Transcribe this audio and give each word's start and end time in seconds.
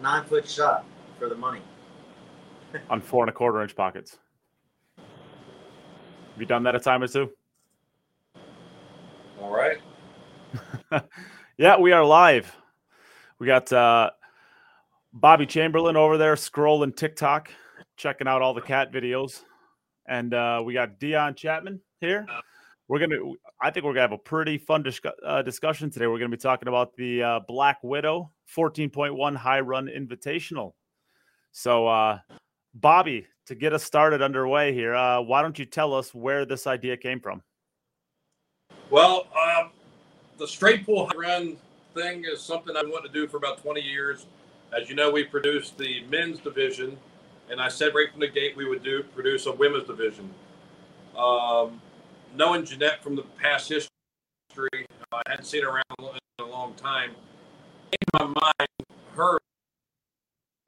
nine 0.00 0.24
foot 0.24 0.48
shot 0.48 0.84
for 1.18 1.28
the 1.28 1.34
money. 1.34 1.60
on 2.90 3.00
four 3.00 3.24
and 3.24 3.30
a 3.30 3.32
quarter 3.32 3.62
inch 3.62 3.74
pockets. 3.74 4.18
Have 4.96 6.40
you 6.40 6.46
done 6.46 6.62
that 6.64 6.74
a 6.74 6.80
time 6.80 7.02
or 7.02 7.08
two? 7.08 7.30
All 9.40 9.50
right. 9.50 9.78
yeah, 11.58 11.78
we 11.78 11.92
are 11.92 12.04
live. 12.04 12.56
We 13.38 13.46
got 13.46 13.72
uh, 13.72 14.10
Bobby 15.12 15.46
Chamberlain 15.46 15.96
over 15.96 16.16
there 16.16 16.34
scrolling 16.34 16.94
TikTok, 16.94 17.50
checking 17.96 18.28
out 18.28 18.42
all 18.42 18.54
the 18.54 18.60
cat 18.60 18.92
videos, 18.92 19.42
and 20.06 20.32
uh, 20.34 20.62
we 20.64 20.74
got 20.74 20.98
Deon 20.98 21.36
Chapman 21.36 21.80
here. 22.00 22.26
We're 22.86 23.00
gonna. 23.00 23.16
I 23.60 23.70
think 23.70 23.84
we're 23.84 23.92
gonna 23.92 24.02
have 24.02 24.12
a 24.12 24.18
pretty 24.18 24.58
fun 24.58 24.84
discu- 24.84 25.12
uh, 25.24 25.42
discussion 25.42 25.90
today. 25.90 26.06
We're 26.06 26.18
gonna 26.18 26.28
be 26.28 26.36
talking 26.36 26.68
about 26.68 26.94
the 26.94 27.22
uh, 27.22 27.40
Black 27.46 27.78
Widow 27.82 28.30
14.1 28.54 29.36
High 29.36 29.60
Run 29.60 29.86
Invitational. 29.86 30.72
So, 31.52 31.86
uh, 31.86 32.18
Bobby, 32.74 33.26
to 33.46 33.54
get 33.54 33.72
us 33.72 33.84
started 33.84 34.22
underway 34.22 34.72
here, 34.72 34.94
uh, 34.94 35.20
why 35.20 35.42
don't 35.42 35.58
you 35.58 35.64
tell 35.64 35.94
us 35.94 36.14
where 36.14 36.44
this 36.44 36.66
idea 36.66 36.96
came 36.96 37.20
from? 37.20 37.42
Well, 38.90 39.26
um, 39.34 39.70
the 40.38 40.46
straight 40.46 40.84
pool 40.84 41.06
high 41.06 41.16
run 41.16 41.56
thing 41.94 42.24
is 42.24 42.40
something 42.40 42.76
I've 42.76 42.88
wanted 42.88 43.12
to 43.12 43.14
do 43.14 43.28
for 43.28 43.36
about 43.36 43.62
20 43.62 43.80
years. 43.80 44.26
As 44.76 44.88
you 44.88 44.96
know, 44.96 45.10
we 45.10 45.24
produced 45.24 45.78
the 45.78 46.02
men's 46.10 46.40
division, 46.40 46.98
and 47.50 47.60
I 47.60 47.68
said 47.68 47.94
right 47.94 48.10
from 48.10 48.20
the 48.20 48.28
gate 48.28 48.56
we 48.56 48.68
would 48.68 48.82
do 48.82 49.02
produce 49.14 49.46
a 49.46 49.52
women's 49.52 49.86
division. 49.86 50.28
Um, 51.16 51.80
knowing 52.34 52.64
Jeanette 52.64 53.02
from 53.02 53.14
the 53.14 53.22
past 53.40 53.68
history, 53.68 54.86
I 55.12 55.22
hadn't 55.28 55.44
seen 55.44 55.62
her 55.62 55.70
around 55.70 55.84
in 56.00 56.44
a 56.44 56.48
long 56.48 56.74
time. 56.74 57.12
In 57.92 57.98
my 58.12 58.24
mind, 58.26 58.68
her 59.14 59.38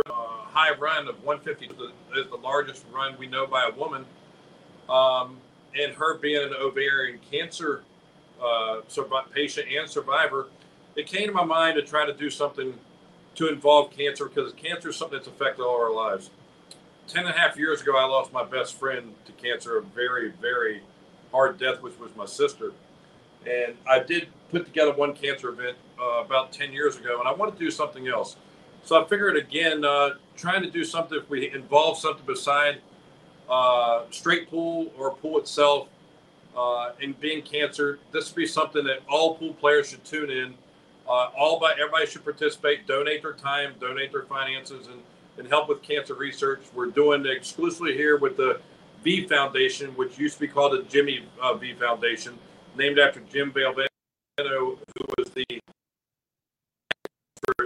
uh, 0.07 0.13
high 0.13 0.75
run 0.75 1.09
of 1.09 1.23
150 1.25 1.67
is 2.17 2.31
the 2.31 2.37
largest 2.37 2.85
run 2.93 3.17
we 3.19 3.27
know 3.27 3.47
by 3.47 3.69
a 3.69 3.77
woman. 3.77 4.05
Um, 4.89 5.39
and 5.79 5.95
her 5.95 6.17
being 6.19 6.43
an 6.43 6.55
ovarian 6.55 7.19
cancer 7.31 7.83
uh, 8.43 8.81
patient 9.33 9.67
and 9.77 9.89
survivor, 9.89 10.47
it 10.95 11.07
came 11.07 11.27
to 11.27 11.33
my 11.33 11.45
mind 11.45 11.77
to 11.77 11.83
try 11.83 12.07
to 12.07 12.13
do 12.13 12.31
something 12.31 12.75
to 13.35 13.49
involve 13.49 13.91
cancer 13.91 14.27
because 14.27 14.53
cancer 14.55 14.91
is 14.91 14.97
something 14.97 15.19
that's 15.19 15.29
affected 15.29 15.63
all 15.63 15.81
our 15.81 15.93
lives. 15.93 16.31
Ten 17.07 17.27
and 17.27 17.35
a 17.35 17.39
half 17.39 17.57
years 17.57 17.83
ago, 17.83 17.97
I 17.97 18.05
lost 18.07 18.33
my 18.33 18.45
best 18.45 18.79
friend 18.79 19.15
to 19.27 19.33
cancer, 19.33 19.79
a 19.79 19.83
very, 19.83 20.33
very 20.41 20.83
hard 21.33 21.59
death, 21.59 21.83
which 21.83 21.99
was 21.99 22.11
my 22.17 22.27
sister. 22.27 22.73
And 23.47 23.77
I 23.89 24.01
did 24.01 24.29
put 24.51 24.65
together 24.65 24.93
one 24.93 25.15
cancer 25.15 25.49
event 25.49 25.77
uh, 26.01 26.23
about 26.25 26.53
10 26.53 26.73
years 26.73 26.97
ago, 26.97 27.19
and 27.19 27.29
I 27.29 27.33
wanted 27.33 27.53
to 27.53 27.59
do 27.59 27.71
something 27.71 28.09
else. 28.09 28.37
So 28.85 29.03
I 29.03 29.07
figured 29.09 29.37
again, 29.37 29.85
uh, 29.85 30.11
trying 30.37 30.63
to 30.63 30.71
do 30.71 30.85
something 30.85 31.19
if 31.19 31.29
we 31.29 31.51
involve 31.53 31.99
something 31.99 32.25
beside 32.25 32.81
uh, 33.49 34.05
straight 34.11 34.49
pool 34.49 34.93
or 34.97 35.15
pool 35.15 35.39
itself, 35.39 35.89
uh, 36.57 36.93
and 37.03 37.19
being 37.21 37.43
cancer, 37.43 37.99
this 38.13 38.31
would 38.31 38.37
be 38.37 38.47
something 38.47 38.85
that 38.85 39.01
all 39.09 39.35
pool 39.35 39.53
players 39.55 39.91
should 39.91 40.05
tune 40.05 40.31
in. 40.31 40.55
Uh, 41.09 41.31
all 41.39 41.61
by 41.61 41.73
everybody 41.73 42.07
should 42.07 42.25
participate, 42.25 42.87
donate 42.87 43.23
their 43.23 43.35
time, 43.35 43.75
donate 43.79 44.11
their 44.11 44.23
finances, 44.23 44.89
and, 44.89 45.01
and 45.39 45.47
help 45.49 45.69
with 45.69 45.83
cancer 45.83 46.15
research. 46.15 46.63
We're 46.75 46.87
doing 46.87 47.27
exclusively 47.27 47.95
here 47.95 48.17
with 48.17 48.37
the 48.37 48.61
V 49.05 49.27
Foundation, 49.29 49.91
which 49.97 50.19
used 50.19 50.35
to 50.35 50.41
be 50.41 50.49
called 50.49 50.73
the 50.73 50.83
Jimmy 50.85 51.25
uh, 51.41 51.55
V 51.55 51.75
Foundation, 51.75 52.39
named 52.77 52.99
after 52.99 53.21
Jim 53.21 53.53
Valvano, 53.53 53.86
who 54.39 54.79
was 55.17 55.31
the 55.31 55.45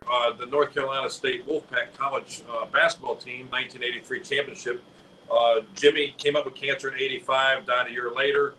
uh, 0.08 0.32
the 0.32 0.46
North 0.46 0.72
Carolina 0.72 1.10
State 1.10 1.46
Wolfpack 1.46 1.96
College 1.96 2.42
uh, 2.48 2.66
basketball 2.66 3.16
team, 3.16 3.48
1983 3.50 4.20
championship. 4.20 4.82
Uh, 5.30 5.60
Jimmy 5.74 6.14
came 6.18 6.36
up 6.36 6.44
with 6.44 6.54
cancer 6.54 6.88
in 6.88 6.94
85, 7.00 7.66
died 7.66 7.88
a 7.88 7.91
year 7.91 8.12
later. 8.14 8.54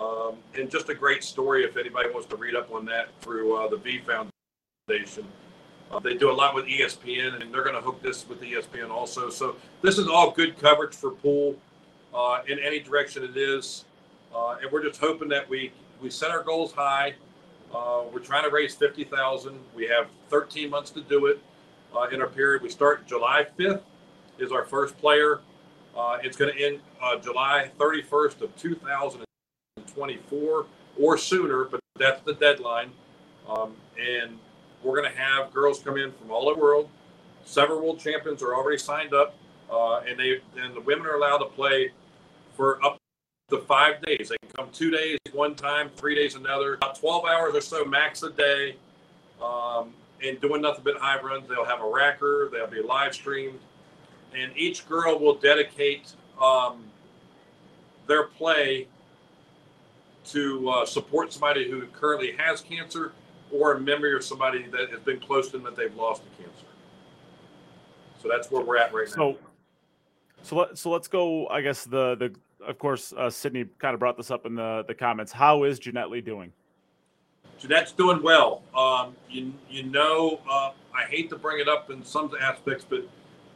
Um, 0.00 0.36
and 0.54 0.70
just 0.70 0.90
a 0.90 0.94
great 0.94 1.24
story 1.24 1.64
if 1.64 1.76
anybody 1.78 2.10
wants 2.10 2.28
to 2.28 2.36
read 2.36 2.54
up 2.54 2.70
on 2.72 2.84
that 2.86 3.08
through 3.22 3.56
uh, 3.56 3.68
the 3.68 3.76
V 3.76 4.00
Foundation. 4.00 5.26
Uh, 5.90 5.98
they 6.00 6.14
do 6.14 6.30
a 6.30 6.34
lot 6.34 6.54
with 6.54 6.66
ESPN, 6.66 7.40
and 7.40 7.54
they're 7.54 7.62
going 7.62 7.76
to 7.76 7.80
hook 7.80 8.02
this 8.02 8.28
with 8.28 8.42
ESPN 8.42 8.90
also. 8.90 9.30
So 9.30 9.56
this 9.80 9.96
is 9.96 10.08
all 10.08 10.30
good 10.30 10.58
coverage 10.58 10.94
for 10.94 11.12
pool 11.12 11.56
uh, 12.14 12.40
in 12.46 12.58
any 12.58 12.80
direction 12.80 13.24
it 13.24 13.36
is. 13.36 13.84
and 14.34 14.70
we're 14.70 14.82
just 14.82 15.00
hoping 15.00 15.28
that 15.28 15.48
we, 15.48 15.72
we 16.02 16.10
set 16.10 16.30
our 16.30 16.42
goals 16.42 16.72
high 16.72 17.14
uh, 17.74 18.02
we're 18.12 18.20
trying 18.20 18.44
to 18.44 18.50
raise 18.50 18.74
50000 18.74 19.58
We 19.74 19.86
have 19.88 20.06
13 20.30 20.70
months 20.70 20.90
to 20.92 21.00
do 21.00 21.26
it 21.26 21.40
uh, 21.94 22.06
in 22.12 22.20
our 22.20 22.28
period. 22.28 22.62
We 22.62 22.70
start 22.70 23.06
July 23.06 23.46
5th 23.58 23.82
is 24.38 24.52
our 24.52 24.64
first 24.64 24.96
player. 24.98 25.40
Uh, 25.96 26.18
it's 26.22 26.36
going 26.36 26.54
to 26.54 26.62
end 26.62 26.80
uh, 27.00 27.18
July 27.18 27.70
31st 27.78 28.42
of 28.42 28.54
2024 28.56 30.66
or 31.00 31.18
sooner, 31.18 31.64
but 31.64 31.80
that's 31.98 32.20
the 32.22 32.34
deadline. 32.34 32.92
Um, 33.48 33.74
and 33.98 34.38
we're 34.82 35.00
going 35.00 35.10
to 35.10 35.18
have 35.18 35.52
girls 35.52 35.80
come 35.80 35.96
in 35.96 36.12
from 36.12 36.30
all 36.30 36.48
over 36.48 36.60
the 36.60 36.62
world. 36.62 36.90
Several 37.44 37.80
world 37.80 37.98
champions 37.98 38.42
are 38.42 38.54
already 38.54 38.78
signed 38.78 39.14
up, 39.14 39.34
uh, 39.70 40.00
and 40.00 40.18
they 40.18 40.40
and 40.60 40.74
the 40.74 40.80
women 40.80 41.06
are 41.06 41.14
allowed 41.14 41.38
to 41.38 41.46
play 41.46 41.92
for 42.56 42.84
up 42.84 42.98
the 43.48 43.58
five 43.58 44.02
days. 44.02 44.30
They 44.30 44.36
can 44.42 44.50
come 44.56 44.68
two 44.72 44.90
days 44.90 45.18
one 45.32 45.54
time, 45.54 45.90
three 45.96 46.14
days 46.14 46.34
another, 46.34 46.74
about 46.74 46.98
12 46.98 47.24
hours 47.26 47.54
or 47.54 47.60
so 47.60 47.84
max 47.84 48.22
a 48.22 48.30
day, 48.30 48.76
um, 49.40 49.92
and 50.24 50.40
doing 50.40 50.62
nothing 50.62 50.82
but 50.84 50.96
high 50.96 51.20
runs. 51.20 51.48
They'll 51.48 51.64
have 51.64 51.80
a 51.80 51.84
racker, 51.84 52.50
they'll 52.50 52.66
be 52.66 52.82
live 52.82 53.14
streamed, 53.14 53.60
and 54.34 54.52
each 54.56 54.88
girl 54.88 55.18
will 55.18 55.36
dedicate 55.36 56.12
um, 56.40 56.84
their 58.06 58.24
play 58.24 58.88
to 60.26 60.68
uh, 60.68 60.86
support 60.86 61.32
somebody 61.32 61.70
who 61.70 61.86
currently 61.86 62.32
has 62.36 62.60
cancer 62.60 63.12
or 63.52 63.74
a 63.74 63.80
memory 63.80 64.16
of 64.16 64.24
somebody 64.24 64.64
that 64.64 64.90
has 64.90 64.98
been 65.00 65.20
close 65.20 65.46
to 65.46 65.52
them 65.52 65.62
that 65.62 65.76
they've 65.76 65.94
lost 65.94 66.22
to 66.24 66.42
cancer. 66.42 66.66
So 68.20 68.28
that's 68.28 68.50
where 68.50 68.64
we're 68.64 68.76
at 68.76 68.92
right 68.92 69.08
so, 69.08 69.30
now. 69.30 69.36
So 70.42 70.56
let 70.56 70.78
so 70.78 70.90
let's 70.90 71.06
go. 71.06 71.46
I 71.46 71.60
guess 71.60 71.84
the 71.84 72.16
the 72.16 72.34
of 72.66 72.78
course, 72.78 73.12
uh, 73.16 73.30
Sydney 73.30 73.66
kind 73.78 73.94
of 73.94 74.00
brought 74.00 74.16
this 74.16 74.30
up 74.30 74.46
in 74.46 74.54
the, 74.54 74.84
the 74.86 74.94
comments. 74.94 75.32
How 75.32 75.64
is 75.64 75.78
Jeanette 75.78 76.10
Lee 76.10 76.20
doing? 76.20 76.52
Jeanette's 77.58 77.92
doing 77.92 78.22
well. 78.22 78.62
Um, 78.76 79.16
you, 79.30 79.52
you 79.70 79.84
know, 79.84 80.40
uh, 80.50 80.72
I 80.94 81.04
hate 81.08 81.30
to 81.30 81.36
bring 81.36 81.60
it 81.60 81.68
up 81.68 81.90
in 81.90 82.04
some 82.04 82.30
aspects, 82.38 82.84
but 82.88 83.08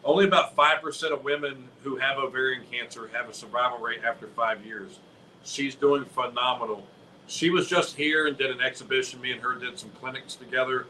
only 0.05 0.25
about 0.25 0.57
5% 0.57 1.13
of 1.13 1.23
women 1.25 1.69
who 1.83 1.97
have 1.97 2.19
ovarian 2.19 2.63
cancer 2.71 3.11
have 3.13 3.29
a 3.29 3.35
survival 3.35 3.79
rate 3.79 4.01
after 4.07 4.29
five 4.29 4.65
years. 4.65 5.01
She's 5.45 5.75
doing 5.75 6.05
phenomenal. 6.07 6.87
She 7.27 7.51
was 7.51 7.69
just 7.69 7.97
here 7.97 8.27
and 8.27 8.37
did 8.39 8.51
an 8.51 8.61
exhibition. 8.61 9.21
Me 9.21 9.33
and 9.33 9.41
her 9.43 9.55
did 9.55 9.79
some 9.79 9.91
clinics 10.01 10.35
together. 10.35 10.87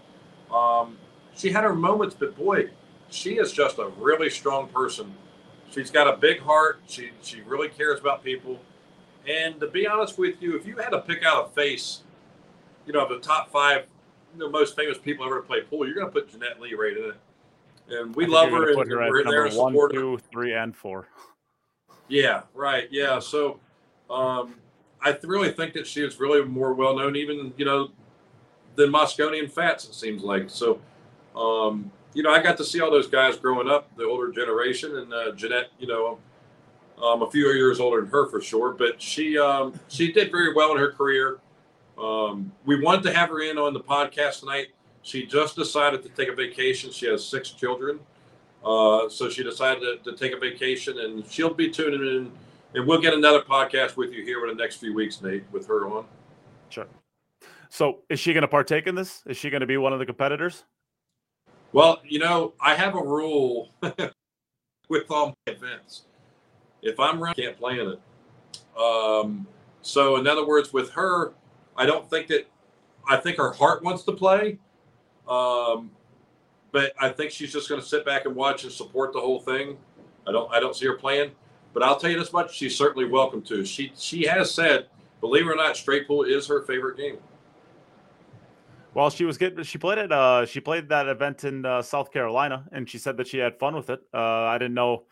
Um, 0.53 0.97
she 1.35 1.51
had 1.51 1.65
her 1.65 1.75
moments, 1.75 2.15
but 2.19 2.37
boy, 2.37 2.71
she 3.11 3.39
is 3.39 3.53
just 3.53 3.79
a 3.79 3.89
really 3.99 4.31
strong 4.31 4.69
person 4.69 5.15
she's 5.71 5.91
got 5.91 6.13
a 6.13 6.17
big 6.17 6.41
heart. 6.41 6.81
She 6.89 7.11
she 7.23 7.41
really 7.43 7.69
cares 7.69 8.01
about 8.01 8.25
people. 8.25 8.61
And 9.29 9.61
to 9.61 9.67
be 9.67 9.87
honest 9.87 10.19
with 10.19 10.41
you, 10.41 10.57
if 10.57 10.67
you 10.67 10.77
had 10.77 10.91
to 10.91 11.01
pick 11.01 11.25
out 11.25 11.47
a 11.47 11.51
face, 11.51 12.03
you 12.87 12.93
know, 12.93 13.05
of 13.05 13.11
the 13.11 13.19
top 13.19 13.51
five, 13.51 13.87
you 14.33 14.41
know, 14.41 14.51
most 14.51 14.77
famous 14.77 14.99
people 14.99 15.25
ever 15.27 15.41
to 15.41 15.47
play 15.47 15.61
pool, 15.61 15.87
you're 15.87 15.95
going 15.95 16.07
to 16.07 16.13
put 16.13 16.31
Jeanette 16.31 16.61
Lee 16.61 16.75
right 16.75 16.97
in 16.97 17.05
it. 17.11 17.17
And 17.91 18.15
we 18.15 18.27
love 18.27 18.51
her, 18.51 18.69
and 18.69 18.77
put 18.77 18.89
her 18.89 18.99
we're 19.09 19.25
there 19.25 19.45
to 19.45 19.51
support 19.51 19.93
one, 19.93 20.01
two, 20.01 20.19
three, 20.33 20.55
and 20.55 20.75
four. 20.75 21.09
Yeah, 22.09 22.43
right. 22.55 22.89
Yeah. 22.91 23.19
So 23.19 23.61
um, 24.09 24.55
I 25.03 25.17
really 25.23 25.51
think 25.51 25.75
that 25.75 25.87
she 25.87 26.03
is 26.03 26.19
really 26.19 26.43
more 26.45 26.73
well 26.73 26.97
known, 26.97 27.17
even 27.17 27.53
you 27.57 27.65
know, 27.65 27.91
than 28.77 28.91
Mosconi 28.91 29.51
Fats. 29.51 29.85
It 29.87 29.95
seems 29.95 30.23
like 30.23 30.49
so. 30.49 30.81
Um, 31.37 31.91
you 32.15 32.23
know, 32.23 32.33
I 32.33 32.43
got 32.43 32.57
to 32.59 32.65
see 32.65 32.81
all 32.81 32.91
those 32.91 33.07
guys 33.07 33.37
growing 33.37 33.69
up, 33.69 33.95
the 33.97 34.05
older 34.05 34.33
generation, 34.33 34.97
and 34.97 35.13
uh, 35.13 35.33
Jeanette, 35.33 35.71
you 35.79 35.87
know, 35.87 36.19
um, 36.99 37.05
I'm 37.05 37.23
a 37.23 37.31
few 37.31 37.49
years 37.49 37.81
older 37.81 38.01
than 38.01 38.11
her 38.11 38.27
for 38.29 38.41
sure, 38.41 38.73
but 38.73 39.01
she 39.01 39.39
um, 39.39 39.79
she 39.89 40.13
did 40.13 40.31
very 40.31 40.53
well 40.53 40.73
in 40.73 40.79
her 40.79 40.93
career. 40.93 41.39
Um, 41.99 42.53
we 42.65 42.81
wanted 42.81 43.03
to 43.05 43.15
have 43.15 43.29
her 43.31 43.41
in 43.41 43.59
on 43.59 43.75
the 43.75 43.81
podcast 43.81 44.41
tonight. 44.41 44.69
She 45.03 45.27
just 45.27 45.57
decided 45.57 46.03
to 46.03 46.09
take 46.11 46.29
a 46.29 46.35
vacation. 46.35 46.91
She 46.91 47.07
has 47.07 47.25
six 47.25 47.51
children, 47.51 48.01
uh, 48.65 49.09
so 49.09 49.31
she 49.31 49.43
decided 49.43 49.81
to, 49.81 50.11
to, 50.11 50.17
take 50.17 50.33
a 50.33 50.39
vacation, 50.39 50.99
and 50.99 51.25
she'll 51.27 51.55
be 51.55 51.71
tuning 51.71 52.01
in. 52.01 52.33
And 52.75 52.87
we'll 52.87 53.01
get 53.01 53.15
another 53.15 53.41
podcast 53.41 53.97
with 53.97 54.13
you 54.13 54.23
here 54.23 54.47
in 54.47 54.57
the 54.57 54.63
next 54.63 54.77
few 54.77 54.95
weeks, 54.95 55.21
Neight, 55.23 55.43
with 55.51 55.67
her 55.67 55.89
on. 55.89 56.05
Sure. 56.69 56.87
So, 57.69 58.01
is 58.09 58.21
she 58.21 58.33
going 58.33 58.43
to 58.43 58.49
partake 58.49 58.87
in 58.87 58.95
this? 58.95 59.23
Is 59.27 59.37
she 59.37 59.51
going 59.51 59.61
to 59.61 59.67
be 59.67 59.77
one 59.77 59.93
of 59.93 59.99
the 59.99 60.07
competitors? 60.07 60.65
Well, 61.73 62.01
you 62.05 62.19
know, 62.19 62.55
I 62.61 62.75
have 62.75 62.95
a 62.95 63.03
rule 63.03 63.71
with 64.89 65.11
all 65.11 65.35
my 65.47 65.53
events. 65.53 66.03
If 66.83 66.99
I'm 66.99 67.21
running, 67.21 67.35
I 67.39 67.47
can't 67.47 67.59
play 67.59 67.79
in 67.79 67.89
it. 67.89 68.01
Um, 68.79 69.47
so, 69.83 70.17
in 70.17 70.27
other 70.27 70.47
words, 70.47 70.73
with 70.73 70.91
her, 70.93 71.33
I 71.77 71.87
don't 71.87 72.09
think 72.09 72.27
that 72.29 72.49
I 73.09 73.17
think 73.17 73.37
her 73.37 73.53
heart 73.53 73.83
wants 73.83 74.03
to 74.05 74.13
play, 74.13 74.59
um, 75.29 75.91
but 76.73 76.93
I 76.99 77.11
think 77.11 77.31
she's 77.31 77.53
just 77.53 77.69
going 77.69 77.81
to 77.81 77.87
sit 77.87 78.05
back 78.05 78.25
and 78.25 78.35
watch 78.35 78.65
and 78.65 78.73
support 78.73 79.13
the 79.13 79.21
whole 79.21 79.41
thing. 79.41 79.77
I 80.27 80.33
don't 80.33 80.51
I 80.53 80.61
don't 80.61 80.75
see 80.75 80.87
her 80.87 80.95
playing, 80.95 81.33
but 81.73 81.83
I'll 81.83 81.97
tell 81.97 82.11
you 82.11 82.19
this 82.19 82.33
much: 82.33 82.55
she's 82.55 82.77
certainly 82.77 83.09
welcome 83.09 83.43
to. 83.43 83.65
She 83.65 83.93
she 83.97 84.27
has 84.27 84.53
said, 84.53 84.87
believe 85.21 85.47
it 85.47 85.51
or 85.51 85.57
not, 85.57 85.77
straight 85.77 86.07
pool 86.07 86.23
is 86.25 86.47
her 86.47 86.63
favorite 86.63 86.97
game. 86.97 87.19
Well, 88.93 89.09
she 89.11 89.25
was 89.25 89.39
getting 89.39 89.63
she 89.63 89.79
played 89.79 89.99
it. 89.99 90.11
Uh, 90.11 90.45
she 90.47 90.61
played 90.61 90.89
that 90.89 91.07
event 91.07 91.45
in 91.45 91.65
uh, 91.65 91.81
South 91.83 92.13
Carolina, 92.13 92.67
and 92.73 92.89
she 92.89 92.99
said 92.99 93.17
that 93.19 93.29
she 93.29 93.39
had 93.39 93.59
fun 93.59 93.77
with 93.77 93.89
it. 93.89 94.01
Uh, 94.13 94.19
I 94.19 94.59
didn't 94.59 94.75
know, 94.75 95.05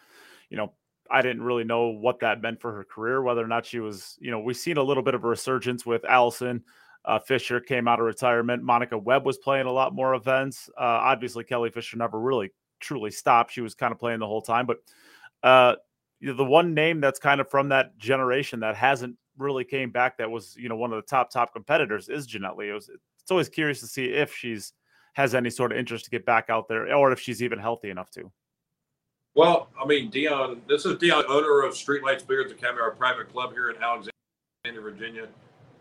you 0.50 0.56
know, 0.56 0.72
I 1.10 1.22
didn't 1.22 1.42
really 1.42 1.64
know 1.64 1.88
what 1.88 2.20
that 2.20 2.42
meant 2.42 2.60
for 2.60 2.72
her 2.72 2.84
career, 2.84 3.22
whether 3.22 3.42
or 3.42 3.46
not 3.46 3.64
she 3.64 3.78
was, 3.78 4.18
you 4.20 4.30
know, 4.30 4.40
we've 4.40 4.56
seen 4.56 4.76
a 4.76 4.82
little 4.82 5.02
bit 5.02 5.14
of 5.14 5.24
a 5.24 5.28
resurgence 5.28 5.86
with 5.86 6.04
Allison. 6.04 6.64
Uh, 7.04 7.18
Fisher 7.18 7.60
came 7.60 7.88
out 7.88 8.00
of 8.00 8.06
retirement. 8.06 8.62
Monica 8.62 8.98
Webb 8.98 9.24
was 9.24 9.38
playing 9.38 9.66
a 9.66 9.72
lot 9.72 9.94
more 9.94 10.14
events. 10.14 10.68
Uh, 10.76 10.82
obviously, 10.82 11.44
Kelly 11.44 11.70
Fisher 11.70 11.96
never 11.96 12.20
really 12.20 12.50
truly 12.80 13.10
stopped. 13.10 13.52
She 13.52 13.60
was 13.60 13.74
kind 13.74 13.92
of 13.92 13.98
playing 13.98 14.18
the 14.18 14.26
whole 14.26 14.42
time. 14.42 14.66
But 14.66 14.78
uh, 15.42 15.76
the 16.20 16.44
one 16.44 16.74
name 16.74 17.00
that's 17.00 17.18
kind 17.18 17.40
of 17.40 17.48
from 17.48 17.68
that 17.70 17.96
generation 17.96 18.60
that 18.60 18.76
hasn't 18.76 19.16
really 19.38 19.64
came 19.64 19.90
back 19.90 20.18
that 20.18 20.30
was, 20.30 20.56
you 20.58 20.68
know, 20.68 20.76
one 20.76 20.92
of 20.92 20.96
the 20.96 21.08
top, 21.08 21.30
top 21.30 21.52
competitors 21.52 22.08
is 22.08 22.26
Jeanette 22.26 22.56
Lee. 22.56 22.76
It 23.30 23.34
was, 23.34 23.46
it's 23.46 23.50
always 23.50 23.54
curious 23.54 23.80
to 23.80 23.86
see 23.86 24.06
if 24.06 24.34
she's 24.34 24.72
has 25.14 25.34
any 25.34 25.50
sort 25.50 25.72
of 25.72 25.78
interest 25.78 26.04
to 26.04 26.10
get 26.10 26.24
back 26.24 26.48
out 26.48 26.68
there 26.68 26.94
or 26.94 27.10
if 27.12 27.18
she's 27.18 27.42
even 27.42 27.58
healthy 27.58 27.90
enough 27.90 28.08
to. 28.12 28.30
Well, 29.34 29.68
I 29.80 29.84
mean, 29.84 30.10
Deon, 30.12 30.60
this 30.68 30.86
is 30.86 30.94
Deon, 30.96 31.24
owner 31.28 31.62
of 31.62 31.74
Streetlights 31.74 32.26
Billiards 32.26 32.52
Academy, 32.52 32.80
our 32.80 32.92
private 32.92 33.30
club 33.32 33.52
here 33.52 33.70
in 33.70 33.76
Alexandria, 33.82 34.12
Virginia. 34.80 35.26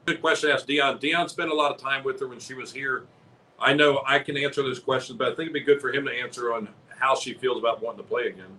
Good 0.06 0.22
question 0.22 0.50
to 0.50 0.56
ask 0.56 0.66
Deon. 0.66 1.00
Deon 1.00 1.30
spent 1.30 1.52
a 1.52 1.54
lot 1.54 1.72
of 1.74 1.80
time 1.80 2.04
with 2.04 2.20
her 2.20 2.28
when 2.28 2.40
she 2.40 2.56
was 2.56 2.72
here. 2.72 3.04
I 3.60 3.74
know 3.74 4.02
I 4.06 4.20
can 4.20 4.38
answer 4.38 4.64
those 4.64 4.80
questions, 4.80 5.18
but 5.18 5.28
I 5.28 5.32
think 5.32 5.50
it'd 5.52 5.54
be 5.54 5.60
good 5.62 5.82
for 5.82 5.92
him 5.94 6.06
to 6.06 6.12
answer 6.12 6.54
on 6.54 6.68
how 6.90 7.16
she 7.16 7.34
feels 7.34 7.60
about 7.60 7.82
wanting 7.82 8.00
to 8.04 8.08
play 8.10 8.28
again. 8.28 8.58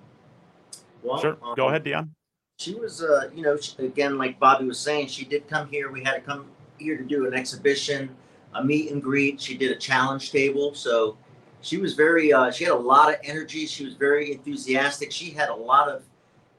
Well, 1.02 1.20
Sure. 1.20 1.36
um, 1.42 1.54
Go 1.56 1.68
ahead, 1.68 1.84
Deon. 1.84 2.10
She 2.58 2.74
was, 2.74 3.02
uh, 3.02 3.30
you 3.34 3.42
know, 3.42 3.56
she, 3.56 3.74
again, 3.84 4.16
like 4.18 4.38
Bobby 4.38 4.64
was 4.66 4.78
saying, 4.78 5.08
she 5.08 5.24
did 5.24 5.48
come 5.48 5.68
here. 5.68 5.90
We 5.90 6.02
had 6.04 6.14
to 6.14 6.20
come 6.20 6.46
here 6.78 6.96
to 6.96 7.04
do 7.04 7.26
an 7.26 7.34
exhibition, 7.34 8.14
a 8.54 8.64
meet 8.64 8.90
and 8.90 9.02
greet. 9.02 9.40
She 9.40 9.56
did 9.56 9.70
a 9.70 9.76
challenge 9.76 10.30
table. 10.32 10.74
So 10.74 11.16
she 11.60 11.76
was 11.78 11.94
very, 11.94 12.32
uh, 12.32 12.50
she 12.50 12.64
had 12.64 12.72
a 12.72 12.76
lot 12.76 13.10
of 13.12 13.16
energy. 13.24 13.66
She 13.66 13.84
was 13.84 13.94
very 13.94 14.32
enthusiastic. 14.32 15.12
She 15.12 15.30
had 15.30 15.48
a 15.48 15.54
lot 15.54 15.88
of 15.88 16.02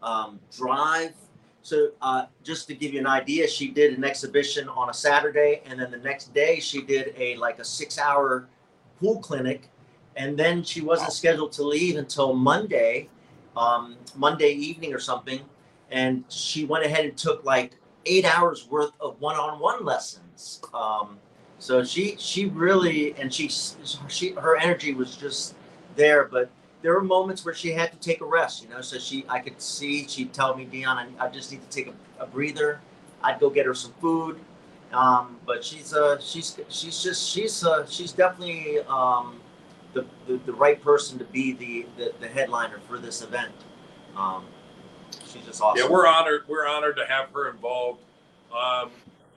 um, 0.01 0.39
drive. 0.55 1.13
So 1.61 1.89
uh, 2.01 2.25
just 2.43 2.67
to 2.67 2.73
give 2.73 2.93
you 2.93 2.99
an 2.99 3.07
idea, 3.07 3.47
she 3.47 3.67
did 3.67 3.97
an 3.97 4.03
exhibition 4.03 4.69
on 4.69 4.89
a 4.89 4.93
Saturday, 4.93 5.61
and 5.65 5.79
then 5.79 5.91
the 5.91 5.97
next 5.97 6.33
day 6.33 6.59
she 6.59 6.81
did 6.81 7.13
a 7.17 7.35
like 7.35 7.59
a 7.59 7.65
six-hour 7.65 8.47
pool 8.99 9.19
clinic, 9.19 9.69
and 10.15 10.39
then 10.39 10.63
she 10.63 10.81
wasn't 10.81 11.11
scheduled 11.11 11.51
to 11.51 11.63
leave 11.63 11.97
until 11.97 12.33
Monday, 12.33 13.09
um, 13.57 13.97
Monday 14.15 14.51
evening 14.51 14.93
or 14.93 14.99
something, 14.99 15.41
and 15.91 16.23
she 16.29 16.65
went 16.65 16.85
ahead 16.85 17.05
and 17.05 17.17
took 17.17 17.43
like 17.43 17.75
eight 18.05 18.25
hours 18.25 18.67
worth 18.69 18.93
of 19.01 19.19
one-on-one 19.19 19.83
lessons. 19.83 20.61
Um, 20.73 21.19
so 21.59 21.83
she 21.83 22.15
she 22.17 22.45
really 22.45 23.13
and 23.17 23.33
she 23.33 23.49
she 24.07 24.31
her 24.31 24.57
energy 24.57 24.93
was 24.93 25.15
just 25.15 25.55
there, 25.95 26.25
but 26.25 26.49
there 26.81 26.93
were 26.93 27.03
moments 27.03 27.43
where 27.43 27.53
she 27.53 27.71
had 27.71 27.91
to 27.91 27.97
take 27.97 28.21
a 28.21 28.25
rest, 28.25 28.63
you 28.63 28.69
know. 28.69 28.81
So 28.81 28.97
she, 28.97 29.25
I 29.27 29.39
could 29.39 29.61
see 29.61 30.07
she'd 30.07 30.33
tell 30.33 30.55
me, 30.55 30.65
Deon, 30.65 30.95
I, 31.19 31.25
I 31.25 31.29
just 31.29 31.51
need 31.51 31.61
to 31.61 31.69
take 31.69 31.93
a, 31.93 32.23
a 32.23 32.25
breather. 32.25 32.79
I'd 33.21 33.39
go 33.39 33.49
get 33.49 33.65
her 33.65 33.73
some 33.73 33.91
food, 33.99 34.39
um, 34.93 35.37
but 35.45 35.63
she's 35.63 35.93
uh 35.93 36.17
she's 36.21 36.57
she's 36.69 37.03
just 37.03 37.29
she's 37.29 37.65
uh 37.65 37.85
she's 37.85 38.13
definitely 38.13 38.79
um 38.87 39.41
the, 39.93 40.05
the, 40.27 40.39
the 40.45 40.53
right 40.53 40.81
person 40.81 41.19
to 41.19 41.25
be 41.25 41.51
the, 41.53 41.85
the 41.97 42.13
the 42.21 42.27
headliner 42.27 42.79
for 42.87 42.97
this 42.97 43.21
event. 43.21 43.51
Um, 44.15 44.45
she's 45.25 45.43
just 45.43 45.61
awesome. 45.61 45.83
Yeah, 45.83 45.91
we're 45.91 46.07
honored. 46.07 46.43
We're 46.47 46.67
honored 46.67 46.95
to 46.95 47.05
have 47.05 47.29
her 47.33 47.49
involved. 47.49 47.99
Um, 48.57 48.91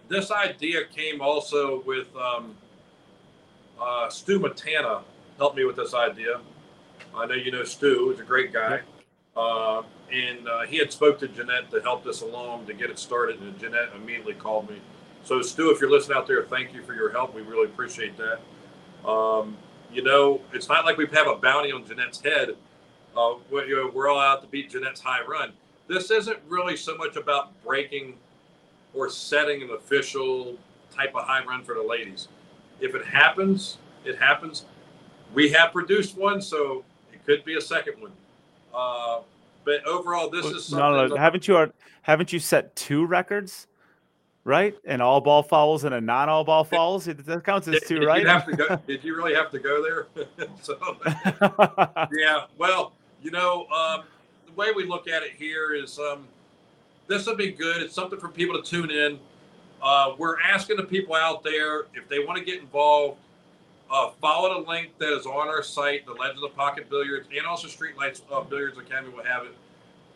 this 0.08 0.30
idea 0.30 0.84
came 0.84 1.20
also 1.20 1.82
with 1.84 2.08
um, 2.16 2.54
uh, 3.80 4.08
Stu 4.08 4.38
Matana 4.38 5.02
helped 5.38 5.56
me 5.56 5.64
with 5.64 5.76
this 5.76 5.94
idea. 5.94 6.40
I 7.14 7.26
know 7.26 7.34
you 7.34 7.50
know 7.50 7.64
Stu; 7.64 8.10
he's 8.10 8.20
a 8.20 8.24
great 8.24 8.52
guy, 8.52 8.80
uh, 9.36 9.82
and 10.12 10.48
uh, 10.48 10.62
he 10.62 10.78
had 10.78 10.92
spoke 10.92 11.18
to 11.20 11.28
Jeanette 11.28 11.70
to 11.70 11.80
help 11.80 12.04
this 12.04 12.20
along 12.22 12.66
to 12.66 12.74
get 12.74 12.90
it 12.90 12.98
started. 12.98 13.40
And 13.40 13.58
Jeanette 13.58 13.90
immediately 13.94 14.34
called 14.34 14.70
me. 14.70 14.80
So 15.24 15.40
Stu, 15.42 15.70
if 15.70 15.80
you're 15.80 15.90
listening 15.90 16.16
out 16.16 16.26
there, 16.26 16.42
thank 16.44 16.74
you 16.74 16.82
for 16.82 16.94
your 16.94 17.10
help. 17.10 17.34
We 17.34 17.42
really 17.42 17.66
appreciate 17.66 18.14
that. 18.16 19.08
Um, 19.08 19.56
you 19.92 20.02
know, 20.02 20.40
it's 20.52 20.68
not 20.68 20.84
like 20.84 20.96
we 20.96 21.06
have 21.12 21.26
a 21.26 21.36
bounty 21.36 21.70
on 21.70 21.86
Jeanette's 21.86 22.20
head. 22.20 22.50
Uh, 23.16 23.34
we're, 23.50 23.90
we're 23.90 24.08
all 24.08 24.18
out 24.18 24.42
to 24.42 24.48
beat 24.48 24.70
Jeanette's 24.70 25.00
high 25.00 25.22
run. 25.24 25.52
This 25.86 26.10
isn't 26.10 26.38
really 26.48 26.76
so 26.76 26.96
much 26.96 27.16
about 27.16 27.62
breaking 27.62 28.14
or 28.94 29.08
setting 29.08 29.62
an 29.62 29.70
official 29.70 30.56
type 30.94 31.14
of 31.14 31.24
high 31.24 31.44
run 31.44 31.64
for 31.64 31.74
the 31.74 31.82
ladies. 31.82 32.28
If 32.80 32.94
it 32.94 33.04
happens, 33.04 33.78
it 34.04 34.18
happens. 34.18 34.64
We 35.34 35.50
have 35.50 35.72
produced 35.72 36.16
one, 36.16 36.42
so 36.42 36.84
it 37.12 37.24
could 37.24 37.44
be 37.44 37.56
a 37.56 37.60
second 37.60 38.00
one. 38.00 38.12
Uh, 38.74 39.20
but 39.64 39.84
overall, 39.86 40.28
this 40.28 40.44
is 40.46 40.64
something. 40.64 40.78
No, 40.90 40.96
no, 41.02 41.06
no. 41.08 41.16
Haven't 41.16 41.46
you 41.48 41.56
are 41.56 41.70
haven't 42.02 42.32
you 42.32 42.38
set 42.38 42.74
two 42.76 43.06
records? 43.06 43.66
Right? 44.44 44.74
And 44.84 45.00
all 45.00 45.20
ball 45.20 45.44
fouls 45.44 45.84
and 45.84 45.94
a 45.94 46.00
non 46.00 46.28
all 46.28 46.42
ball 46.42 46.64
fouls? 46.64 47.06
It- 47.06 47.24
That 47.26 47.44
counts 47.44 47.68
as 47.68 47.80
two, 47.86 48.00
did 48.00 48.06
right? 48.06 48.22
you 48.22 48.26
have 48.26 48.44
to 48.46 48.56
go? 48.56 48.76
Did 48.88 49.04
you 49.04 49.14
really 49.14 49.34
have 49.34 49.52
to 49.52 49.60
go 49.60 49.80
there? 49.82 50.08
so, 50.62 50.76
yeah. 52.12 52.46
Well, 52.58 52.92
you 53.22 53.30
know, 53.30 53.66
um, 53.68 54.02
the 54.46 54.52
way 54.54 54.72
we 54.72 54.84
look 54.84 55.06
at 55.06 55.22
it 55.22 55.30
here 55.38 55.74
is 55.74 55.96
um, 56.00 56.26
this 57.08 57.26
will 57.26 57.36
be 57.36 57.52
good. 57.52 57.82
It's 57.82 57.94
something 57.94 58.18
for 58.18 58.28
people 58.28 58.60
to 58.60 58.68
tune 58.68 58.90
in. 58.90 59.18
Uh, 59.82 60.14
we're 60.16 60.40
asking 60.40 60.76
the 60.76 60.84
people 60.84 61.14
out 61.14 61.42
there 61.42 61.86
if 61.94 62.08
they 62.08 62.20
want 62.20 62.38
to 62.38 62.44
get 62.44 62.60
involved. 62.60 63.18
Uh, 63.90 64.10
follow 64.20 64.62
the 64.62 64.68
link 64.68 64.96
that 64.98 65.12
is 65.12 65.26
on 65.26 65.48
our 65.48 65.62
site, 65.62 66.06
the 66.06 66.12
Legends 66.12 66.42
of 66.42 66.50
the 66.50 66.56
Pocket 66.56 66.88
Billiards, 66.88 67.28
and 67.36 67.46
also 67.46 67.68
Streetlights 67.68 68.22
uh, 68.32 68.40
Billiards 68.40 68.78
Academy 68.78 69.12
will 69.12 69.24
have 69.24 69.44
it. 69.44 69.54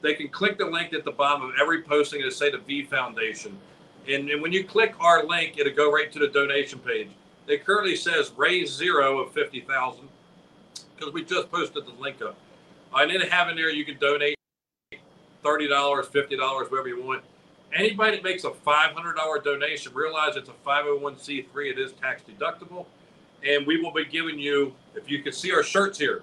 They 0.00 0.14
can 0.14 0.28
click 0.28 0.56
the 0.56 0.64
link 0.64 0.94
at 0.94 1.04
the 1.04 1.10
bottom 1.10 1.42
of 1.42 1.54
every 1.60 1.82
posting 1.82 2.22
to 2.22 2.30
say 2.30 2.50
the 2.50 2.58
V 2.58 2.84
Foundation. 2.84 3.58
And, 4.08 4.30
and 4.30 4.40
when 4.40 4.52
you 4.52 4.64
click 4.64 4.94
our 5.00 5.26
link, 5.26 5.58
it'll 5.58 5.74
go 5.74 5.92
right 5.92 6.10
to 6.12 6.18
the 6.18 6.28
donation 6.28 6.78
page. 6.78 7.08
It 7.48 7.64
currently 7.64 7.96
says 7.96 8.32
raise 8.36 8.72
zero 8.72 9.18
of 9.18 9.32
50,000 9.32 10.08
because 10.96 11.12
we 11.12 11.24
just 11.24 11.50
posted 11.50 11.84
the 11.86 11.92
link 12.00 12.22
up. 12.22 12.36
Uh, 12.94 12.98
and 12.98 13.10
then 13.10 13.20
have 13.28 13.48
in 13.48 13.56
there 13.56 13.70
you 13.70 13.84
can 13.84 13.98
donate 13.98 14.35
$30, 15.44 15.68
$50, 15.68 16.70
whatever 16.70 16.88
you 16.88 17.02
want. 17.02 17.22
Anybody 17.74 18.16
that 18.16 18.24
makes 18.24 18.44
a 18.44 18.50
$500 18.50 19.44
donation, 19.44 19.92
realize 19.94 20.36
it's 20.36 20.48
a 20.48 20.52
501c3. 20.66 21.70
It 21.70 21.78
is 21.78 21.92
tax 21.92 22.22
deductible. 22.22 22.86
And 23.46 23.66
we 23.66 23.80
will 23.80 23.92
be 23.92 24.04
giving 24.04 24.38
you, 24.38 24.74
if 24.94 25.10
you 25.10 25.22
can 25.22 25.32
see 25.32 25.52
our 25.52 25.62
shirts 25.62 25.98
here, 25.98 26.22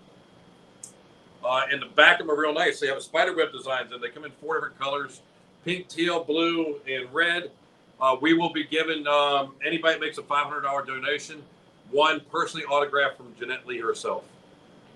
uh, 1.46 1.64
in 1.72 1.80
the 1.80 1.88
back 1.88 2.20
of 2.20 2.28
them 2.28 2.36
are 2.36 2.40
real 2.40 2.54
nice. 2.54 2.80
They 2.80 2.88
have 2.88 3.02
spider 3.04 3.36
web 3.36 3.52
designs 3.52 3.92
and 3.92 4.02
they 4.02 4.10
come 4.10 4.24
in 4.26 4.32
four 4.42 4.56
different 4.56 4.80
colors 4.80 5.22
pink, 5.64 5.88
teal, 5.88 6.24
blue, 6.24 6.80
and 6.90 7.12
red. 7.14 7.52
Uh, 8.00 8.18
we 8.20 8.34
will 8.34 8.52
be 8.52 8.66
giving 8.66 9.08
um, 9.08 9.56
anybody 9.66 9.94
that 9.94 10.02
makes 10.02 10.18
a 10.18 10.22
$500 10.22 10.86
donation 10.86 11.42
one 11.92 12.22
personally 12.32 12.66
autographed 12.66 13.18
from 13.18 13.34
Jeanette 13.40 13.66
Lee 13.66 13.80
herself. 13.80 14.24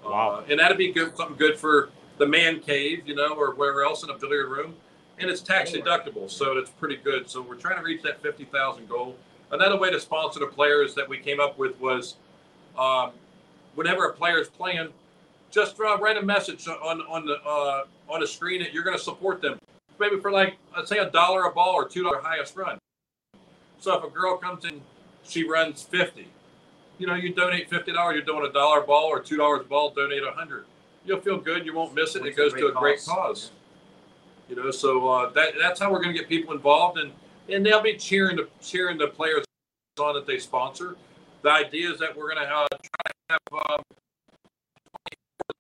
Wow. 0.03 0.43
Uh, 0.43 0.43
and 0.50 0.59
that'd 0.59 0.77
be 0.77 0.91
good, 0.91 1.15
something 1.15 1.38
good 1.38 1.57
for 1.57 1.89
the 2.17 2.25
man 2.25 2.59
cave, 2.59 3.03
you 3.07 3.15
know, 3.15 3.33
or 3.36 3.53
wherever 3.55 3.83
else 3.83 4.03
in 4.03 4.09
a 4.09 4.17
billiard 4.17 4.50
room. 4.50 4.75
And 5.19 5.29
it's 5.29 5.41
tax 5.41 5.71
deductible, 5.71 6.29
so 6.29 6.55
that's 6.55 6.69
pretty 6.69 6.97
good. 6.97 7.29
So 7.29 7.41
we're 7.41 7.55
trying 7.55 7.77
to 7.77 7.83
reach 7.83 8.03
that 8.03 8.21
50,000 8.21 8.88
goal. 8.88 9.15
Another 9.51 9.77
way 9.77 9.89
to 9.89 10.00
sponsor 10.00 10.39
the 10.39 10.47
players 10.47 10.93
that 10.93 11.07
we 11.07 11.17
came 11.17 11.39
up 11.39 11.57
with 11.57 11.79
was 11.79 12.17
um, 12.77 13.12
whenever 13.75 14.05
a 14.05 14.13
player 14.13 14.39
is 14.39 14.47
playing, 14.47 14.89
just 15.50 15.79
uh, 15.79 15.97
write 15.97 16.17
a 16.17 16.21
message 16.21 16.67
on 16.67 17.01
on 17.01 17.25
the 17.25 17.36
uh, 17.45 17.83
on 18.09 18.19
the 18.19 18.27
screen 18.27 18.62
that 18.62 18.74
you're 18.74 18.83
going 18.83 18.97
to 18.97 19.03
support 19.03 19.41
them, 19.41 19.57
maybe 20.00 20.19
for 20.19 20.31
like 20.31 20.57
let's 20.75 20.89
say 20.89 20.97
a 20.97 21.09
dollar 21.09 21.43
a 21.43 21.51
ball 21.51 21.74
or 21.74 21.88
two 21.88 22.03
dollar 22.03 22.21
highest 22.21 22.55
run. 22.55 22.77
So 23.79 23.97
if 23.97 24.03
a 24.03 24.09
girl 24.09 24.38
comes 24.38 24.65
in, 24.65 24.81
she 25.24 25.47
runs 25.47 25.83
fifty. 25.83 26.27
You 26.97 27.07
know, 27.07 27.15
you 27.15 27.33
donate 27.33 27.69
fifty 27.69 27.93
dollars. 27.93 28.15
You're 28.15 28.25
doing 28.25 28.45
a 28.45 28.51
dollar 28.51 28.81
ball 28.81 29.05
or 29.05 29.21
two 29.21 29.38
dollars 29.38 29.65
ball. 29.67 29.91
Donate 29.91 30.24
a 30.24 30.31
hundred. 30.31 30.65
You'll 31.07 31.21
feel 31.21 31.37
good. 31.37 31.65
You 31.65 31.73
won't 31.73 31.95
miss 31.95 32.15
it. 32.17 32.25
It 32.25 32.35
goes 32.35 32.53
to 32.53 32.67
a 32.67 32.71
great 32.73 32.97
cause. 32.97 33.05
cause. 33.07 33.51
You 34.49 34.57
know, 34.57 34.71
so 34.71 35.07
uh, 35.07 35.29
that 35.31 35.53
that's 35.59 35.79
how 35.79 35.89
we're 35.91 36.01
going 36.03 36.13
to 36.13 36.19
get 36.19 36.27
people 36.27 36.53
involved, 36.53 36.99
and 36.99 37.13
and 37.49 37.65
they'll 37.65 37.81
be 37.81 37.95
cheering 37.95 38.35
the 38.35 38.49
cheering 38.61 38.97
the 38.97 39.07
players 39.07 39.45
on 39.99 40.15
that 40.15 40.27
they 40.27 40.37
sponsor. 40.37 40.97
The 41.43 41.51
idea 41.51 41.91
is 41.91 41.99
that 41.99 42.15
we're 42.15 42.33
going 42.33 42.45
to 42.45 42.53
uh, 42.53 42.67
try 42.67 43.11
to 43.11 43.13
have 43.29 43.39
um, 43.71 43.83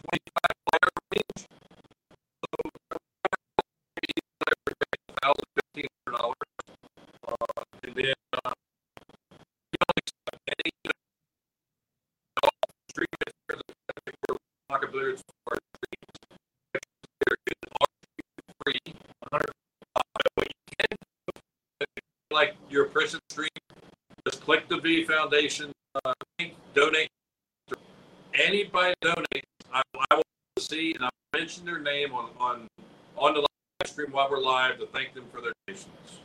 25 0.09 0.19
player 0.69 0.89
range. 1.13 1.56
Click 24.47 24.69
the 24.69 24.77
V 24.77 25.03
Foundation 25.03 25.73
uh, 26.05 26.13
link, 26.39 26.55
donate. 26.73 27.09
Anybody 28.33 28.93
donate, 29.01 29.43
I, 29.73 29.81
I 30.09 30.15
will 30.15 30.23
see 30.57 30.93
and 30.93 31.03
I'll 31.03 31.11
mention 31.33 31.65
their 31.65 31.79
name 31.79 32.13
on 32.13 32.29
on 32.39 32.67
on 33.17 33.33
the 33.33 33.41
live 33.41 33.87
stream 33.87 34.09
while 34.11 34.29
we're 34.31 34.39
live 34.39 34.79
to 34.79 34.85
thank 34.85 35.13
them 35.13 35.25
for 35.33 35.41
their 35.41 35.51
donations. 35.67 36.19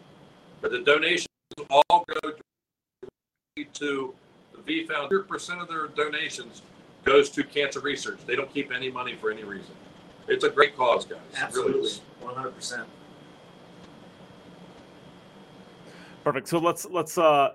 But 0.60 0.70
the 0.70 0.82
donations 0.82 1.26
all 1.68 2.04
go 2.06 2.14
directly 2.20 3.72
to 3.72 4.14
the 4.54 4.62
V 4.62 4.86
Foundation. 4.86 5.24
100% 5.28 5.60
of 5.60 5.68
their 5.68 5.88
donations 5.88 6.62
goes 7.04 7.28
to 7.30 7.42
cancer 7.42 7.80
research. 7.80 8.20
They 8.24 8.36
don't 8.36 8.54
keep 8.54 8.70
any 8.70 8.88
money 8.88 9.16
for 9.16 9.32
any 9.32 9.42
reason. 9.42 9.74
It's 10.28 10.44
a 10.44 10.48
great 10.48 10.76
cause, 10.76 11.04
guys. 11.04 11.18
It 11.32 11.38
really 11.54 11.70
Absolutely, 11.80 11.90
one 12.20 12.36
hundred 12.36 12.54
percent. 12.54 12.86
Perfect. 16.22 16.46
So 16.46 16.58
let's 16.58 16.84
let's 16.84 17.18
uh 17.18 17.54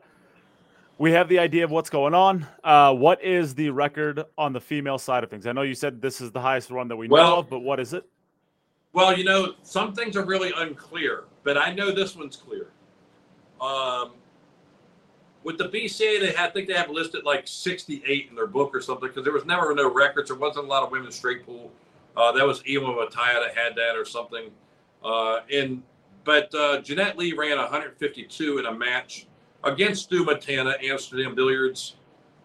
we 0.97 1.11
have 1.11 1.29
the 1.29 1.39
idea 1.39 1.63
of 1.63 1.71
what's 1.71 1.89
going 1.89 2.13
on. 2.13 2.45
Uh 2.63 2.93
what 2.93 3.23
is 3.23 3.55
the 3.55 3.69
record 3.69 4.23
on 4.37 4.53
the 4.53 4.61
female 4.61 4.97
side 4.97 5.23
of 5.23 5.29
things? 5.29 5.47
I 5.47 5.51
know 5.51 5.61
you 5.61 5.75
said 5.75 6.01
this 6.01 6.21
is 6.21 6.31
the 6.31 6.41
highest 6.41 6.71
one 6.71 6.87
that 6.87 6.95
we 6.95 7.07
know 7.07 7.37
of, 7.37 7.49
but 7.49 7.59
what 7.59 7.79
is 7.79 7.93
it? 7.93 8.05
Well, 8.93 9.15
you 9.15 9.23
know, 9.25 9.53
some 9.61 9.93
things 9.93 10.15
are 10.15 10.25
really 10.25 10.51
unclear, 10.57 11.25
but 11.43 11.55
I 11.57 11.71
know 11.71 11.91
this 11.91 12.15
one's 12.15 12.35
clear. 12.35 12.71
Um, 13.61 14.13
with 15.43 15.57
the 15.57 15.69
BCA, 15.69 16.19
they 16.19 16.31
had, 16.31 16.49
I 16.49 16.51
think 16.51 16.67
they 16.67 16.73
have 16.73 16.89
listed 16.89 17.23
like 17.23 17.47
68 17.47 18.27
in 18.29 18.35
their 18.35 18.47
book 18.47 18.73
or 18.73 18.81
something 18.81 19.07
because 19.07 19.23
there 19.23 19.33
was 19.33 19.45
never 19.45 19.73
no 19.75 19.93
records. 19.93 20.29
There 20.29 20.37
wasn't 20.37 20.65
a 20.65 20.67
lot 20.67 20.83
of 20.83 20.91
women's 20.91 21.15
straight 21.15 21.45
pool. 21.45 21.71
Uh, 22.15 22.31
that 22.31 22.45
was 22.45 22.65
Ewa 22.65 22.87
Mataya 22.87 23.45
that 23.45 23.55
had 23.55 23.75
that 23.75 23.95
or 23.95 24.03
something. 24.03 24.49
Uh, 25.03 25.41
and 25.53 25.83
but 26.23 26.53
uh, 26.55 26.81
Jeanette 26.81 27.17
Lee 27.17 27.33
ran 27.33 27.57
152 27.57 28.57
in 28.57 28.65
a 28.65 28.73
match 28.73 29.26
against 29.63 30.03
Stu 30.03 30.25
Matana, 30.25 30.81
Amsterdam 30.83 31.35
Billiards. 31.35 31.95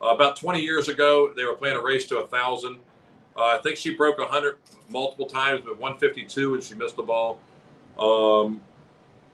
Uh, 0.02 0.08
about 0.08 0.36
20 0.36 0.60
years 0.60 0.88
ago, 0.88 1.32
they 1.36 1.44
were 1.44 1.54
playing 1.54 1.76
a 1.76 1.82
race 1.82 2.06
to 2.06 2.18
a 2.18 2.26
thousand. 2.26 2.78
Uh, 3.36 3.44
I 3.44 3.58
think 3.62 3.76
she 3.76 3.94
broke 3.94 4.18
100 4.18 4.58
multiple 4.88 5.26
times, 5.26 5.62
but 5.64 5.78
152 5.78 6.54
and 6.54 6.62
she 6.62 6.74
missed 6.74 6.96
the 6.96 7.02
ball. 7.02 7.40
Um, 7.98 8.60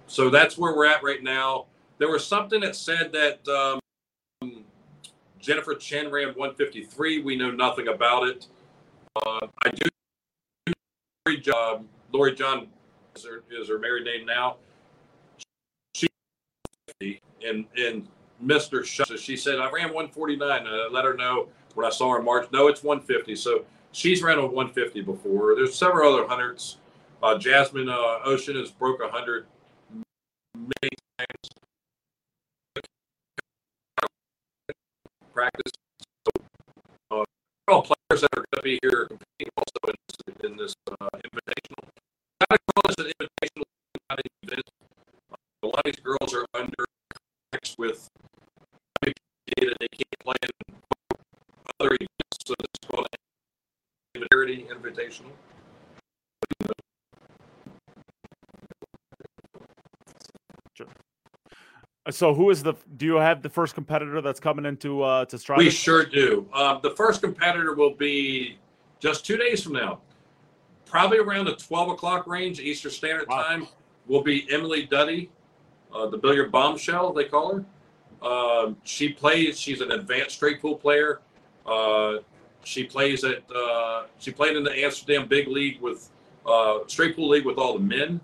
so 0.06 0.30
that's 0.30 0.56
where 0.56 0.74
we're 0.74 0.86
at 0.86 1.02
right 1.02 1.22
now. 1.22 1.66
There 1.98 2.10
was 2.10 2.24
something 2.26 2.60
that 2.60 2.76
said 2.76 3.12
that 3.12 3.80
um, 4.42 4.64
Jennifer 5.40 5.74
Chen 5.74 6.10
ran 6.10 6.28
153. 6.28 7.22
We 7.22 7.36
know 7.36 7.50
nothing 7.50 7.88
about 7.88 8.28
it. 8.28 8.46
Uh, 9.16 9.46
I 9.64 9.70
do. 9.70 9.84
John, 11.42 11.86
Lori 12.10 12.34
John 12.34 12.68
is 13.14 13.24
her, 13.24 13.42
is 13.50 13.68
her 13.68 13.78
married 13.78 14.04
name 14.04 14.24
now. 14.24 14.56
She 15.94 16.08
and 17.46 17.64
and 17.76 18.06
Mr. 18.44 18.86
So 18.86 19.16
she 19.16 19.36
said 19.36 19.58
I 19.58 19.70
ran 19.70 19.92
149. 19.92 20.58
And 20.58 20.68
I 20.68 20.88
let 20.90 21.04
her 21.04 21.14
know 21.14 21.48
when 21.74 21.86
I 21.86 21.90
saw 21.90 22.12
her 22.12 22.18
in 22.18 22.24
March. 22.24 22.48
No, 22.52 22.68
it's 22.68 22.82
150. 22.82 23.36
So 23.36 23.64
she's 23.92 24.22
ran 24.22 24.38
a 24.38 24.46
150 24.46 25.02
before. 25.02 25.54
There's 25.54 25.74
several 25.74 26.14
other 26.14 26.26
hundreds. 26.26 26.78
Uh, 27.22 27.36
Jasmine 27.36 27.88
uh, 27.88 28.20
Ouschan 28.26 28.58
has 28.58 28.70
broke 28.70 29.00
100 29.00 29.46
many 30.54 30.90
times. 31.18 31.50
Practice. 35.32 35.72
Uh, 37.10 37.24
all 37.68 37.82
players 37.82 38.22
that 38.22 38.30
are 38.36 38.44
going 38.52 38.56
to 38.56 38.62
be 38.62 38.78
here 38.82 39.06
competing 39.06 39.52
also 39.56 39.78
in 39.88 39.94
this, 40.06 40.50
in 40.50 40.56
this 40.56 40.74
uh, 40.90 41.08
invitational. 41.14 41.88
Got 42.40 42.50
to 42.50 42.58
call 42.74 42.82
this 42.86 43.06
an 43.06 43.12
invitational 43.20 43.64
not 44.10 44.20
event. 44.42 44.62
Uh, 45.32 45.36
a 45.62 45.66
lot 45.66 45.78
of 45.78 45.84
these 45.84 46.02
girls 46.02 46.34
are 46.34 46.46
under 46.54 46.84
contracts 47.50 47.66
with 47.78 48.08
data 49.56 49.74
they 49.80 49.88
can't 49.92 50.18
play 50.22 50.34
in 50.42 50.74
other 51.80 51.94
events, 51.94 52.38
so 52.44 52.54
it's 52.58 52.88
called 52.90 53.06
Invitarity 54.14 54.66
Invitational. 54.70 55.30
Uh, 62.06 62.10
So 62.10 62.34
who 62.34 62.50
is 62.50 62.62
the 62.62 62.74
do 62.96 63.06
you 63.06 63.16
have 63.16 63.42
the 63.42 63.48
first 63.48 63.74
competitor 63.74 64.20
that's 64.20 64.40
coming 64.40 64.64
into 64.66 65.02
uh 65.02 65.24
to 65.26 65.38
Strive? 65.38 65.58
We 65.58 65.70
sure 65.70 66.04
do. 66.04 66.46
Um, 66.52 66.80
the 66.82 66.90
first 66.90 67.22
competitor 67.22 67.74
will 67.74 67.94
be 67.94 68.58
just 68.98 69.24
two 69.24 69.36
days 69.36 69.62
from 69.62 69.74
now, 69.74 70.00
probably 70.84 71.18
around 71.18 71.44
the 71.44 71.54
12 71.54 71.90
o'clock 71.90 72.26
range, 72.26 72.58
Eastern 72.60 72.90
Standard 72.90 73.28
Wow. 73.28 73.42
Time, 73.44 73.68
will 74.06 74.22
be 74.22 74.46
Emily 74.50 74.86
Duddy, 74.86 75.30
uh, 75.94 76.06
the 76.06 76.18
billiard 76.18 76.52
bombshell, 76.52 77.12
they 77.12 77.24
call 77.24 77.56
her. 77.56 77.64
Um, 78.26 78.76
she 78.84 79.10
plays, 79.10 79.58
she's 79.58 79.80
an 79.80 79.92
advanced 79.92 80.36
straight 80.36 80.60
pool 80.60 80.76
player. 80.76 81.20
Uh, 81.64 82.18
she 82.64 82.84
plays 82.84 83.24
at, 83.24 83.42
uh, 83.50 84.04
she 84.18 84.32
played 84.32 84.56
in 84.56 84.64
the 84.64 84.76
Amsterdam 84.84 85.28
Big 85.28 85.48
League 85.48 85.80
with, 85.80 86.10
uh, 86.46 86.78
straight 86.86 87.14
pool 87.14 87.28
league 87.28 87.44
with 87.44 87.58
all 87.58 87.74
the 87.74 87.84
men. 87.84 88.20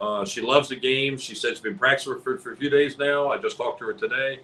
Uh, 0.00 0.24
she 0.24 0.40
loves 0.40 0.68
the 0.68 0.76
game. 0.76 1.18
She 1.18 1.34
said 1.34 1.50
she's 1.50 1.60
been 1.60 1.78
practicing 1.78 2.20
for, 2.20 2.38
for 2.38 2.52
a 2.52 2.56
few 2.56 2.70
days 2.70 2.98
now. 2.98 3.30
I 3.30 3.36
just 3.38 3.56
talked 3.56 3.78
to 3.80 3.86
her 3.86 3.92
today. 3.92 4.40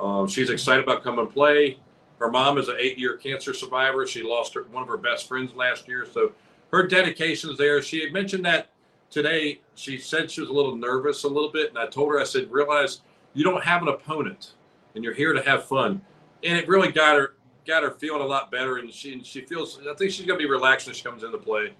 Uh, 0.00 0.26
she's 0.26 0.50
excited 0.50 0.84
about 0.84 1.02
coming 1.02 1.20
and 1.20 1.30
play. 1.30 1.78
Her 2.18 2.30
mom 2.30 2.56
is 2.56 2.68
an 2.68 2.76
eight-year 2.78 3.16
cancer 3.16 3.52
survivor. 3.52 4.06
She 4.06 4.22
lost 4.22 4.54
her, 4.54 4.62
one 4.70 4.82
of 4.82 4.88
her 4.88 4.96
best 4.96 5.28
friends 5.28 5.54
last 5.54 5.86
year, 5.88 6.06
so 6.10 6.32
her 6.72 6.86
dedication 6.86 7.50
is 7.50 7.58
there. 7.58 7.82
She 7.82 8.00
had 8.02 8.12
mentioned 8.12 8.44
that 8.46 8.70
today. 9.10 9.60
She 9.74 9.98
said 9.98 10.30
she 10.30 10.40
was 10.40 10.50
a 10.50 10.52
little 10.52 10.76
nervous, 10.76 11.24
a 11.24 11.28
little 11.28 11.50
bit, 11.50 11.70
and 11.70 11.78
I 11.78 11.86
told 11.86 12.10
her, 12.10 12.20
I 12.20 12.24
said, 12.24 12.50
realize 12.50 13.00
you 13.34 13.44
don't 13.44 13.62
have 13.62 13.82
an 13.82 13.88
opponent, 13.88 14.54
and 14.94 15.04
you're 15.04 15.14
here 15.14 15.32
to 15.32 15.42
have 15.42 15.64
fun. 15.64 16.00
And 16.42 16.58
it 16.58 16.68
really 16.68 16.92
got 16.92 17.16
her 17.16 17.34
got 17.66 17.82
her 17.82 17.90
feeling 17.90 18.22
a 18.22 18.26
lot 18.26 18.50
better, 18.50 18.78
and 18.78 18.92
she 18.92 19.22
she 19.22 19.42
feels. 19.42 19.80
I 19.88 19.94
think 19.94 20.10
she's 20.12 20.26
gonna 20.26 20.38
be 20.38 20.48
relaxed 20.48 20.86
when 20.86 20.94
she 20.94 21.02
comes 21.02 21.22
into 21.22 21.38
play. 21.38 21.74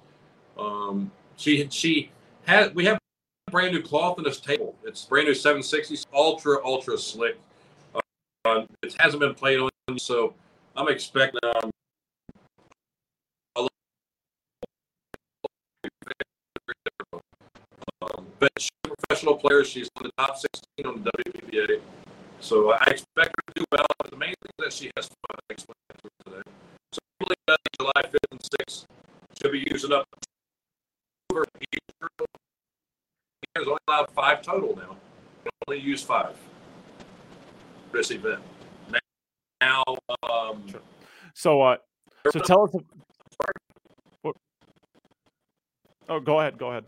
Um, 0.58 1.10
she 1.36 1.68
she 1.70 2.10
had 2.46 2.74
we 2.74 2.84
have 2.84 2.98
brand 3.50 3.72
new 3.72 3.82
cloth 3.82 4.18
on 4.18 4.24
this 4.24 4.40
table. 4.40 4.74
It's 4.84 5.04
brand 5.04 5.28
new 5.28 5.34
760s, 5.34 6.06
ultra 6.12 6.58
ultra 6.64 6.98
slick. 6.98 7.38
Uh, 8.44 8.64
it 8.82 8.94
hasn't 8.98 9.20
been 9.20 9.34
played 9.34 9.60
on, 9.60 9.70
so 9.98 10.34
I'm 10.76 10.88
expecting. 10.88 11.40
Um, 11.42 11.70
a 13.56 13.68
um, 18.02 18.25
but 18.38 18.50
she's 18.58 18.70
a 18.84 18.88
professional 18.88 19.36
player. 19.36 19.64
She's 19.64 19.88
in 20.00 20.04
the 20.04 20.12
top 20.18 20.36
16 20.36 20.86
on 20.86 21.02
the 21.02 21.10
WPBA. 21.10 21.80
So 22.40 22.72
I 22.72 22.84
expect 22.90 23.34
her 23.36 23.52
to 23.54 23.60
do 23.60 23.64
well. 23.72 23.86
But 23.98 24.10
the 24.10 24.16
main 24.16 24.34
thing 24.42 24.50
is 24.58 24.64
that 24.64 24.72
she 24.72 24.90
has 24.96 25.06
fun. 25.06 25.38
I 25.50 25.52
explained 25.52 25.76
to 25.90 25.94
her 26.04 26.30
today. 26.30 26.50
So 26.92 26.98
probably 27.18 27.36
uh, 27.48 27.56
July 27.80 28.02
5th 28.02 28.30
and 28.32 28.40
6th, 28.40 28.84
she'll 29.40 29.52
be 29.52 29.66
using 29.70 29.92
up 29.92 30.06
girl. 32.00 32.26
There's 33.54 33.68
only 33.68 33.78
allowed 33.88 34.10
five 34.10 34.42
total 34.42 34.76
now. 34.76 34.96
Can 35.42 35.52
only 35.68 35.80
use 35.80 36.02
five 36.02 36.36
for 37.90 37.96
this 37.96 38.10
event. 38.10 38.42
Now, 39.60 39.82
um, 40.22 40.64
So 41.34 41.62
uh 41.62 41.76
so 42.30 42.40
tell 42.40 42.64
us 42.64 42.70
what 42.72 44.36
Oh, 46.08 46.20
go 46.20 46.40
ahead, 46.40 46.58
go 46.58 46.70
ahead. 46.70 46.84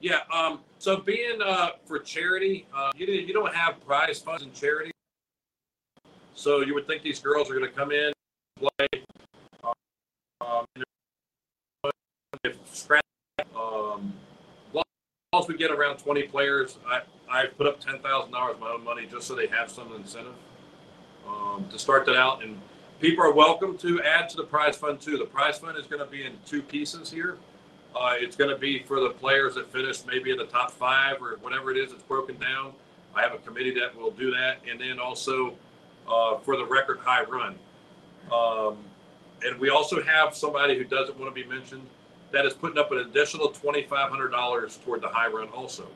Yeah. 0.00 0.20
Um, 0.32 0.60
so 0.78 0.96
being 0.96 1.40
uh, 1.42 1.72
for 1.84 1.98
charity, 1.98 2.66
uh, 2.74 2.90
you 2.96 3.06
you 3.06 3.34
don't 3.34 3.54
have 3.54 3.84
prize 3.86 4.18
funds 4.18 4.42
in 4.42 4.52
charity, 4.52 4.92
so 6.34 6.60
you 6.62 6.74
would 6.74 6.86
think 6.86 7.02
these 7.02 7.20
girls 7.20 7.50
are 7.50 7.54
going 7.54 7.70
to 7.70 7.76
come 7.76 7.92
in, 7.92 8.12
play. 8.58 9.02
Um, 10.40 10.64
if 12.44 12.56
scratch, 12.74 13.02
um, 13.54 14.14
once 15.32 15.48
we 15.48 15.56
get 15.56 15.70
around 15.70 15.98
twenty 15.98 16.22
players, 16.22 16.78
I 16.86 17.02
I 17.30 17.46
put 17.46 17.66
up 17.66 17.78
ten 17.78 17.98
thousand 17.98 18.32
dollars 18.32 18.54
of 18.54 18.60
my 18.60 18.70
own 18.70 18.82
money 18.82 19.06
just 19.06 19.26
so 19.26 19.34
they 19.34 19.48
have 19.48 19.70
some 19.70 19.94
incentive 19.94 20.32
um, 21.28 21.66
to 21.70 21.78
start 21.78 22.06
that 22.06 22.16
out, 22.16 22.42
and 22.42 22.58
people 23.00 23.22
are 23.22 23.32
welcome 23.32 23.76
to 23.78 24.02
add 24.02 24.30
to 24.30 24.36
the 24.38 24.44
prize 24.44 24.76
fund 24.76 24.98
too. 24.98 25.18
The 25.18 25.26
prize 25.26 25.58
fund 25.58 25.76
is 25.76 25.86
going 25.86 26.02
to 26.02 26.10
be 26.10 26.24
in 26.24 26.32
two 26.46 26.62
pieces 26.62 27.10
here. 27.10 27.36
Uh, 27.94 28.14
it's 28.16 28.36
going 28.36 28.50
to 28.50 28.56
be 28.56 28.82
for 28.82 29.00
the 29.00 29.10
players 29.10 29.54
that 29.56 29.70
finish 29.72 30.04
maybe 30.06 30.30
in 30.30 30.38
the 30.38 30.46
top 30.46 30.70
five 30.70 31.20
or 31.20 31.38
whatever 31.42 31.70
it 31.70 31.76
is. 31.76 31.92
It's 31.92 32.02
broken 32.04 32.38
down. 32.38 32.72
I 33.14 33.22
have 33.22 33.34
a 33.34 33.38
committee 33.38 33.72
that 33.72 33.96
will 33.96 34.12
do 34.12 34.30
that, 34.30 34.58
and 34.68 34.80
then 34.80 35.00
also 35.00 35.54
uh, 36.08 36.38
for 36.38 36.56
the 36.56 36.64
record 36.64 36.98
high 37.00 37.24
run. 37.24 37.58
Um, 38.32 38.78
and 39.44 39.58
we 39.58 39.70
also 39.70 40.02
have 40.02 40.36
somebody 40.36 40.76
who 40.78 40.84
doesn't 40.84 41.18
want 41.18 41.34
to 41.34 41.42
be 41.42 41.48
mentioned 41.48 41.86
that 42.30 42.46
is 42.46 42.52
putting 42.52 42.78
up 42.78 42.92
an 42.92 42.98
additional 42.98 43.48
twenty 43.48 43.82
five 43.82 44.10
hundred 44.10 44.28
dollars 44.28 44.78
toward 44.84 45.00
the 45.02 45.08
high 45.08 45.28
run 45.28 45.48
also. 45.48 45.86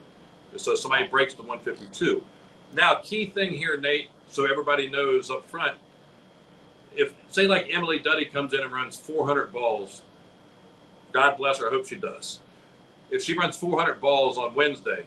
So 0.56 0.74
somebody 0.74 1.06
breaks 1.06 1.34
the 1.34 1.42
one 1.42 1.60
fifty 1.60 1.86
two. 1.92 2.24
Now, 2.72 2.96
key 2.96 3.26
thing 3.26 3.52
here, 3.52 3.76
Neight, 3.76 4.08
so 4.28 4.50
everybody 4.50 4.88
knows 4.88 5.30
up 5.30 5.48
front, 5.48 5.76
if 6.96 7.12
say 7.30 7.46
like 7.46 7.68
Emily 7.70 7.98
Duddy 8.00 8.24
comes 8.24 8.52
in 8.52 8.60
and 8.60 8.72
runs 8.72 8.96
400 8.96 9.52
balls, 9.52 10.02
God 11.14 11.38
bless 11.38 11.58
her. 11.60 11.68
I 11.68 11.70
hope 11.70 11.86
she 11.86 11.96
does. 11.96 12.40
If 13.10 13.22
she 13.22 13.38
runs 13.38 13.56
400 13.56 14.00
balls 14.00 14.36
on 14.36 14.54
Wednesday, 14.54 15.06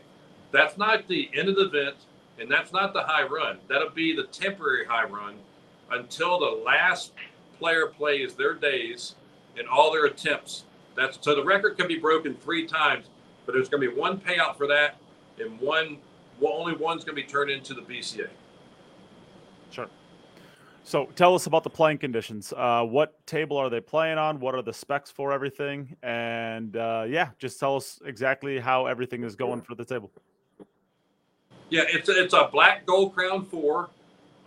that's 0.50 0.78
not 0.78 1.06
the 1.06 1.30
end 1.34 1.50
of 1.50 1.56
the 1.56 1.66
event, 1.66 1.96
and 2.40 2.50
that's 2.50 2.72
not 2.72 2.94
the 2.94 3.02
high 3.02 3.24
run. 3.24 3.58
That'll 3.68 3.90
be 3.90 4.16
the 4.16 4.24
temporary 4.24 4.86
high 4.86 5.04
run 5.04 5.34
until 5.90 6.40
the 6.40 6.62
last 6.64 7.12
player 7.58 7.86
plays 7.86 8.34
their 8.34 8.54
days 8.54 9.14
and 9.58 9.68
all 9.68 9.92
their 9.92 10.06
attempts. 10.06 10.64
That's 10.96 11.18
so 11.20 11.34
the 11.34 11.44
record 11.44 11.76
can 11.76 11.86
be 11.86 11.98
broken 11.98 12.34
three 12.36 12.66
times, 12.66 13.06
but 13.44 13.52
there's 13.52 13.68
going 13.68 13.82
to 13.82 13.90
be 13.90 13.94
one 13.94 14.18
payout 14.18 14.56
for 14.56 14.66
that, 14.66 14.96
and 15.38 15.60
one 15.60 15.98
well, 16.40 16.54
only 16.54 16.74
one's 16.74 17.04
going 17.04 17.16
to 17.16 17.22
be 17.22 17.28
turned 17.28 17.50
into 17.50 17.74
the 17.74 17.82
BCA. 17.82 18.28
Sure. 19.70 19.88
So 20.88 21.04
tell 21.16 21.34
us 21.34 21.44
about 21.44 21.64
the 21.64 21.70
playing 21.70 21.98
conditions. 21.98 22.54
Uh, 22.56 22.82
what 22.82 23.26
table 23.26 23.58
are 23.58 23.68
they 23.68 23.78
playing 23.78 24.16
on? 24.16 24.40
What 24.40 24.54
are 24.54 24.62
the 24.62 24.72
specs 24.72 25.10
for 25.10 25.32
everything? 25.32 25.94
And 26.02 26.74
uh, 26.78 27.04
yeah, 27.06 27.28
just 27.38 27.60
tell 27.60 27.76
us 27.76 28.00
exactly 28.06 28.58
how 28.58 28.86
everything 28.86 29.22
is 29.22 29.36
going 29.36 29.60
for 29.60 29.74
the 29.74 29.84
table. 29.84 30.10
Yeah, 31.68 31.82
it's 31.88 32.08
a, 32.08 32.12
it's 32.24 32.32
a 32.32 32.48
black 32.50 32.86
gold 32.86 33.14
crown 33.14 33.44
four. 33.44 33.90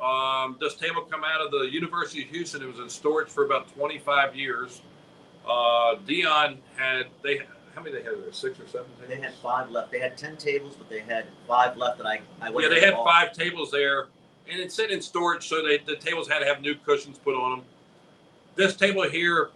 Um, 0.01 0.57
this 0.59 0.73
table 0.73 1.03
come 1.03 1.23
out 1.23 1.45
of 1.45 1.51
the 1.51 1.69
University 1.71 2.23
of 2.23 2.29
Houston. 2.29 2.63
It 2.63 2.67
was 2.67 2.79
in 2.79 2.89
storage 2.89 3.29
for 3.29 3.45
about 3.45 3.71
25 3.75 4.35
years. 4.35 4.81
Uh, 5.45 5.97
Deon 6.07 6.57
had 6.75 7.05
they 7.21 7.41
how 7.75 7.83
many 7.83 7.95
they 7.95 8.01
had 8.01 8.13
there? 8.13 8.33
Six 8.33 8.59
or 8.59 8.65
seven 8.65 8.87
tables? 8.99 9.09
They 9.09 9.21
had 9.21 9.35
five 9.43 9.69
left. 9.69 9.91
They 9.91 9.99
had 9.99 10.17
ten 10.17 10.37
tables, 10.37 10.73
but 10.75 10.89
they 10.89 11.01
had 11.01 11.25
five 11.47 11.77
left 11.77 11.99
that 11.99 12.07
I 12.07 12.21
I 12.41 12.49
went 12.49 12.67
Yeah, 12.67 12.73
they 12.73 12.83
had 12.83 12.95
all. 12.95 13.05
five 13.05 13.31
tables 13.31 13.69
there, 13.69 14.07
and 14.49 14.59
it's 14.59 14.75
sitting 14.75 14.97
in 14.97 15.01
storage, 15.01 15.47
so 15.47 15.61
the 15.61 15.95
tables 15.95 16.27
had 16.27 16.39
to 16.39 16.45
have 16.45 16.61
new 16.61 16.75
cushions 16.75 17.17
put 17.17 17.35
on 17.35 17.59
them. 17.59 17.65
This 18.55 18.75
table 18.75 19.03
here 19.03 19.49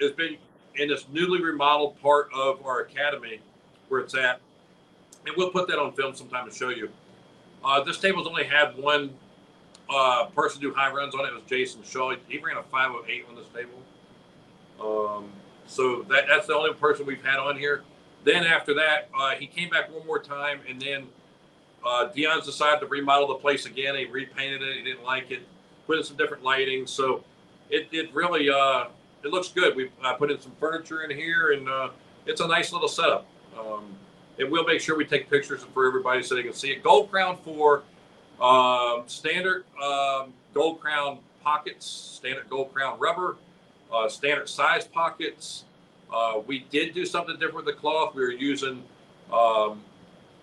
has 0.00 0.12
been 0.12 0.36
in 0.76 0.88
this 0.88 1.06
newly 1.10 1.42
remodeled 1.42 2.00
part 2.00 2.28
of 2.34 2.64
our 2.66 2.80
academy 2.80 3.40
where 3.88 4.00
it's 4.00 4.14
at, 4.14 4.40
and 5.26 5.34
we'll 5.36 5.50
put 5.50 5.68
that 5.68 5.78
on 5.78 5.92
film 5.92 6.14
sometime 6.14 6.48
to 6.48 6.54
show 6.54 6.68
you. 6.68 6.90
Uh, 7.64 7.82
this 7.82 7.98
table's 7.98 8.26
only 8.26 8.44
had 8.44 8.76
one 8.76 9.14
uh, 9.88 10.26
person 10.26 10.60
do 10.60 10.72
high 10.72 10.92
runs 10.92 11.14
on 11.14 11.24
it. 11.24 11.28
It 11.28 11.34
was 11.34 11.42
Jason 11.44 11.82
Shaw. 11.82 12.14
He 12.28 12.38
ran 12.38 12.56
a 12.56 12.62
508 12.62 13.26
on 13.28 13.36
this 13.36 13.46
table. 13.54 13.82
Um, 14.80 15.30
so 15.66 16.02
that 16.04 16.24
that's 16.28 16.46
the 16.46 16.54
only 16.54 16.74
person 16.74 17.06
we've 17.06 17.24
had 17.24 17.38
on 17.38 17.56
here. 17.56 17.82
Then 18.24 18.44
after 18.44 18.74
that, 18.74 19.08
uh, 19.18 19.30
he 19.32 19.46
came 19.46 19.70
back 19.70 19.92
one 19.92 20.06
more 20.06 20.18
time, 20.18 20.60
and 20.68 20.80
then 20.80 21.06
uh, 21.84 22.08
Deon's 22.14 22.46
decided 22.46 22.80
to 22.80 22.86
remodel 22.86 23.28
the 23.28 23.34
place 23.34 23.66
again. 23.66 23.94
He 23.96 24.06
repainted 24.06 24.62
it. 24.62 24.76
He 24.76 24.82
didn't 24.82 25.04
like 25.04 25.30
it. 25.30 25.46
Put 25.86 25.98
in 25.98 26.04
some 26.04 26.16
different 26.16 26.42
lighting. 26.42 26.86
So 26.86 27.22
it, 27.70 27.88
it 27.92 28.14
really 28.14 28.48
uh, 28.48 28.86
it 29.22 29.30
looks 29.30 29.48
good. 29.48 29.76
We 29.76 29.90
uh, 30.02 30.14
put 30.14 30.30
in 30.30 30.40
some 30.40 30.52
furniture 30.58 31.02
in 31.02 31.10
here, 31.16 31.52
and 31.52 31.68
uh, 31.68 31.90
it's 32.26 32.40
a 32.40 32.46
nice 32.46 32.72
little 32.72 32.88
setup. 32.88 33.26
Um, 33.58 33.96
and 34.38 34.50
we'll 34.50 34.64
make 34.64 34.80
sure 34.80 34.96
we 34.96 35.04
take 35.04 35.30
pictures 35.30 35.62
for 35.62 35.86
everybody 35.86 36.22
so 36.22 36.34
they 36.34 36.42
can 36.42 36.52
see 36.52 36.70
it. 36.70 36.82
Gold 36.82 37.10
Crown 37.10 37.36
for 37.44 37.82
um, 38.40 39.04
standard 39.06 39.64
um, 39.82 40.32
Gold 40.52 40.80
Crown 40.80 41.18
pockets, 41.42 41.86
standard 41.86 42.48
Gold 42.48 42.72
Crown 42.74 42.98
rubber, 42.98 43.36
uh, 43.92 44.08
standard 44.08 44.48
size 44.48 44.84
pockets. 44.86 45.64
Uh, 46.12 46.40
we 46.46 46.60
did 46.70 46.94
do 46.94 47.06
something 47.06 47.34
different 47.34 47.56
with 47.56 47.66
the 47.66 47.72
cloth. 47.72 48.14
We 48.14 48.22
were 48.22 48.30
using 48.30 48.82
um, 49.32 49.82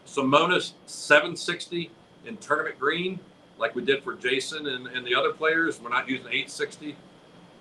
Simonis 0.06 0.74
760 0.86 1.92
in 2.26 2.38
tournament 2.38 2.80
green, 2.80 3.20
like 3.58 3.76
we 3.76 3.84
did 3.84 4.04
for 4.04 4.16
Jason 4.16 4.68
and, 4.68 4.88
and 4.88 5.06
the 5.06 5.16
other 5.16 5.34
players. 5.34 5.80
We're 5.82 5.90
not 5.90 6.10
using 6.10 6.28
860. 6.28 6.96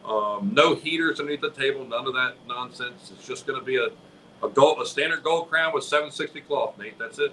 Um, 0.05 0.53
no 0.55 0.75
heaters 0.75 1.21
underneath 1.21 1.43
the 1.43 1.51
table, 1.51 1.85
none 1.85 2.07
of 2.07 2.15
that 2.15 2.35
nonsense. 2.47 3.13
It's 3.15 3.27
just 3.27 3.47
going 3.47 3.59
to 3.59 3.65
be 3.65 3.77
a, 3.77 3.89
a 4.45 4.49
gold, 4.49 4.81
a 4.81 4.87
standard 4.87 5.23
gold 5.23 5.51
crown 5.51 5.73
with 5.75 5.85
760 5.85 6.41
cloth, 6.43 6.79
Neight. 6.79 6.99
That's 6.99 7.19
it. 7.19 7.33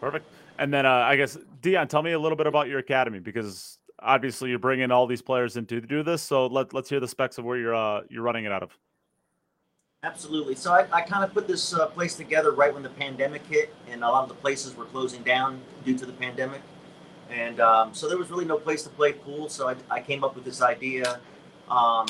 Perfect. 0.00 0.26
And 0.58 0.72
then 0.72 0.86
uh, 0.86 0.90
I 0.90 1.16
guess 1.16 1.38
Deon, 1.62 1.88
tell 1.88 2.02
me 2.02 2.12
a 2.12 2.18
little 2.18 2.36
bit 2.36 2.46
about 2.46 2.68
your 2.68 2.78
academy 2.78 3.20
because 3.20 3.78
obviously 4.00 4.50
you're 4.50 4.58
bringing 4.58 4.90
all 4.90 5.06
these 5.06 5.22
players 5.22 5.56
in 5.56 5.66
to 5.66 5.80
do 5.80 6.02
this. 6.02 6.22
So 6.22 6.46
let, 6.46 6.74
let's 6.74 6.88
hear 6.88 7.00
the 7.00 7.08
specs 7.08 7.38
of 7.38 7.44
where 7.44 7.56
you're 7.56 7.74
uh, 7.74 8.02
you're 8.08 8.22
running 8.22 8.44
it 8.44 8.52
out 8.52 8.62
of. 8.62 8.76
Absolutely. 10.04 10.54
So 10.54 10.72
I, 10.72 10.86
I 10.92 11.00
kind 11.00 11.24
of 11.24 11.34
put 11.34 11.48
this 11.48 11.74
uh, 11.74 11.86
place 11.86 12.14
together 12.14 12.52
right 12.52 12.72
when 12.72 12.84
the 12.84 12.88
pandemic 12.88 13.44
hit, 13.46 13.74
and 13.90 14.04
a 14.04 14.08
lot 14.08 14.22
of 14.22 14.28
the 14.28 14.36
places 14.36 14.76
were 14.76 14.84
closing 14.84 15.24
down 15.24 15.60
due 15.84 15.98
to 15.98 16.06
the 16.06 16.12
pandemic. 16.12 16.62
And 17.28 17.58
um, 17.58 17.92
so 17.92 18.08
there 18.08 18.16
was 18.16 18.30
really 18.30 18.44
no 18.44 18.58
place 18.58 18.84
to 18.84 18.90
play 18.90 19.12
pool. 19.12 19.48
So 19.48 19.68
I, 19.68 19.74
I 19.90 20.00
came 20.00 20.22
up 20.22 20.36
with 20.36 20.44
this 20.44 20.62
idea, 20.62 21.18
um, 21.68 22.06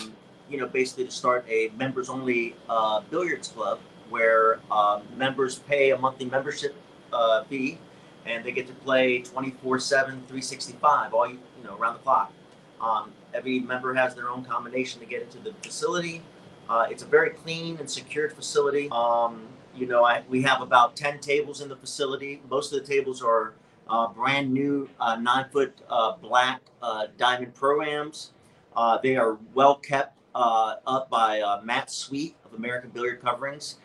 you 0.51 0.59
know, 0.59 0.67
basically 0.67 1.07
to 1.07 1.11
start 1.11 1.47
a 1.49 1.71
members 1.79 2.11
only 2.11 2.55
uh, 2.69 3.01
billiards 3.09 3.49
club 3.49 3.81
where 4.11 4.61
um, 4.71 5.05
members 5.17 5.61
pay 5.61 5.93
a 5.93 5.99
monthly 5.99 6.27
membership 6.27 6.77
uh, 7.11 7.45
fee 7.45 7.79
and 8.27 8.45
they 8.45 8.53
get 8.53 8.67
to 8.67 8.75
play 8.75 9.23
24 9.23 9.79
7, 9.81 10.13
365, 10.13 11.15
all 11.15 11.27
you, 11.27 11.39
you 11.57 11.65
know, 11.65 11.75
around 11.79 11.95
the 11.95 12.01
clock. 12.01 12.35
Um, 12.83 13.13
every 13.33 13.61
member 13.61 13.95
has 13.95 14.15
their 14.15 14.29
own 14.29 14.45
combination 14.45 15.01
to 15.01 15.07
get 15.07 15.23
into 15.23 15.39
the 15.39 15.55
facility. 15.63 16.21
Uh, 16.69 16.87
it's 16.91 17.03
a 17.03 17.07
very 17.07 17.31
clean 17.31 17.79
and 17.79 17.91
secured 17.91 18.33
facility. 18.33 18.89
Um, 18.91 19.47
you 19.75 19.87
know, 19.87 20.05
I, 20.05 20.23
we 20.29 20.43
have 20.43 20.61
about 20.61 20.97
10 20.97 21.21
tables 21.21 21.61
in 21.61 21.69
the 21.69 21.77
facility. 21.77 22.43
Most 22.51 22.73
of 22.73 22.81
the 22.81 22.87
tables 22.87 23.23
are 23.23 23.55
uh, 23.89 24.09
brand 24.09 24.53
new 24.53 24.89
uh, 25.01 25.17
nine 25.17 25.47
foot 25.51 25.73
uh, 25.89 26.17
black 26.17 26.61
uh, 26.83 27.07
diamond 27.17 27.55
Pro-Ams. 27.55 28.33
Uh, 28.77 28.99
they 29.03 29.17
are 29.17 29.39
well 29.55 29.77
kept 29.77 30.15
up 30.35 31.11
by 31.11 31.61
Matt 31.65 31.91
Sweet 31.91 32.37
of 32.45 32.55
American 32.55 32.91
Billiard 32.91 33.21
Coverings. 33.21 33.79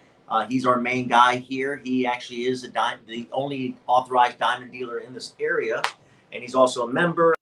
he's 0.50 0.67
our 0.67 0.80
main 0.80 1.08
guy 1.08 1.38
here. 1.38 1.82
He 1.84 2.06
actually 2.06 2.46
is 2.46 2.62
di- 2.62 2.98
the 3.08 3.28
only 3.32 3.76
authorized 3.88 4.38
diamond 4.38 4.72
dealer 4.72 5.00
in 5.00 5.13
this 5.13 5.34
area, 5.39 5.82
and 6.32 6.43
he's 6.43 6.54
also 6.54 6.88
a 6.88 6.93
member. 6.93 7.34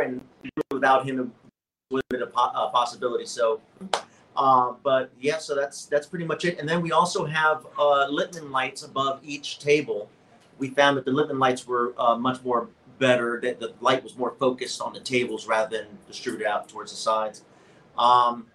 And 0.00 0.22
without 0.70 1.06
him, 1.06 1.20
it 1.20 1.28
would 1.90 2.02
have 2.10 2.20
been 2.20 2.22
a, 2.22 2.30
po- 2.30 2.52
a 2.54 2.70
possibility. 2.72 3.26
So 3.26 3.60
uh, 4.36 4.74
but 4.82 5.10
yeah, 5.20 5.38
so 5.38 5.54
that's 5.54 5.86
that's 5.86 6.06
pretty 6.06 6.26
much 6.26 6.44
it. 6.44 6.58
And 6.58 6.68
then 6.68 6.82
we 6.82 6.92
also 6.92 7.24
have 7.24 7.66
uh, 7.78 8.08
Littman 8.10 8.50
lights 8.50 8.82
above 8.82 9.20
each 9.24 9.58
table. 9.58 10.10
We 10.58 10.70
found 10.70 10.96
that 10.96 11.04
the 11.04 11.10
Litman 11.10 11.38
lights 11.38 11.66
were 11.66 11.94
uh, 11.98 12.16
much 12.16 12.42
more 12.44 12.68
better. 12.98 13.40
That 13.42 13.60
the 13.60 13.72
light 13.80 14.02
was 14.02 14.16
more 14.16 14.34
focused 14.38 14.80
on 14.80 14.92
the 14.92 15.00
tables 15.00 15.46
rather 15.46 15.78
than 15.78 15.86
distributed 16.06 16.46
out 16.46 16.68
towards 16.68 16.92
the 16.92 16.98
sides. 16.98 17.44
Um, 17.96 18.46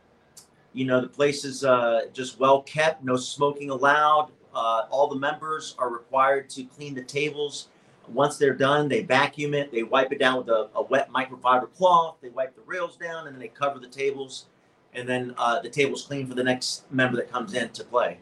you 0.74 0.86
know, 0.86 1.02
the 1.02 1.08
place 1.08 1.44
is 1.44 1.63
uh, 1.63 2.02
just 2.13 2.39
well 2.39 2.62
kept. 2.62 3.04
No 3.04 3.15
smoking 3.15 3.72
allowed. 3.72 4.30
Uh, 4.54 4.84
all 4.89 5.08
the 5.08 5.15
members 5.15 5.76
are 5.80 5.89
required 5.89 6.50
to 6.52 6.63
clean 6.63 6.94
the 6.94 7.04
tables. 7.04 7.70
Once 8.08 8.38
they're 8.38 8.54
done, 8.54 8.88
they 8.88 9.02
vacuum 9.02 9.54
it. 9.54 9.72
They 9.72 9.84
wipe 9.84 10.12
it 10.12 10.20
down 10.20 10.38
with 10.38 10.50
a, 10.50 10.70
a 10.76 10.84
wet 10.84 11.10
microfiber 11.12 11.74
cloth. 11.74 12.17
They 12.22 12.30
wipe 12.30 12.56
the 12.56 12.62
rails 12.65 12.98
down, 12.98 13.28
and 13.28 13.36
then 13.36 13.39
they 13.39 13.48
cover 13.48 13.80
the 13.80 13.88
tables 13.88 14.48
and 14.93 15.08
then 15.08 15.34
uh, 15.38 15.60
the 15.60 15.69
table's 15.69 16.06
clean 16.06 16.27
for 16.27 16.34
the 16.34 16.43
next 16.43 16.91
member 16.91 17.17
that 17.17 17.32
comes 17.32 17.54
in 17.54 17.69
to 17.69 17.84
play. 17.84 18.17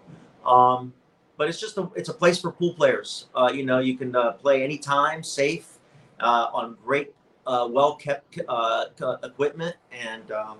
Um, 0.45 0.93
but 1.37 1.47
it's 1.47 1.59
just 1.59 1.77
a 1.77 1.89
it's 1.95 2.09
a 2.09 2.13
place 2.13 2.39
for 2.39 2.51
pool 2.51 2.73
players. 2.73 3.27
Uh, 3.33 3.49
you 3.53 3.65
know, 3.65 3.79
you 3.79 3.97
can 3.97 4.15
uh, 4.15 4.33
play 4.33 4.63
anytime, 4.63 5.23
safe, 5.23 5.79
uh, 6.19 6.47
on 6.53 6.75
great, 6.85 7.13
uh, 7.47 7.67
well 7.69 7.95
kept 7.95 8.39
uh, 8.47 8.85
equipment, 9.23 9.75
and 9.91 10.31
um, 10.31 10.57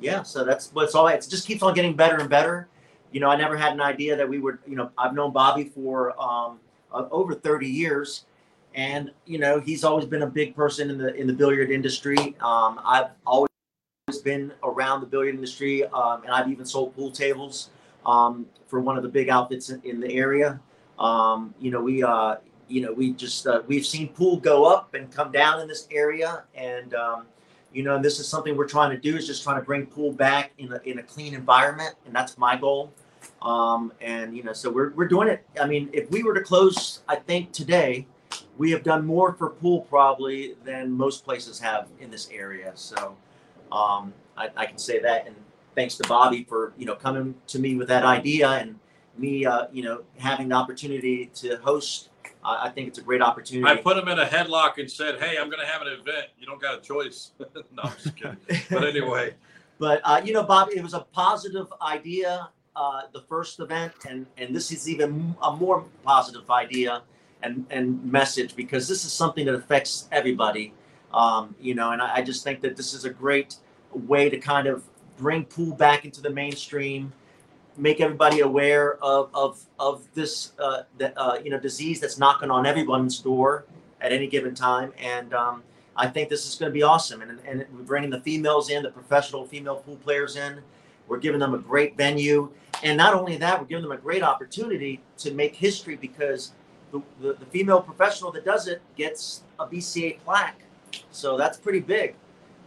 yeah. 0.00 0.22
So 0.22 0.42
that's 0.42 0.70
what's 0.72 0.94
all. 0.94 1.06
It 1.08 1.26
just 1.28 1.46
keeps 1.46 1.62
on 1.62 1.74
getting 1.74 1.94
better 1.94 2.16
and 2.16 2.30
better. 2.30 2.68
You 3.12 3.20
know, 3.20 3.28
I 3.28 3.36
never 3.36 3.56
had 3.56 3.72
an 3.72 3.80
idea 3.82 4.16
that 4.16 4.28
we 4.28 4.38
would. 4.38 4.58
You 4.66 4.76
know, 4.76 4.90
I've 4.96 5.12
known 5.12 5.32
Bobby 5.32 5.64
for 5.64 6.18
um, 6.20 6.60
over 6.92 7.34
thirty 7.34 7.68
years, 7.68 8.24
and 8.74 9.10
you 9.26 9.38
know, 9.38 9.60
he's 9.60 9.84
always 9.84 10.06
been 10.06 10.22
a 10.22 10.26
big 10.26 10.56
person 10.56 10.88
in 10.88 10.96
the 10.96 11.14
in 11.14 11.26
the 11.26 11.34
billiard 11.34 11.70
industry. 11.70 12.36
Um, 12.40 12.80
I've 12.84 13.10
always 13.26 13.49
been 14.18 14.52
around 14.62 15.00
the 15.00 15.06
billiard 15.06 15.34
industry, 15.34 15.84
um, 15.86 16.22
and 16.24 16.32
I've 16.32 16.50
even 16.50 16.64
sold 16.64 16.94
pool 16.94 17.10
tables 17.10 17.70
um, 18.06 18.46
for 18.66 18.80
one 18.80 18.96
of 18.96 19.02
the 19.02 19.08
big 19.08 19.28
outfits 19.28 19.70
in, 19.70 19.80
in 19.82 20.00
the 20.00 20.12
area. 20.12 20.60
Um, 20.98 21.54
you 21.60 21.70
know, 21.70 21.80
we 21.80 22.02
uh, 22.02 22.36
you 22.68 22.80
know 22.82 22.92
we 22.92 23.12
just 23.12 23.46
uh, 23.46 23.62
we've 23.66 23.86
seen 23.86 24.08
pool 24.08 24.36
go 24.36 24.64
up 24.64 24.94
and 24.94 25.10
come 25.10 25.32
down 25.32 25.60
in 25.60 25.68
this 25.68 25.88
area, 25.90 26.44
and 26.54 26.94
um, 26.94 27.26
you 27.72 27.82
know, 27.82 28.00
this 28.00 28.18
is 28.18 28.26
something 28.26 28.56
we're 28.56 28.68
trying 28.68 28.90
to 28.90 28.98
do 28.98 29.16
is 29.16 29.26
just 29.26 29.42
trying 29.42 29.60
to 29.60 29.64
bring 29.64 29.86
pool 29.86 30.12
back 30.12 30.52
in 30.58 30.72
a 30.72 30.80
in 30.84 30.98
a 30.98 31.02
clean 31.02 31.34
environment, 31.34 31.94
and 32.06 32.14
that's 32.14 32.36
my 32.36 32.56
goal. 32.56 32.92
Um, 33.42 33.92
and 34.00 34.36
you 34.36 34.42
know, 34.42 34.52
so 34.52 34.70
we're 34.70 34.90
we're 34.90 35.08
doing 35.08 35.28
it. 35.28 35.44
I 35.60 35.66
mean, 35.66 35.88
if 35.92 36.10
we 36.10 36.22
were 36.22 36.34
to 36.34 36.42
close, 36.42 37.02
I 37.08 37.16
think 37.16 37.52
today 37.52 38.06
we 38.58 38.70
have 38.72 38.82
done 38.82 39.06
more 39.06 39.32
for 39.34 39.50
pool 39.50 39.82
probably 39.82 40.54
than 40.64 40.92
most 40.92 41.24
places 41.24 41.58
have 41.60 41.88
in 42.00 42.10
this 42.10 42.28
area. 42.30 42.72
So. 42.74 43.16
Um, 43.72 44.12
I, 44.36 44.50
I, 44.56 44.66
can 44.66 44.78
say 44.78 45.00
that, 45.00 45.26
and 45.26 45.36
thanks 45.74 45.96
to 45.96 46.08
Bobby 46.08 46.44
for 46.44 46.72
you 46.76 46.86
know 46.86 46.94
coming 46.94 47.34
to 47.48 47.58
me 47.58 47.76
with 47.76 47.88
that 47.88 48.04
idea 48.04 48.48
and 48.48 48.78
me 49.16 49.44
uh, 49.46 49.66
you 49.72 49.82
know 49.82 50.02
having 50.18 50.48
the 50.48 50.54
opportunity 50.56 51.26
to 51.34 51.56
host 51.58 52.10
I 52.44 52.66
I 52.66 52.68
think 52.70 52.88
it's 52.88 52.98
a 52.98 53.02
great 53.02 53.22
opportunity. 53.22 53.70
I 53.70 53.80
put 53.80 53.96
him 53.96 54.08
in 54.08 54.18
a 54.18 54.26
headlock 54.26 54.78
and 54.78 54.90
said, 54.90 55.20
"Hey, 55.20 55.36
I'm 55.38 55.48
going 55.50 55.60
to 55.60 55.66
have 55.66 55.82
an 55.82 55.88
event. 55.88 56.28
You 56.38 56.46
don't 56.46 56.60
got 56.60 56.78
a 56.78 56.80
choice." 56.80 57.32
no, 57.38 57.82
I'm 57.82 57.92
just 58.02 58.16
kidding. 58.16 58.36
But 58.70 58.84
anyway, 58.84 59.34
But 59.78 60.00
uh, 60.04 60.20
you 60.24 60.32
know, 60.32 60.42
Bob, 60.42 60.68
it 60.74 60.82
was 60.82 60.94
a 60.94 61.00
positive 61.00 61.66
idea, 61.82 62.48
uh, 62.76 63.02
the 63.12 63.22
first 63.22 63.60
event, 63.60 63.92
and 64.08 64.26
and 64.36 64.54
this 64.54 64.70
is 64.70 64.88
even 64.88 65.34
a 65.42 65.52
more 65.52 65.84
positive 66.04 66.50
idea 66.50 67.02
and 67.42 67.66
and 67.70 68.04
message 68.04 68.56
because 68.56 68.88
this 68.88 69.04
is 69.04 69.12
something 69.12 69.46
that 69.46 69.54
affects 69.54 70.08
everybody. 70.12 70.72
Um, 71.12 71.54
you 71.60 71.74
know, 71.74 71.90
and 71.90 72.00
I, 72.00 72.16
I 72.16 72.22
just 72.22 72.44
think 72.44 72.60
that 72.60 72.76
this 72.76 72.94
is 72.94 73.04
a 73.04 73.10
great 73.10 73.56
way 73.92 74.30
to 74.30 74.38
kind 74.38 74.66
of 74.66 74.84
bring 75.16 75.44
pool 75.44 75.74
back 75.74 76.04
into 76.04 76.20
the 76.20 76.30
mainstream, 76.30 77.12
make 77.76 78.00
everybody 78.00 78.40
aware 78.40 78.96
of 79.02 79.30
of 79.34 79.60
of 79.78 80.06
this 80.14 80.52
uh, 80.58 80.82
the, 80.98 81.18
uh, 81.18 81.38
you 81.42 81.50
know 81.50 81.58
disease 81.58 82.00
that's 82.00 82.18
knocking 82.18 82.50
on 82.50 82.66
everyone's 82.66 83.18
door 83.18 83.64
at 84.00 84.12
any 84.12 84.26
given 84.26 84.54
time, 84.54 84.92
and 84.98 85.34
um, 85.34 85.62
I 85.96 86.08
think 86.08 86.30
this 86.30 86.48
is 86.48 86.54
going 86.54 86.70
to 86.70 86.74
be 86.74 86.82
awesome. 86.82 87.20
And, 87.20 87.38
and 87.46 87.66
we're 87.72 87.82
bringing 87.82 88.10
the 88.10 88.20
females 88.20 88.70
in, 88.70 88.82
the 88.82 88.90
professional 88.90 89.46
female 89.46 89.76
pool 89.76 89.96
players 89.96 90.36
in. 90.36 90.60
We're 91.08 91.18
giving 91.18 91.40
them 91.40 91.54
a 91.54 91.58
great 91.58 91.96
venue. 91.96 92.50
And 92.82 92.96
not 92.96 93.14
only 93.14 93.36
that, 93.36 93.60
we're 93.60 93.66
giving 93.66 93.82
them 93.82 93.92
a 93.92 93.98
great 93.98 94.22
opportunity 94.22 95.00
to 95.18 95.34
make 95.34 95.54
history 95.54 95.96
because 95.96 96.52
the, 96.92 97.02
the, 97.20 97.34
the 97.34 97.44
female 97.46 97.82
professional 97.82 98.32
that 98.32 98.44
does 98.46 98.66
it 98.66 98.80
gets 98.96 99.42
a 99.58 99.66
BCA 99.66 100.20
plaque. 100.20 100.62
So 101.10 101.36
that's 101.36 101.56
pretty 101.56 101.80
big. 101.80 102.14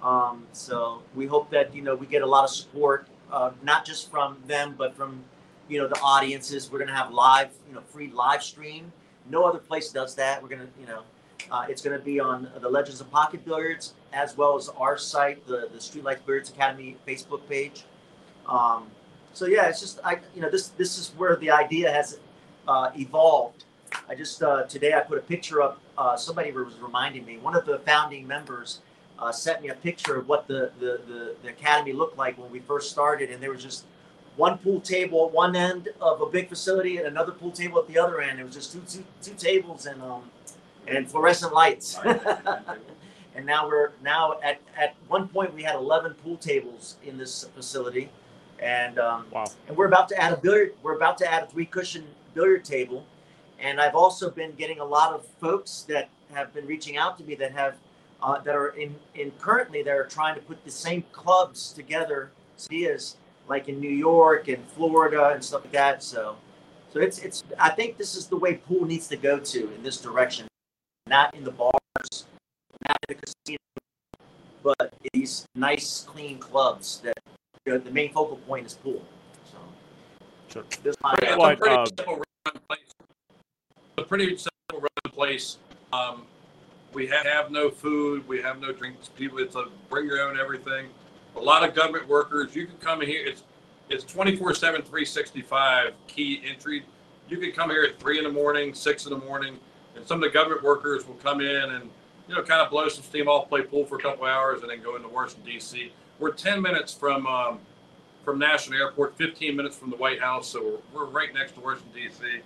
Um, 0.02 0.46
so 0.52 1.02
we 1.16 1.26
hope 1.26 1.50
that, 1.52 1.74
you 1.74 1.82
know, 1.82 1.96
we 1.96 2.06
get 2.08 2.22
a 2.22 2.26
lot 2.26 2.44
of 2.44 2.50
support, 2.50 3.08
uh, 3.32 3.52
not 3.64 3.86
just 3.86 4.12
from 4.12 4.38
them, 4.48 4.76
but 4.78 4.96
from, 4.96 5.24
you 5.70 5.80
know, 5.80 5.88
the 5.88 6.00
audiences. 6.00 6.72
We're 6.72 6.80
to 6.90 6.96
have 6.96 7.14
live, 7.14 7.50
you 7.68 7.76
know, 7.76 7.82
free 7.82 8.12
live 8.12 8.44
stream. 8.44 8.92
No 9.30 9.46
other 9.46 9.60
place 9.60 9.92
does 9.92 10.16
that. 10.16 10.44
We're 10.44 10.50
to, 10.50 10.68
you 10.80 10.88
know, 10.88 11.04
uh, 11.52 11.66
it's 11.70 11.82
to 11.98 12.04
be 12.04 12.20
on 12.20 12.50
the 12.60 12.70
Legends 12.70 13.02
of 13.02 13.10
Pocket 13.12 13.46
Billiards 13.46 13.94
as 14.12 14.38
well 14.38 14.58
as 14.58 14.70
our 14.70 14.98
site, 14.98 15.46
the 15.48 15.70
the 15.72 15.80
Streetlights 15.80 16.26
Billiards 16.26 16.50
Academy 16.50 16.98
Facebook 17.08 17.48
page. 17.50 17.84
Um, 18.48 18.88
so 19.34 19.46
yeah, 19.46 19.68
it's 19.68 19.80
just 19.80 20.00
I 20.04 20.20
you 20.36 20.42
know 20.42 20.50
this 20.50 20.70
this 20.70 20.98
is 20.98 21.12
where 21.18 21.36
the 21.36 21.52
idea 21.52 21.92
has 21.92 22.20
uh, 22.68 22.92
evolved. 22.96 23.66
I 24.10 24.16
just 24.16 24.42
uh, 24.44 24.64
today 24.64 24.94
I 24.94 25.00
put 25.02 25.18
a 25.18 25.22
picture 25.22 25.62
up. 25.62 25.80
Uh, 25.98 26.16
somebody 26.18 26.52
was 26.52 26.76
reminding 26.82 27.26
me. 27.26 27.38
One 27.38 27.56
of 27.56 27.66
the 27.66 27.80
founding 27.80 28.28
members 28.28 28.82
uh, 29.20 29.32
sent 29.32 29.62
me 29.62 29.70
a 29.70 29.76
picture 29.76 30.18
of 30.18 30.28
what 30.28 30.48
the, 30.48 30.72
the 30.80 31.00
the 31.08 31.36
the 31.42 31.50
academy 31.50 31.94
looked 31.94 32.18
like 32.18 32.38
when 32.38 32.52
we 32.52 32.60
first 32.60 32.92
started, 32.92 33.30
and 33.30 33.42
there 33.42 33.52
was 33.52 33.64
just 33.64 33.86
one 34.36 34.58
pool 34.58 34.82
table 34.82 35.28
at 35.28 35.34
one 35.34 35.56
end 35.56 35.90
of 36.02 36.22
a 36.22 36.26
big 36.26 36.50
facility 36.50 36.98
and 36.98 37.08
another 37.08 37.32
pool 37.32 37.52
table 37.52 37.80
at 37.80 37.88
the 37.88 37.98
other 37.98 38.20
end. 38.22 38.40
It 38.40 38.44
was 38.44 38.54
just 38.56 38.74
two 38.74 38.82
two, 38.88 39.04
two 39.22 39.36
tables 39.36 39.86
and 39.86 40.02
um, 40.02 40.24
and 40.88 41.10
fluorescent 41.10 41.54
lights. 41.54 41.98
and 43.36 43.46
now 43.46 43.68
we're 43.68 43.92
now 44.04 44.36
at 44.44 44.60
at 44.78 44.96
one 45.08 45.28
point 45.28 45.54
we 45.54 45.64
had 45.64 45.76
11 45.76 46.16
pool 46.16 46.38
tables 46.38 46.98
in 47.06 47.18
this 47.18 47.46
facility, 47.56 48.10
and 48.60 49.00
um, 49.00 49.26
Wow. 49.32 49.46
and 49.68 49.78
we're 49.78 49.88
about 49.88 50.10
to 50.10 50.22
add 50.22 50.34
a 50.34 50.38
billiard. 50.38 50.74
We're 50.84 50.96
about 50.96 51.18
to 51.20 51.32
add 51.32 51.44
a 51.44 51.46
three 51.48 51.66
cushion 51.66 52.06
billiard 52.34 52.66
table, 52.66 53.06
and 53.64 53.82
I've 53.82 53.96
also 53.96 54.30
been 54.30 54.52
getting 54.52 54.80
a 54.80 54.86
lot 54.86 55.14
of 55.14 55.26
folks 55.40 55.86
that 55.90 56.10
have 56.34 56.54
been 56.54 56.68
reaching 56.68 56.98
out 56.98 57.18
to 57.18 57.24
me 57.24 57.34
that 57.36 57.54
have 57.54 57.76
uh, 58.22 58.40
that 58.40 58.56
are 58.56 58.70
in 58.70 58.96
in 59.16 59.32
currently 59.40 59.82
that 59.84 59.96
are 59.96 60.06
trying 60.06 60.36
to 60.36 60.42
put 60.42 60.64
the 60.64 60.72
same 60.72 61.04
clubs 61.12 61.74
together. 61.74 62.32
Ideas 62.66 63.18
like 63.48 63.68
in 63.68 63.80
New 63.80 63.90
York 63.90 64.48
and 64.48 64.64
Florida 64.70 65.30
and 65.30 65.44
stuff 65.44 65.64
like 65.64 65.74
that. 65.74 66.04
So. 66.04 66.36
So 66.94 67.00
it's 67.00 67.18
it's. 67.20 67.44
I 67.58 67.72
think 67.72 67.98
this 67.98 68.16
is 68.16 68.28
the 68.28 68.38
way 68.38 68.54
pool 68.54 68.86
needs 68.86 69.08
to 69.08 69.18
go 69.18 69.40
to 69.40 69.74
in 69.74 69.82
this 69.82 70.00
direction 70.00 70.46
not 71.08 71.34
in 71.36 71.44
the 71.44 71.52
bars, 71.52 72.26
not 72.88 72.98
in 73.08 73.16
the 73.16 73.16
casino, 73.16 73.58
but 74.64 74.94
these 75.14 75.46
nice, 75.56 76.06
clean 76.08 76.40
clubs 76.40 77.02
that 77.04 77.18
you 77.66 77.74
know, 77.74 77.80
the 77.80 77.92
main 77.92 78.12
focal 78.12 78.38
point 78.38 78.66
is 78.66 78.74
pool. 78.74 79.02
So, 79.52 79.58
Sure. 80.48 80.64
this 80.84 80.96
my, 81.04 81.16
it's 81.22 81.38
What, 81.38 81.54
a 81.54 81.58
pretty 81.58 81.76
uh, 81.76 81.86
simple 81.86 82.16
run 82.16 82.56
place. 82.68 82.80
A 83.98 84.04
pretty 84.04 84.36
simple 84.38 84.82
run 84.82 85.14
place. 85.14 85.58
Um, 85.92 86.26
we 86.94 87.08
ha- 87.08 87.24
have 87.24 87.52
no 87.52 87.70
food. 87.70 88.28
We 88.28 88.42
have 88.42 88.60
no 88.60 88.72
drinks. 88.72 89.10
People, 89.10 89.40
it's 89.40 89.56
a 89.56 89.66
bring 89.90 90.06
your 90.06 90.22
own 90.22 90.40
everything. 90.40 90.88
A 91.36 91.40
lot 91.40 91.68
of 91.68 91.76
government 91.76 92.08
workers. 92.08 92.56
You 92.56 92.66
can 92.68 92.78
come 92.78 93.02
here. 93.02 93.26
It's 93.26 93.44
it's 93.90 94.04
24 94.06 94.56
7 94.56 94.82
365 94.82 95.94
key 96.08 96.42
entry 96.50 96.84
you 97.30 97.38
can 97.38 97.52
come 97.52 97.70
here 97.70 97.84
at 97.84 98.00
three 98.00 98.18
in 98.18 98.24
the 98.24 98.32
morning 98.32 98.74
six 98.74 99.06
in 99.06 99.12
the 99.12 99.26
morning 99.26 99.58
and 99.96 100.06
some 100.08 100.18
of 100.18 100.22
the 100.24 100.34
government 100.34 100.64
workers 100.64 101.08
will 101.08 101.16
come 101.16 101.42
in 101.42 101.72
and 101.72 101.90
you 102.28 102.36
know 102.36 102.42
kind 102.42 102.62
of 102.62 102.70
blow 102.70 102.88
some 102.88 103.04
steam 103.04 103.28
off 103.28 103.50
play 103.50 103.62
pool 103.62 103.86
for 103.86 103.98
a 103.98 104.02
couple 104.02 104.26
hours 104.26 104.62
and 104.62 104.70
then 104.70 104.82
go 104.82 104.96
into 104.96 105.08
washington 105.10 105.46
d.c 105.46 105.92
we're 106.20 106.32
10 106.32 106.62
minutes 106.62 106.94
from 106.94 107.28
um, 107.28 107.60
from 108.24 108.40
national 108.40 108.80
airport 108.80 109.18
15 109.18 109.56
minutes 109.56 109.76
from 109.76 109.90
the 109.90 109.98
white 109.98 110.20
house 110.20 110.48
so 110.48 110.80
we're, 110.94 111.06
we're 111.06 111.10
right 111.10 111.34
next 111.34 111.54
to 111.54 111.60
washington 111.60 111.92
d.c 111.94 112.42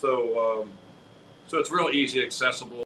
so 0.00 0.62
um, 0.62 0.72
so 1.46 1.58
it's 1.58 1.70
real 1.70 1.90
easy 1.90 2.22
accessible 2.22 2.84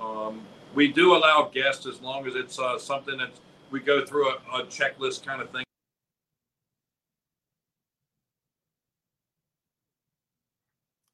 um, 0.00 0.42
we 0.74 0.88
do 0.88 1.14
allow 1.14 1.50
guests 1.52 1.86
as 1.86 2.00
long 2.00 2.26
as 2.26 2.34
it's 2.34 2.58
uh, 2.58 2.78
something 2.78 3.16
that 3.18 3.30
we 3.70 3.80
go 3.80 4.04
through 4.04 4.28
a, 4.28 4.34
a 4.54 4.64
checklist 4.64 5.24
kind 5.24 5.40
of 5.42 5.50
thing 5.50 5.64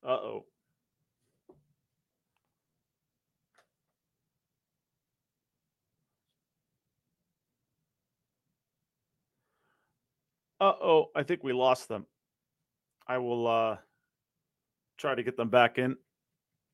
Uh 0.02 0.08
oh. 0.12 0.44
Uh 10.60 10.72
oh, 10.82 11.10
I 11.14 11.22
think 11.22 11.42
we 11.44 11.52
lost 11.52 11.88
them. 11.88 12.06
I 13.06 13.18
will 13.18 13.46
uh 13.46 13.76
try 15.00 15.14
to 15.14 15.22
get 15.22 15.36
them 15.36 15.48
back 15.48 15.78
in 15.78 15.96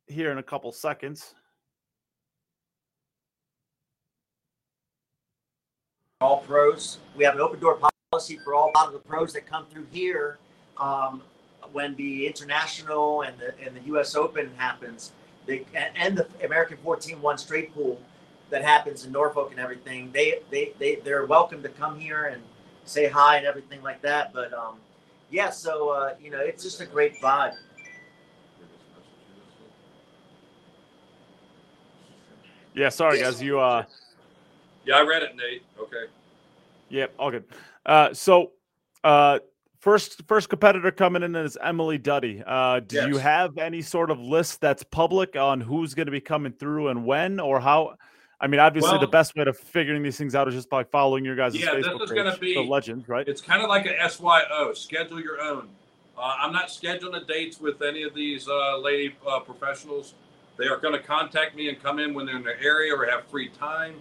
here 0.06 0.32
in 0.32 0.38
a 0.38 0.42
couple 0.42 0.72
seconds. 0.72 1.34
all 6.20 6.40
pros. 6.40 6.98
We 7.14 7.24
have 7.24 7.34
an 7.34 7.40
open 7.40 7.60
door 7.60 7.78
policy 8.10 8.38
for 8.42 8.54
all 8.54 8.72
of 8.74 8.92
the 8.92 8.98
pros 8.98 9.32
that 9.34 9.46
come 9.46 9.66
through 9.66 9.86
here. 9.90 10.38
Um, 10.78 11.22
when 11.72 11.94
the 11.96 12.26
international 12.26 13.22
and 13.22 13.36
the 13.38 13.54
and 13.64 13.76
the 13.76 13.80
U.S. 13.88 14.14
Open 14.14 14.50
happens, 14.56 15.12
they, 15.46 15.64
and 15.74 16.16
the 16.16 16.26
American 16.44 16.78
14 16.78 17.20
one 17.20 17.36
straight 17.38 17.74
pool 17.74 18.00
that 18.50 18.62
happens 18.62 19.04
in 19.04 19.12
Norfolk 19.12 19.50
and 19.50 19.60
everything, 19.60 20.10
they 20.12 20.40
they 20.50 20.72
they 20.78 20.96
they're 20.96 21.26
welcome 21.26 21.62
to 21.62 21.68
come 21.68 21.98
here 21.98 22.26
and 22.26 22.42
say 22.84 23.08
hi 23.08 23.36
and 23.36 23.46
everything 23.46 23.82
like 23.82 24.00
that. 24.02 24.32
But 24.32 24.54
um, 24.54 24.76
yeah, 25.30 25.50
so 25.50 25.90
uh, 25.90 26.14
you 26.20 26.30
know, 26.30 26.40
it's 26.40 26.62
just 26.62 26.80
a 26.80 26.86
great 26.86 27.20
vibe. 27.20 27.54
Yeah, 32.76 32.90
sorry 32.90 33.18
guys, 33.18 33.42
you 33.42 33.58
uh 33.58 33.84
yeah 34.84 34.96
i 34.96 35.00
read 35.00 35.24
it 35.24 35.34
neight 35.34 35.62
okay 35.80 36.04
Yep, 36.88 37.14
all 37.18 37.30
good. 37.30 37.44
Uh, 37.84 38.14
so, 38.14 38.52
uh, 39.04 39.38
first 39.80 40.22
first 40.26 40.48
competitor 40.48 40.90
coming 40.90 41.22
in 41.22 41.34
is 41.34 41.56
Emily 41.62 41.98
Duddy. 41.98 42.42
Uh, 42.46 42.80
do 42.80 43.06
you 43.08 43.16
have 43.18 43.58
any 43.58 43.82
sort 43.82 44.10
of 44.10 44.20
list 44.20 44.60
that's 44.60 44.82
public 44.82 45.36
on 45.36 45.60
who's 45.60 45.94
going 45.94 46.06
to 46.06 46.12
be 46.12 46.20
coming 46.20 46.52
through 46.52 46.88
and 46.88 47.04
when, 47.04 47.40
or 47.40 47.60
how? 47.60 47.94
I 48.40 48.48
mean, 48.48 48.60
obviously, 48.60 48.98
the 48.98 49.06
best 49.06 49.34
way 49.34 49.44
to 49.44 49.52
figuring 49.52 50.02
these 50.02 50.18
things 50.18 50.34
out 50.34 50.46
is 50.46 50.54
just 50.54 50.68
by 50.68 50.84
following 50.84 51.24
your 51.24 51.36
guys' 51.36 51.56
Yeah, 51.56 51.74
this 51.76 51.86
Facebook 51.86 52.02
is 52.02 52.10
gonna 52.10 52.30
page, 52.32 52.40
be- 52.40 52.54
the 52.54 52.60
Legends, 52.60 53.08
right? 53.08 53.26
It's 53.26 53.40
kind 53.40 53.62
of 53.62 53.68
like 53.68 53.86
a 53.86 54.08
SYO, 54.08 54.74
schedule 54.74 55.20
your 55.20 55.40
own. 55.40 55.68
Uh, 56.18 56.36
I'm 56.38 56.52
not 56.52 56.68
scheduling 56.68 57.12
the 57.12 57.24
dates 57.26 57.60
with 57.60 57.82
any 57.82 58.02
of 58.02 58.14
these 58.14 58.48
uh, 58.48 58.78
lady 58.78 59.14
uh, 59.26 59.40
professionals. 59.40 60.14
They 60.56 60.66
are 60.66 60.78
going 60.78 60.94
to 60.94 61.02
contact 61.02 61.54
me 61.54 61.68
and 61.68 61.82
come 61.82 61.98
in 61.98 62.14
when 62.14 62.26
they're 62.26 62.36
in 62.36 62.42
their 62.42 62.60
area 62.60 62.94
or 62.94 63.06
have 63.06 63.26
free 63.26 63.48
time. 63.48 63.96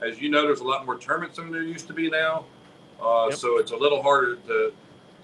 As 0.00 0.20
you 0.20 0.28
know, 0.28 0.42
there's 0.42 0.60
a 0.60 0.64
lot 0.64 0.86
more 0.86 0.98
tournaments 0.98 1.36
than 1.36 1.52
there 1.52 1.62
used 1.62 1.86
to 1.88 1.92
be 1.92 2.10
now. 2.10 2.46
Uh, 3.00 3.26
Yep. 3.30 3.38
So 3.38 3.58
it's 3.58 3.72
a 3.72 3.76
little 3.76 4.02
harder 4.02 4.36
to, 4.36 4.72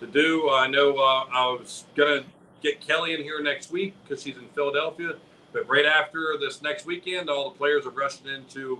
to 0.00 0.06
do. 0.06 0.50
I 0.50 0.66
know 0.66 0.96
uh, 0.96 1.24
I 1.32 1.46
was 1.48 1.84
going 1.94 2.22
to 2.22 2.28
get 2.62 2.80
Kelly 2.80 3.14
in 3.14 3.22
here 3.22 3.42
next 3.42 3.70
week 3.70 3.94
because 4.02 4.22
she's 4.22 4.36
in 4.36 4.48
Philadelphia. 4.54 5.14
But 5.52 5.68
right 5.68 5.86
after 5.86 6.36
this 6.38 6.62
next 6.62 6.86
weekend, 6.86 7.30
all 7.30 7.50
the 7.50 7.56
players 7.56 7.86
are 7.86 7.90
rushing 7.90 8.26
into 8.26 8.78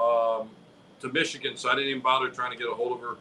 um, 0.00 0.48
to 1.00 1.08
Michigan. 1.12 1.56
So 1.56 1.68
I 1.68 1.74
didn't 1.74 1.90
even 1.90 2.02
bother 2.02 2.28
trying 2.28 2.52
to 2.52 2.56
get 2.56 2.68
a 2.68 2.74
hold 2.74 2.92
of 2.92 3.00
her 3.00 3.16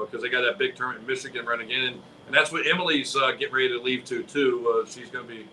because 0.00 0.22
they 0.22 0.28
got 0.28 0.42
that 0.42 0.58
big 0.58 0.76
tournament 0.76 1.02
in 1.02 1.06
Michigan 1.06 1.46
running 1.46 1.70
in, 1.70 1.80
and, 1.80 2.02
and 2.26 2.34
that's 2.34 2.52
what 2.52 2.66
Emily's 2.66 3.16
uh, 3.16 3.32
getting 3.32 3.54
ready 3.54 3.68
to 3.70 3.80
leave 3.80 4.04
to 4.04 4.22
too. 4.22 4.82
Uh, 4.84 4.88
she's 4.88 5.08
going 5.10 5.26
to 5.26 5.34
be 5.34 5.46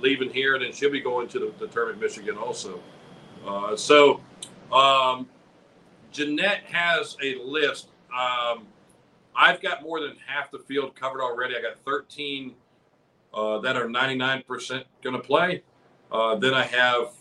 leaving 0.00 0.30
here, 0.30 0.54
and 0.54 0.64
then 0.64 0.72
she'll 0.72 0.90
be 0.90 1.00
going 1.00 1.28
to 1.28 1.38
the, 1.38 1.52
the 1.58 1.66
tournament 1.68 2.00
Michigan 2.00 2.36
also. 2.36 2.80
Uh, 3.46 3.76
so 3.76 4.20
um, 4.72 5.28
Jeanette 6.12 6.64
has 6.64 7.16
a 7.22 7.36
list. 7.36 7.88
Um, 8.12 8.66
I've 9.34 9.60
got 9.60 9.82
more 9.82 10.00
than 10.00 10.16
half 10.26 10.50
the 10.50 10.58
field 10.58 10.94
covered 10.94 11.20
already. 11.20 11.56
I 11.56 11.62
got 11.62 11.78
13 11.84 12.54
uh, 13.34 13.58
that 13.58 13.76
are 13.76 13.86
99% 13.86 14.84
going 15.02 15.16
to 15.16 15.22
play. 15.22 15.62
Uh, 16.10 16.36
then 16.36 16.54
I 16.54 16.64
have 16.64 17.12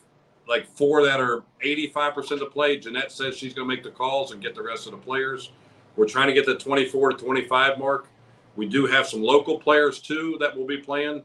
like 0.48 0.68
four 0.76 1.04
that 1.06 1.20
are 1.20 1.44
85% 1.64 2.40
to 2.40 2.46
play. 2.46 2.78
Jeanette 2.78 3.12
says 3.12 3.38
she's 3.38 3.54
going 3.54 3.68
to 3.68 3.76
make 3.76 3.84
the 3.84 3.92
calls 3.92 4.32
and 4.32 4.42
get 4.42 4.56
the 4.56 4.64
rest 4.64 4.86
of 4.86 4.92
the 4.94 4.98
players. 4.98 5.52
We're 5.96 6.08
trying 6.08 6.28
to 6.28 6.34
get 6.34 6.46
the 6.46 6.56
24 6.56 7.12
to 7.12 7.18
25 7.18 7.78
mark. 7.78 8.08
We 8.56 8.68
do 8.68 8.86
have 8.86 9.08
some 9.08 9.22
local 9.22 9.60
players 9.60 10.00
too 10.00 10.38
that 10.40 10.56
will 10.56 10.66
be 10.66 10.78
playing. 10.78 11.24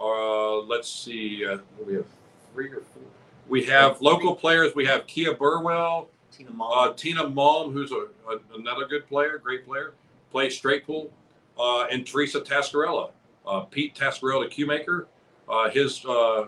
Uh, 0.00 0.58
let's 0.62 0.88
see. 0.88 1.44
Uh, 1.46 1.58
we 1.84 1.94
have 1.94 2.06
three 2.52 2.68
or 2.68 2.80
four. 2.80 3.02
We 3.48 3.64
have 3.64 4.00
local 4.00 4.34
players. 4.34 4.74
We 4.74 4.84
have 4.86 5.06
Kia 5.06 5.34
Burwell, 5.34 6.08
Tina 6.30 6.50
Mall. 6.50 6.72
uh, 6.74 6.92
Tina 6.94 7.24
Malm, 7.24 7.72
who's 7.72 7.92
a, 7.92 8.06
a, 8.30 8.38
another 8.58 8.86
good 8.86 9.06
player, 9.08 9.38
great 9.38 9.66
player, 9.66 9.94
plays 10.30 10.56
straight 10.56 10.86
pool, 10.86 11.10
uh, 11.58 11.84
and 11.90 12.06
Teresa 12.06 12.40
Tascarella. 12.40 13.10
Uh, 13.46 13.60
Pete 13.62 13.94
Tascarella, 13.94 14.44
the 14.44 14.50
Q-maker, 14.50 15.08
uh, 15.48 15.68
his 15.70 16.04
uh, 16.06 16.46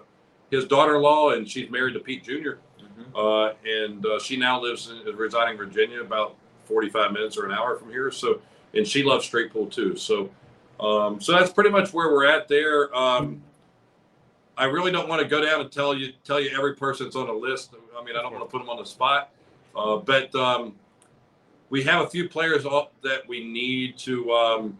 his 0.50 0.64
daughter-in-law, 0.66 1.30
and 1.30 1.48
she's 1.48 1.68
married 1.70 1.94
to 1.94 2.00
Pete 2.00 2.22
Jr. 2.22 2.32
Mhm. 2.80 3.14
Uh, 3.14 3.54
and 3.66 4.06
uh, 4.06 4.20
she 4.20 4.36
now 4.36 4.60
lives 4.60 4.90
in, 4.90 5.16
residing 5.16 5.52
in 5.52 5.58
Virginia, 5.58 6.00
about 6.00 6.36
45 6.66 7.12
minutes 7.12 7.36
or 7.36 7.46
an 7.46 7.52
hour 7.52 7.76
from 7.76 7.90
here. 7.90 8.10
So, 8.12 8.40
and 8.72 8.86
she 8.86 9.02
loves 9.02 9.24
straight 9.26 9.52
pool 9.52 9.66
too. 9.66 9.96
So, 9.96 10.30
um, 10.80 11.20
so 11.20 11.32
that's 11.32 11.52
pretty 11.52 11.70
much 11.70 11.92
where 11.92 12.10
we're 12.10 12.26
at 12.26 12.48
there. 12.48 12.94
Um, 12.94 13.42
I 14.56 14.64
really 14.64 14.92
don't 14.92 15.08
want 15.08 15.20
to 15.20 15.28
go 15.28 15.40
down 15.40 15.60
and 15.60 15.70
tell 15.70 15.96
you 15.96 16.12
tell 16.24 16.40
you 16.40 16.50
every 16.56 16.76
person 16.76 17.06
that's 17.06 17.16
on 17.16 17.26
the 17.26 17.32
list. 17.32 17.74
I 17.98 18.04
mean, 18.04 18.16
I 18.16 18.22
don't 18.22 18.32
want 18.32 18.44
to 18.44 18.50
put 18.50 18.58
them 18.60 18.70
on 18.70 18.78
the 18.78 18.86
spot, 18.86 19.30
uh, 19.76 19.96
but 19.96 20.34
um, 20.34 20.74
we 21.70 21.82
have 21.84 22.04
a 22.04 22.08
few 22.08 22.28
players 22.28 22.62
that 22.62 23.22
we 23.26 23.44
need 23.44 23.98
to 23.98 24.30
um, 24.32 24.78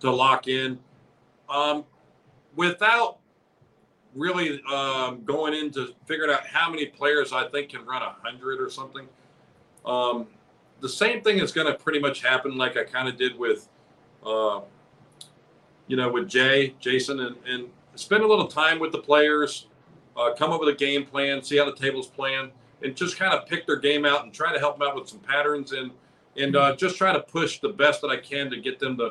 to 0.00 0.10
lock 0.10 0.48
in. 0.48 0.78
Um, 1.48 1.84
without 2.56 3.18
really 4.14 4.62
um, 4.72 5.22
going 5.24 5.54
into 5.54 5.94
figuring 6.06 6.32
out 6.32 6.46
how 6.46 6.70
many 6.70 6.86
players 6.86 7.32
I 7.32 7.46
think 7.48 7.68
can 7.70 7.84
run 7.84 8.02
a 8.02 8.16
hundred 8.22 8.60
or 8.60 8.70
something. 8.70 9.06
Um, 9.84 10.26
the 10.80 10.88
same 10.88 11.22
thing 11.22 11.38
is 11.38 11.52
going 11.52 11.66
to 11.66 11.74
pretty 11.74 11.98
much 11.98 12.22
happen, 12.22 12.56
like 12.56 12.76
I 12.76 12.84
kind 12.84 13.08
of 13.08 13.16
did 13.16 13.38
with, 13.38 13.68
uh, 14.24 14.60
you 15.86 15.96
know, 15.96 16.10
with 16.10 16.28
Jay, 16.28 16.74
Jason, 16.80 17.20
and, 17.20 17.36
and 17.46 17.68
spend 17.94 18.22
a 18.22 18.26
little 18.26 18.48
time 18.48 18.78
with 18.78 18.92
the 18.92 18.98
players, 18.98 19.66
uh, 20.16 20.32
come 20.34 20.50
up 20.50 20.60
with 20.60 20.68
a 20.68 20.78
game 20.78 21.04
plan, 21.04 21.42
see 21.42 21.56
how 21.56 21.64
the 21.64 21.74
table's 21.74 22.06
playing, 22.06 22.50
and 22.82 22.96
just 22.96 23.16
kind 23.16 23.32
of 23.32 23.46
pick 23.46 23.66
their 23.66 23.76
game 23.76 24.04
out 24.04 24.24
and 24.24 24.32
try 24.32 24.52
to 24.52 24.58
help 24.58 24.78
them 24.78 24.88
out 24.88 24.94
with 24.94 25.08
some 25.08 25.20
patterns 25.20 25.72
and 25.72 25.90
and 26.38 26.54
uh, 26.54 26.76
just 26.76 26.96
try 26.96 27.12
to 27.12 27.20
push 27.20 27.60
the 27.60 27.68
best 27.70 28.02
that 28.02 28.08
I 28.08 28.18
can 28.18 28.50
to 28.50 28.58
get 28.58 28.78
them 28.78 28.96
to 28.98 29.10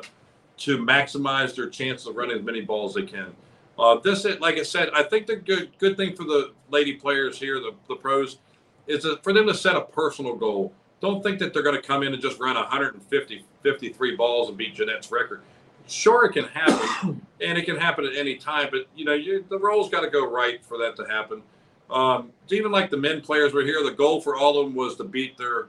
to 0.58 0.78
maximize 0.78 1.54
their 1.54 1.68
chance 1.68 2.06
of 2.06 2.16
running 2.16 2.38
as 2.38 2.42
many 2.44 2.62
balls 2.62 2.96
as 2.96 3.04
they 3.04 3.10
can. 3.10 3.34
Uh, 3.78 3.98
this, 3.98 4.24
like 4.40 4.56
I 4.56 4.62
said, 4.62 4.88
I 4.94 5.02
think 5.02 5.26
the 5.26 5.36
good 5.36 5.76
good 5.78 5.96
thing 5.96 6.14
for 6.14 6.24
the 6.24 6.52
lady 6.70 6.94
players 6.94 7.38
here, 7.38 7.60
the, 7.60 7.72
the 7.88 7.96
pros, 7.96 8.38
is 8.86 9.02
that 9.02 9.22
for 9.22 9.32
them 9.32 9.46
to 9.46 9.54
set 9.54 9.76
a 9.76 9.82
personal 9.82 10.34
goal. 10.34 10.72
Don't 11.02 11.22
think 11.22 11.38
that 11.40 11.52
they're 11.52 11.62
going 11.62 11.76
to 11.76 11.86
come 11.86 12.02
in 12.02 12.14
and 12.14 12.22
just 12.22 12.40
run 12.40 12.54
150, 12.54 13.44
53 13.62 14.16
balls 14.16 14.48
and 14.48 14.56
beat 14.56 14.74
Jeanette's 14.74 15.12
record. 15.12 15.42
Sure, 15.88 16.26
it 16.26 16.32
can 16.32 16.44
happen, 16.44 17.26
and 17.40 17.58
it 17.58 17.64
can 17.64 17.76
happen 17.76 18.04
at 18.04 18.14
any 18.16 18.36
time. 18.36 18.68
But 18.70 18.86
you 18.94 19.04
know, 19.04 19.14
you, 19.14 19.44
the 19.48 19.58
rolls 19.58 19.88
got 19.88 20.00
to 20.00 20.10
go 20.10 20.28
right 20.28 20.64
for 20.64 20.78
that 20.78 20.96
to 20.96 21.04
happen. 21.04 21.42
Um, 21.90 22.32
even 22.50 22.72
like 22.72 22.90
the 22.90 22.96
men 22.96 23.20
players 23.20 23.52
were 23.52 23.62
here, 23.62 23.82
the 23.84 23.92
goal 23.92 24.20
for 24.20 24.36
all 24.36 24.58
of 24.58 24.66
them 24.66 24.74
was 24.74 24.96
to 24.96 25.04
beat 25.04 25.38
their 25.38 25.68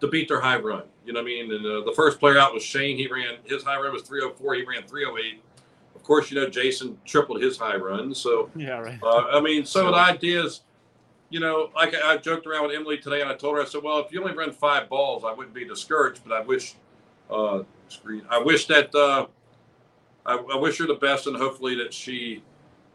to 0.00 0.08
beat 0.08 0.28
their 0.28 0.40
high 0.40 0.58
run. 0.58 0.82
You 1.04 1.12
know 1.12 1.20
what 1.20 1.24
I 1.24 1.26
mean? 1.26 1.52
And 1.52 1.66
uh, 1.66 1.84
the 1.84 1.92
first 1.94 2.18
player 2.18 2.38
out 2.38 2.54
was 2.54 2.62
Shane. 2.62 2.96
He 2.96 3.06
ran 3.06 3.36
his 3.44 3.62
high 3.62 3.76
run 3.76 3.92
was 3.92 4.02
304. 4.02 4.54
He 4.54 4.64
ran 4.64 4.82
308. 4.84 5.42
Of 5.94 6.02
course, 6.02 6.30
you 6.30 6.40
know 6.40 6.48
Jason 6.48 6.98
tripled 7.04 7.40
his 7.42 7.58
high 7.58 7.76
run. 7.76 8.14
So 8.14 8.50
Yeah, 8.56 8.78
right. 8.78 8.98
uh, 9.02 9.26
I 9.32 9.40
mean, 9.40 9.64
some 9.64 9.86
of 9.86 9.92
the 9.92 10.00
ideas, 10.00 10.62
you 11.30 11.40
know, 11.40 11.70
like 11.76 11.94
I, 11.94 12.14
I 12.14 12.16
joked 12.16 12.46
around 12.46 12.66
with 12.66 12.74
Emily 12.74 12.98
today, 12.98 13.20
and 13.20 13.30
I 13.30 13.34
told 13.34 13.56
her, 13.56 13.62
I 13.62 13.66
said, 13.66 13.82
well, 13.82 13.98
if 13.98 14.12
you 14.12 14.20
only 14.20 14.34
run 14.34 14.52
five 14.52 14.88
balls, 14.88 15.24
I 15.24 15.32
wouldn't 15.32 15.54
be 15.54 15.64
discouraged, 15.64 16.22
but 16.26 16.32
I 16.32 16.40
wish, 16.40 16.74
uh, 17.30 17.62
screen, 17.88 18.22
I 18.28 18.38
wish 18.38 18.66
that, 18.66 18.92
uh, 18.94 19.26
I, 20.26 20.34
I 20.36 20.56
wish 20.56 20.78
her 20.78 20.86
the 20.86 20.94
best, 20.94 21.26
and 21.26 21.36
hopefully 21.36 21.74
that 21.76 21.92
she 21.92 22.42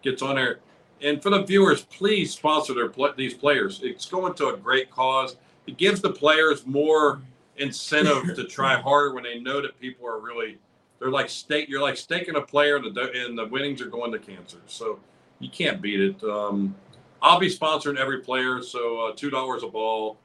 gets 0.02 0.22
on 0.22 0.36
there. 0.36 0.60
And 1.02 1.22
for 1.22 1.30
the 1.30 1.44
viewers, 1.44 1.84
please 1.84 2.34
sponsor 2.34 2.74
their 2.74 2.90
pl- 2.90 3.13
these 3.16 3.34
players. 3.34 3.82
It's 3.84 4.06
going 4.06 4.34
to 4.36 4.50
a 4.50 4.58
great 4.58 4.90
cause. 4.90 5.36
It 5.68 5.78
gives 5.78 6.02
the 6.02 6.12
players 6.12 6.66
more 6.66 7.22
incentive 7.58 8.36
to 8.36 8.44
try 8.46 8.76
harder 8.82 9.13
when 9.13 9.24
they 9.24 9.40
know 9.40 9.62
that 9.62 9.80
people 9.80 10.08
are 10.08 10.20
really 10.20 10.58
they're 11.00 11.10
like 11.10 11.30
stake 11.30 11.70
you're 11.70 11.82
like 11.82 11.98
staking 11.98 12.36
a 12.36 12.42
player 12.42 12.78
and 12.78 12.96
the 12.96 13.12
and 13.26 13.38
the 13.38 13.46
winnings 13.46 13.82
are 13.82 13.88
going 13.88 14.12
to 14.12 14.20
cancer 14.20 14.58
so 14.68 15.00
you 15.40 15.50
can't 15.50 15.82
beat 15.82 16.00
it 16.00 16.24
um, 16.24 16.76
i'll 17.22 17.40
be 17.40 17.50
sponsoring 17.50 17.98
every 17.98 18.20
player 18.22 18.62
so 18.62 19.08
uh, 19.08 19.13
two 19.16 19.30
dollars 19.30 19.63
a 19.63 19.68
ball 19.68 20.18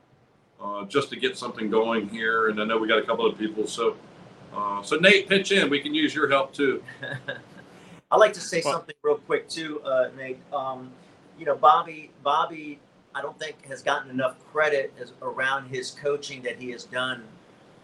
uh, 0.63 0.85
just 0.85 1.11
to 1.11 1.17
get 1.17 1.37
something 1.37 1.71
going 1.71 2.09
here 2.09 2.49
and 2.49 2.61
i 2.61 2.65
know 2.65 2.79
we 2.79 2.89
got 2.89 2.99
a 2.99 3.07
couple 3.07 3.27
of 3.27 3.39
people 3.39 3.67
so 3.67 3.97
uh, 4.55 4.83
so 4.83 4.97
neight 4.97 5.29
pitch 5.29 5.53
in 5.53 5.69
we 5.71 5.81
can 5.81 5.95
use 5.95 6.15
your 6.15 6.29
help 6.29 6.53
too 6.53 6.83
I'd 8.13 8.19
like 8.19 8.35
to 8.35 8.41
say 8.41 8.61
something 8.61 8.95
real 9.03 9.17
quick 9.17 9.49
too, 9.49 9.81
uh, 9.81 10.11
Neight. 10.15 10.39
Um, 10.53 10.93
you 11.39 11.47
know, 11.47 11.57
Bobby, 11.57 12.11
Bobby, 12.23 12.79
I 13.15 13.23
don't 13.23 13.39
think 13.39 13.65
has 13.67 13.83
gotten 13.83 14.11
enough 14.11 14.37
credit 14.53 14.93
as, 15.01 15.13
around 15.23 15.69
his 15.69 15.93
coaching 15.93 16.43
that 16.43 16.61
he 16.61 16.71
has 16.73 16.85
done. 16.85 17.25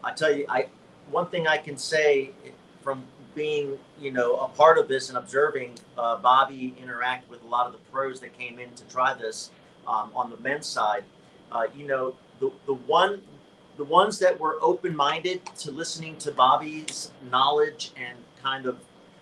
I 0.04 0.12
tell 0.12 0.30
you, 0.30 0.44
I 0.50 0.66
one 1.10 1.28
thing 1.28 1.46
I 1.46 1.56
can 1.56 1.78
say 1.78 2.32
from 2.82 3.04
being, 3.34 3.78
you 3.98 4.12
know, 4.12 4.36
a 4.36 4.48
part 4.48 4.76
of 4.76 4.86
this 4.86 5.08
and 5.08 5.16
observing 5.16 5.78
uh, 5.96 6.16
Bobby 6.18 6.74
interact 6.78 7.30
with 7.30 7.42
a 7.42 7.46
lot 7.46 7.66
of 7.66 7.72
the 7.72 7.78
pros 7.90 8.20
that 8.20 8.38
came 8.38 8.58
in 8.58 8.70
to 8.74 8.84
try 8.84 9.14
this 9.14 9.50
um, 9.86 10.10
on 10.14 10.28
the 10.28 10.36
men's 10.36 10.66
side. 10.66 11.04
Uh, 11.50 11.68
you 11.74 11.86
know, 11.86 12.14
the 12.38 12.52
the 12.66 12.74
one, 12.74 13.22
the 13.78 13.84
ones 13.84 14.18
that 14.18 14.38
were 14.38 14.58
open 14.60 14.94
minded 14.94 15.40
to 15.56 15.70
listening 15.70 16.16
to 16.16 16.32
Bobby's 16.32 17.12
knowledge 17.30 17.92
and 17.96 18.18
kind 18.42 18.66
of 18.66 18.78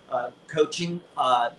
uh, 0.09 0.31
coaching 0.47 0.99
uh, 1.15 1.51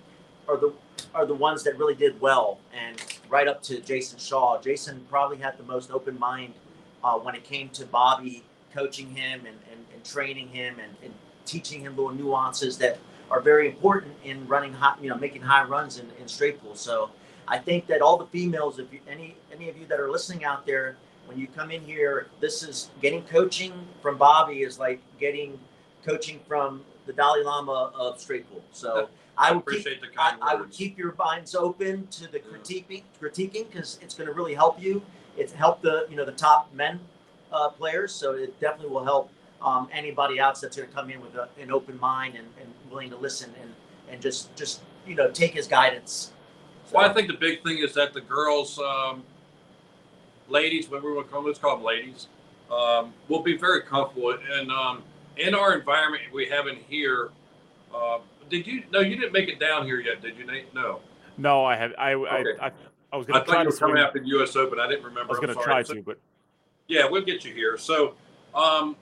are 0.48 0.56
the 0.56 0.72
are 1.14 1.24
the 1.24 1.34
ones 1.34 1.62
that 1.62 1.78
really 1.78 1.94
did 1.94 2.20
well, 2.20 2.58
and 2.76 3.00
right 3.28 3.46
up 3.46 3.62
to 3.62 3.80
Jason 3.80 4.18
Shaw. 4.18 4.60
Jason 4.60 5.06
probably 5.08 5.38
had 5.38 5.56
the 5.56 5.62
most 5.62 5.90
open 5.92 6.18
mind 6.18 6.54
uh, 7.04 7.14
when 7.14 7.34
it 7.34 7.44
came 7.44 7.68
to 7.70 7.86
Bobby 7.86 8.44
coaching 8.74 9.14
him 9.14 9.46
and, 9.46 9.58
and, 9.70 9.84
and 9.94 10.04
training 10.04 10.48
him 10.48 10.76
and, 10.82 10.94
and 11.02 11.14
teaching 11.46 11.80
him 11.80 11.96
little 11.96 12.12
nuances 12.12 12.76
that 12.78 12.98
are 13.30 13.40
very 13.40 13.68
important 13.68 14.14
in 14.24 14.46
running 14.48 14.72
high, 14.72 14.96
you 15.00 15.08
know, 15.08 15.16
making 15.16 15.42
high 15.42 15.64
runs 15.64 15.98
in, 15.98 16.06
in 16.20 16.26
straight 16.26 16.60
pool. 16.60 16.74
So 16.74 17.10
I 17.46 17.58
think 17.58 17.86
that 17.86 18.02
all 18.02 18.18
the 18.18 18.26
females, 18.26 18.78
if 18.78 18.92
you, 18.92 19.00
any 19.08 19.36
any 19.52 19.68
of 19.68 19.78
you 19.78 19.86
that 19.86 20.00
are 20.00 20.10
listening 20.10 20.44
out 20.44 20.66
there, 20.66 20.96
when 21.28 21.38
you 21.38 21.46
come 21.46 21.70
in 21.70 21.84
here, 21.84 22.28
this 22.40 22.62
is 22.62 22.90
getting 23.02 23.22
coaching 23.24 23.72
from 24.00 24.16
Bobby 24.16 24.62
is 24.62 24.78
like 24.78 25.00
getting 25.20 25.58
coaching 26.04 26.40
from 26.48 26.82
the 27.06 27.12
Dalai 27.12 27.42
Lama 27.42 27.92
of 27.94 28.18
straight 28.18 28.50
pool. 28.50 28.62
So 28.72 29.08
I 29.38 29.52
would 29.52 29.66
keep, 29.66 29.80
appreciate 29.80 30.00
the 30.00 30.08
I, 30.18 30.30
kind 30.30 30.42
I 30.42 30.54
would 30.54 30.70
keep 30.70 30.98
your 30.98 31.14
minds 31.18 31.54
open 31.54 32.06
to 32.08 32.32
the 32.32 32.40
critiquing, 32.40 33.02
critiquing 33.22 33.70
because 33.70 33.98
it's 34.02 34.14
going 34.14 34.26
to 34.26 34.32
really 34.32 34.54
help 34.54 34.82
you. 34.82 35.02
It's 35.36 35.52
helped 35.52 35.82
the 35.82 36.06
you 36.10 36.16
know 36.16 36.24
the 36.24 36.32
top 36.32 36.72
men 36.74 36.98
uh, 37.52 37.68
players, 37.68 38.12
so 38.12 38.32
it 38.32 38.58
definitely 38.58 38.90
will 38.90 39.04
help 39.04 39.30
um, 39.62 39.88
anybody 39.92 40.38
else 40.38 40.60
that's 40.60 40.76
going 40.76 40.88
to 40.88 40.94
come 40.94 41.10
in 41.10 41.20
with 41.20 41.34
a, 41.34 41.48
an 41.60 41.70
open 41.70 41.98
mind 42.00 42.36
and, 42.36 42.46
and 42.60 42.72
willing 42.90 43.10
to 43.10 43.16
listen 43.16 43.52
and 43.60 43.72
and 44.10 44.20
just 44.22 44.54
just 44.56 44.80
you 45.06 45.14
know 45.14 45.30
take 45.30 45.52
his 45.52 45.68
guidance. 45.68 46.32
So, 46.86 46.96
Well, 46.96 47.10
I 47.10 47.12
think 47.12 47.28
the 47.28 47.36
big 47.36 47.62
thing 47.62 47.78
is 47.78 47.92
that 47.94 48.14
the 48.14 48.22
girls, 48.22 48.78
um, 48.78 49.22
ladies, 50.48 50.88
when 50.88 51.02
we 51.02 51.12
want 51.12 51.26
to 51.26 51.32
call 51.32 51.42
them, 51.42 51.48
let's 51.48 51.58
call 51.58 51.76
them 51.76 51.84
ladies, 51.84 52.28
um, 52.70 53.12
will 53.28 53.42
be 53.42 53.56
very 53.56 53.82
comfortable. 53.82 54.36
And 54.52 54.70
um, 54.70 55.02
in 55.36 55.54
our 55.54 55.76
environment 55.76 56.22
we 56.32 56.46
have 56.48 56.66
in 56.66 56.76
here, 56.76 57.30
uh, 57.94 58.18
did 58.50 58.66
you? 58.66 58.82
No, 58.90 59.00
you 59.00 59.16
didn't 59.16 59.32
make 59.32 59.48
it 59.48 59.60
down 59.60 59.84
here 59.86 60.00
yet, 60.00 60.22
did 60.22 60.36
you, 60.38 60.46
Neight? 60.46 60.74
No. 60.74 61.00
No, 61.36 61.64
I 61.64 61.76
have. 61.76 61.92
I 61.98 62.14
Okay. 62.14 62.58
I, 62.60 62.66
I, 62.66 62.72
I 63.12 63.16
was 63.16 63.26
going 63.26 63.40
to 63.40 63.46
thought 63.46 63.52
try 63.52 63.62
you 63.62 63.68
were 63.68 63.76
coming 63.76 63.98
after 63.98 64.18
the 64.18 64.26
U.S. 64.28 64.56
Open. 64.56 64.80
I 64.80 64.88
didn't 64.88 65.04
remember. 65.04 65.32
I 65.34 65.38
was 65.38 65.38
going 65.38 65.56
to 65.56 65.62
try 65.62 65.82
So- 65.82 65.94
to, 65.94 66.02
but 66.02 66.18
Yeah, 66.88 67.08
we'll 67.08 67.24
get 67.24 67.44
you 67.44 67.54
here. 67.54 67.78
So, 67.78 68.14
um, 68.54 68.96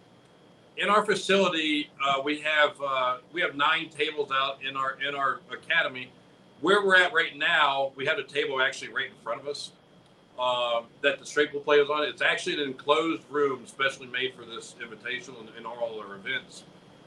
in 0.77 0.91
our 0.91 1.05
facility, 1.05 1.91
uh, 2.05 2.21
we 2.23 2.41
have 2.41 2.75
uh, 2.85 3.19
we 3.33 3.41
have 3.41 3.55
nine 3.55 3.89
tables 3.89 4.31
out 4.33 4.59
in 4.63 4.77
our 4.77 4.99
in 5.07 5.15
our 5.15 5.41
academy. 5.51 6.11
Where 6.61 6.85
we're 6.85 6.97
at 6.97 7.13
right 7.13 7.37
now, 7.37 7.93
we 7.97 8.07
have 8.07 8.19
a 8.19 8.23
table 8.25 8.61
actually 8.63 8.93
right 8.93 9.07
in 9.07 9.23
front 9.23 9.41
of 9.41 9.47
us 9.47 9.73
um, 10.39 10.85
that 11.03 11.19
the 11.19 11.27
straight 11.27 11.53
pool 11.53 11.61
players 11.61 11.89
on. 11.89 12.03
It. 12.03 12.11
It's 12.11 12.23
actually 12.23 12.63
an 12.63 12.69
enclosed 12.69 13.23
room, 13.31 13.67
specially 13.67 14.07
made 14.07 14.35
for 14.35 14.45
this 14.45 14.75
invitational 14.81 15.41
and, 15.41 15.49
and 15.57 15.67
all 15.67 15.99
our 16.01 16.17
events. 16.17 16.65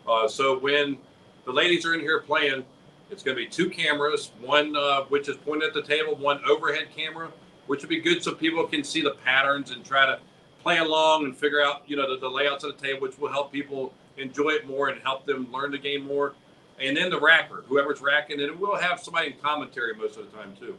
Uh, 0.08 0.28
so 0.28 0.58
when 0.58 0.98
the 1.46 1.52
ladies 1.52 1.86
are 1.86 1.94
in 1.94 2.00
here 2.00 2.20
playing, 2.20 2.66
it's 3.12 3.24
going 3.24 3.36
to 3.38 3.44
be 3.44 3.50
two 3.50 3.70
cameras, 3.70 4.32
one 4.42 4.76
uh, 4.76 5.04
which 5.04 5.30
is 5.30 5.38
pointed 5.38 5.68
at 5.68 5.74
the 5.74 5.82
table, 5.82 6.16
one 6.16 6.42
overhead 6.50 6.88
camera, 6.96 7.32
which 7.68 7.82
would 7.82 7.90
be 7.90 8.00
good 8.00 8.24
so 8.24 8.34
people 8.34 8.66
can 8.68 8.84
see 8.84 9.02
the 9.02 9.16
patterns 9.24 9.72
and 9.72 9.84
try 9.86 10.06
to 10.06 10.20
play 10.62 10.78
along 10.80 11.26
and 11.26 11.36
figure 11.38 11.62
out, 11.62 11.84
you 11.88 11.96
know, 11.96 12.10
the, 12.14 12.20
the 12.20 12.30
layouts 12.30 12.64
of 12.64 12.78
the 12.78 12.88
table, 12.88 13.02
which 13.02 13.18
will 13.18 13.32
help 13.32 13.52
people 13.52 13.94
enjoy 14.18 14.50
it 14.50 14.68
more 14.68 14.90
and 14.90 15.02
help 15.02 15.26
them 15.26 15.52
learn 15.52 15.72
the 15.72 15.78
game 15.78 16.06
more. 16.06 16.34
and 16.82 16.96
then 16.96 17.10
the 17.10 17.20
racker, 17.20 17.64
whoever's 17.68 18.02
racking, 18.02 18.42
and 18.42 18.60
we'll 18.60 18.78
have 18.78 19.00
somebody 19.00 19.28
in 19.28 19.34
commentary 19.40 19.94
most 19.96 20.18
of 20.18 20.30
the 20.30 20.38
time 20.38 20.56
too. 20.60 20.76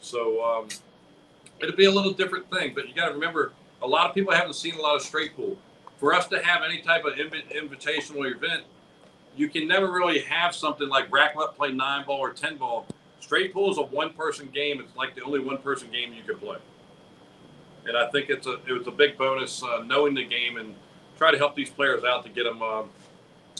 So 0.00 0.44
um, 0.44 0.68
it'll 1.60 1.76
be 1.76 1.86
a 1.86 1.90
little 1.90 2.12
different 2.12 2.50
thing, 2.50 2.72
but 2.74 2.88
you 2.88 2.94
got 2.94 3.08
to 3.08 3.14
remember, 3.14 3.52
a 3.82 3.86
lot 3.86 4.08
of 4.08 4.14
people 4.14 4.32
haven't 4.32 4.54
seen 4.54 4.74
a 4.74 4.80
lot 4.80 4.96
of 4.96 5.02
straight 5.02 5.36
pool. 5.36 5.56
For 5.98 6.12
us 6.12 6.26
to 6.28 6.42
have 6.42 6.62
any 6.62 6.80
type 6.82 7.04
of 7.04 7.14
inv- 7.14 7.52
invitational 7.52 8.30
event, 8.30 8.64
you 9.36 9.48
can 9.48 9.66
never 9.66 9.90
really 9.90 10.20
have 10.20 10.54
something 10.54 10.88
like 10.88 11.10
rack 11.12 11.34
up, 11.38 11.56
play 11.56 11.72
nine 11.72 12.04
ball 12.04 12.18
or 12.18 12.32
ten 12.32 12.56
ball. 12.56 12.86
Straight 13.20 13.52
pool 13.52 13.70
is 13.70 13.78
a 13.78 13.82
one 13.82 14.12
person 14.12 14.48
game. 14.52 14.80
It's 14.80 14.94
like 14.96 15.14
the 15.14 15.22
only 15.22 15.40
one 15.40 15.58
person 15.58 15.90
game 15.90 16.12
you 16.12 16.22
can 16.22 16.38
play. 16.38 16.58
And 17.86 17.96
I 17.96 18.08
think 18.08 18.30
it's 18.30 18.46
a 18.46 18.58
it 18.66 18.72
was 18.72 18.86
a 18.86 18.90
big 18.90 19.16
bonus 19.16 19.62
uh, 19.62 19.82
knowing 19.84 20.14
the 20.14 20.24
game 20.24 20.56
and 20.56 20.74
try 21.16 21.30
to 21.30 21.38
help 21.38 21.54
these 21.54 21.70
players 21.70 22.04
out 22.04 22.24
to 22.24 22.30
get 22.30 22.44
them 22.44 22.62
uh, 22.62 22.82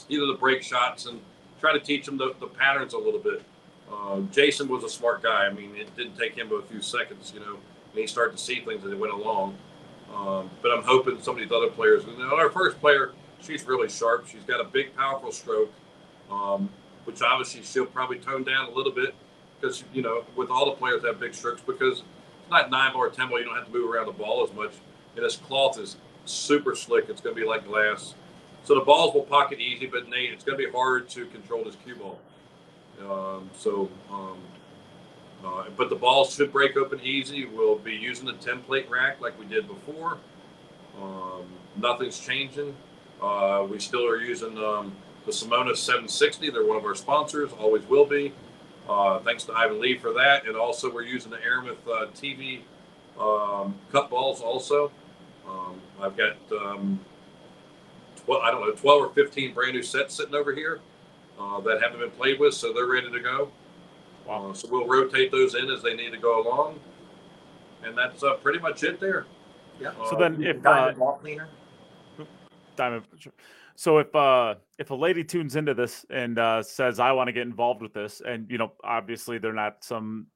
either 0.09 0.25
the 0.25 0.33
break 0.33 0.61
shots 0.61 1.05
and 1.05 1.19
try 1.59 1.73
to 1.73 1.79
teach 1.79 2.05
them 2.05 2.17
the, 2.17 2.35
the 2.39 2.47
patterns 2.47 2.93
a 2.93 2.97
little 2.97 3.19
bit. 3.19 3.43
Uh, 3.91 4.19
Jason 4.31 4.67
was 4.67 4.83
a 4.83 4.89
smart 4.89 5.23
guy. 5.23 5.45
I 5.45 5.51
mean, 5.51 5.75
it 5.75 5.95
didn't 5.95 6.17
take 6.17 6.35
him 6.35 6.49
but 6.49 6.55
a 6.55 6.63
few 6.63 6.81
seconds, 6.81 7.31
you 7.33 7.39
know, 7.39 7.57
and 7.95 8.01
he 8.01 8.07
started 8.07 8.37
to 8.37 8.43
see 8.43 8.59
things 8.59 8.83
as 8.83 8.91
it 8.91 8.99
went 8.99 9.13
along. 9.13 9.55
Um, 10.13 10.49
but 10.61 10.71
I'm 10.71 10.83
hoping 10.83 11.21
some 11.21 11.35
of 11.35 11.41
these 11.41 11.51
other 11.51 11.69
players. 11.69 12.03
And 12.03 12.21
our 12.21 12.49
first 12.49 12.79
player, 12.81 13.13
she's 13.41 13.63
really 13.65 13.87
sharp. 13.87 14.27
She's 14.27 14.43
got 14.43 14.59
a 14.59 14.65
big, 14.65 14.93
powerful 14.97 15.31
stroke, 15.31 15.71
um, 16.29 16.69
which 17.05 17.21
obviously 17.21 17.63
she'll 17.63 17.85
probably 17.85 18.19
tone 18.19 18.43
down 18.43 18.69
a 18.69 18.71
little 18.75 18.91
bit 18.91 19.15
because 19.59 19.85
you 19.93 20.01
know 20.01 20.25
with 20.35 20.49
all 20.49 20.65
the 20.65 20.73
players 20.73 21.01
that 21.03 21.07
have 21.07 21.19
big 21.19 21.33
strokes 21.33 21.61
because 21.61 21.99
it's 21.99 22.51
not 22.51 22.69
nine 22.69 22.91
ball 22.91 23.03
or 23.03 23.09
ten 23.09 23.29
ball. 23.29 23.39
You 23.39 23.45
don't 23.45 23.55
have 23.55 23.65
to 23.65 23.71
move 23.71 23.89
around 23.89 24.07
the 24.07 24.11
ball 24.11 24.43
as 24.43 24.53
much, 24.53 24.73
and 25.15 25.23
this 25.23 25.37
cloth 25.37 25.79
is 25.79 25.95
super 26.25 26.75
slick. 26.75 27.05
It's 27.07 27.21
going 27.21 27.33
to 27.33 27.41
be 27.41 27.47
like 27.47 27.65
glass, 27.65 28.13
so 28.65 28.75
the 28.75 28.81
balls 28.81 29.13
will 29.13 29.23
pocket 29.23 29.59
easy. 29.59 29.85
But 29.85 30.09
Neight, 30.09 30.33
it's 30.33 30.43
going 30.43 30.57
to 30.57 30.65
be 30.65 30.71
hard 30.71 31.07
to 31.11 31.25
control 31.27 31.63
this 31.63 31.77
cue 31.85 31.95
ball. 31.95 32.19
Um, 33.01 33.49
so. 33.57 33.89
Um, 34.11 34.37
uh, 35.45 35.65
but 35.77 35.89
the 35.89 35.95
balls 35.95 36.33
should 36.33 36.51
break 36.51 36.75
open 36.75 36.99
easy. 37.01 37.45
We'll 37.45 37.77
be 37.77 37.93
using 37.93 38.25
the 38.25 38.33
template 38.33 38.89
rack 38.89 39.21
like 39.21 39.37
we 39.39 39.45
did 39.45 39.67
before. 39.67 40.17
Um, 41.01 41.45
nothing's 41.75 42.19
changing. 42.19 42.75
Uh, 43.21 43.65
we 43.69 43.79
still 43.79 44.07
are 44.07 44.19
using 44.19 44.57
um, 44.57 44.93
the 45.25 45.31
Simonis 45.31 45.77
760. 45.77 46.49
They're 46.49 46.65
one 46.65 46.77
of 46.77 46.85
our 46.85 46.95
sponsors, 46.95 47.51
always 47.53 47.85
will 47.87 48.05
be. 48.05 48.33
Uh, 48.87 49.19
thanks 49.19 49.43
to 49.45 49.53
Ivan 49.53 49.79
Lee 49.79 49.97
for 49.97 50.13
that. 50.13 50.47
And 50.47 50.55
also, 50.55 50.91
we're 50.91 51.03
using 51.03 51.31
the 51.31 51.37
Aramith 51.37 51.77
uh, 51.87 52.07
TV 52.11 52.61
um, 53.19 53.75
cut 53.91 54.09
balls 54.09 54.41
also. 54.41 54.91
Um, 55.47 55.79
I've 56.01 56.17
got, 56.17 56.37
um, 56.51 56.99
12, 58.25 58.43
I 58.43 58.51
don't 58.51 58.61
know, 58.61 58.71
12 58.71 59.01
or 59.03 59.09
15 59.09 59.53
brand 59.53 59.73
new 59.73 59.83
sets 59.83 60.15
sitting 60.15 60.35
over 60.35 60.53
here 60.53 60.79
uh, 61.39 61.59
that 61.61 61.81
haven't 61.81 61.99
been 61.99 62.11
played 62.11 62.39
with, 62.39 62.53
so 62.53 62.73
they're 62.73 62.87
ready 62.87 63.11
to 63.11 63.19
go. 63.19 63.51
Wow. 64.27 64.49
Uh, 64.49 64.53
so 64.53 64.67
we'll 64.71 64.87
rotate 64.87 65.31
those 65.31 65.55
in 65.55 65.69
as 65.69 65.81
they 65.81 65.93
need 65.93 66.11
to 66.11 66.17
go 66.17 66.41
along, 66.41 66.79
and 67.83 67.97
that's 67.97 68.23
uh, 68.23 68.35
pretty 68.35 68.59
much 68.59 68.83
it 68.83 68.99
there. 68.99 69.25
Yeah. 69.79 69.91
So 70.09 70.15
then, 70.15 70.41
if 70.43 70.61
diamond 70.61 70.97
ball 70.97 71.17
cleaner, 71.21 71.47
diamond. 72.75 73.03
So 73.75 73.97
if 73.97 74.15
uh 74.15 74.55
if 74.77 74.89
a 74.91 74.95
lady 74.95 75.23
tunes 75.23 75.55
into 75.55 75.73
this 75.73 76.05
and 76.09 76.39
uh 76.39 76.63
says 76.63 76.99
I 76.99 77.11
want 77.11 77.27
to 77.27 77.33
get 77.33 77.43
involved 77.43 77.81
with 77.81 77.93
this, 77.93 78.21
and 78.25 78.49
you 78.49 78.57
know 78.57 78.73
obviously 78.83 79.37
they're 79.37 79.53
not 79.53 79.83
some 79.83 80.27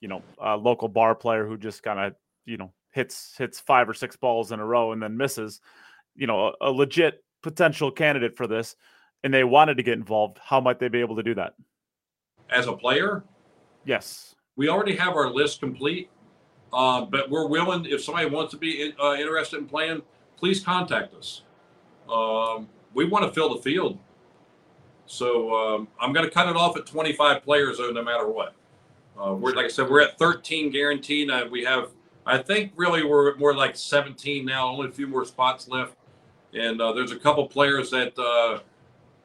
you 0.00 0.08
know 0.08 0.22
uh, 0.42 0.56
local 0.56 0.88
bar 0.88 1.14
player 1.14 1.46
who 1.46 1.58
just 1.58 1.82
kind 1.82 2.00
of 2.00 2.14
you 2.46 2.56
know 2.56 2.72
hits 2.92 3.34
hits 3.36 3.60
five 3.60 3.88
or 3.88 3.94
six 3.94 4.16
balls 4.16 4.50
in 4.50 4.60
a 4.60 4.64
row 4.64 4.92
and 4.92 5.02
then 5.02 5.16
misses, 5.16 5.60
you 6.16 6.26
know 6.26 6.54
a, 6.60 6.70
a 6.70 6.70
legit 6.70 7.22
potential 7.42 7.90
candidate 7.90 8.36
for 8.36 8.46
this, 8.46 8.76
and 9.22 9.32
they 9.32 9.44
wanted 9.44 9.76
to 9.76 9.82
get 9.82 9.94
involved, 9.94 10.38
how 10.42 10.60
might 10.60 10.78
they 10.78 10.88
be 10.88 11.00
able 11.00 11.16
to 11.16 11.22
do 11.22 11.34
that? 11.34 11.54
As 12.50 12.66
a 12.66 12.72
player, 12.72 13.22
Yes. 13.84 14.34
we 14.56 14.68
already 14.68 14.96
have 14.96 15.14
our 15.16 15.30
list 15.30 15.60
complete, 15.60 16.10
uh, 16.72 17.02
but 17.02 17.30
we're 17.30 17.46
willing. 17.46 17.86
If 17.86 18.02
somebody 18.04 18.28
wants 18.28 18.50
to 18.52 18.56
be 18.58 18.82
in, 18.82 18.92
uh, 19.02 19.14
interested 19.14 19.58
in 19.58 19.66
playing, 19.66 20.02
please 20.36 20.62
contact 20.62 21.14
us. 21.14 21.42
Um, 22.12 22.68
we 22.94 23.04
want 23.04 23.24
to 23.24 23.32
fill 23.32 23.54
the 23.54 23.62
field, 23.62 23.98
so 25.06 25.54
um, 25.54 25.88
I'm 26.00 26.12
going 26.12 26.26
to 26.26 26.30
cut 26.32 26.48
it 26.48 26.56
off 26.56 26.76
at 26.76 26.86
25 26.86 27.42
players, 27.44 27.78
though, 27.78 27.90
no 27.90 28.02
matter 28.02 28.28
what. 28.28 28.54
Uh, 29.20 29.34
we're 29.34 29.52
like 29.54 29.66
I 29.66 29.68
said, 29.68 29.88
we're 29.88 30.00
at 30.00 30.18
13 30.18 30.70
guaranteed. 30.70 31.30
Uh, 31.30 31.46
we 31.50 31.62
have, 31.64 31.90
I 32.26 32.38
think, 32.38 32.72
really 32.74 33.04
we're 33.04 33.36
more 33.36 33.54
like 33.54 33.76
17 33.76 34.44
now. 34.44 34.68
Only 34.68 34.88
a 34.88 34.92
few 34.92 35.06
more 35.06 35.24
spots 35.24 35.68
left, 35.68 35.94
and 36.52 36.80
uh, 36.80 36.92
there's 36.92 37.12
a 37.12 37.16
couple 37.18 37.46
players 37.46 37.90
that 37.90 38.18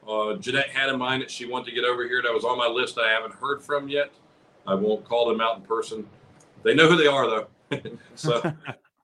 uh, 0.07 0.35
Jeanette 0.35 0.69
had 0.69 0.89
in 0.89 0.99
mind 0.99 1.21
that 1.21 1.31
she 1.31 1.45
wanted 1.45 1.65
to 1.65 1.71
get 1.71 1.83
over 1.83 2.07
here. 2.07 2.21
That 2.21 2.33
was 2.33 2.43
on 2.43 2.57
my 2.57 2.67
list. 2.67 2.97
I 2.97 3.09
haven't 3.09 3.33
heard 3.33 3.63
from 3.63 3.89
yet. 3.89 4.11
I 4.67 4.73
won't 4.73 5.03
call 5.05 5.27
them 5.27 5.41
out 5.41 5.57
in 5.57 5.63
person. 5.63 6.07
They 6.63 6.73
know 6.73 6.89
who 6.89 6.97
they 6.97 7.07
are 7.07 7.27
though. 7.29 7.47
so, 8.15 8.53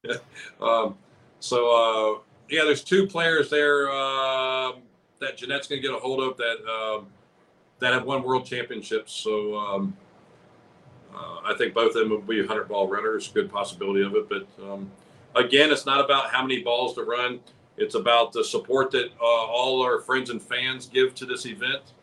um, 0.61 0.97
so 1.39 2.17
uh, 2.17 2.19
yeah, 2.49 2.63
there's 2.63 2.83
two 2.83 3.07
players 3.07 3.49
there 3.49 3.89
uh, 3.89 4.73
that 5.19 5.37
Jeanette's 5.37 5.67
going 5.67 5.81
to 5.81 5.87
get 5.87 5.95
a 5.95 5.99
hold 5.99 6.21
of 6.21 6.37
that 6.37 6.57
um, 6.67 7.07
that 7.79 7.93
have 7.93 8.03
won 8.03 8.23
world 8.23 8.45
championships. 8.45 9.13
So 9.13 9.57
um, 9.57 9.97
uh, 11.13 11.39
I 11.45 11.55
think 11.57 11.73
both 11.73 11.95
of 11.95 12.01
them 12.01 12.09
will 12.09 12.21
be 12.21 12.39
100 12.39 12.67
ball 12.67 12.87
runners. 12.87 13.27
Good 13.27 13.51
possibility 13.51 14.03
of 14.03 14.15
it, 14.15 14.29
but 14.29 14.47
um, 14.63 14.91
again, 15.35 15.71
it's 15.71 15.85
not 15.85 16.03
about 16.03 16.31
how 16.31 16.41
many 16.41 16.61
balls 16.61 16.95
to 16.95 17.03
run. 17.03 17.39
It's 17.77 17.95
about 17.95 18.31
the 18.31 18.43
support 18.43 18.91
that 18.91 19.11
uh, 19.19 19.25
all 19.25 19.81
our 19.81 19.99
friends 20.01 20.29
and 20.29 20.41
fans 20.41 20.87
give 20.87 21.15
to 21.15 21.25
this 21.25 21.45
event. 21.45 21.93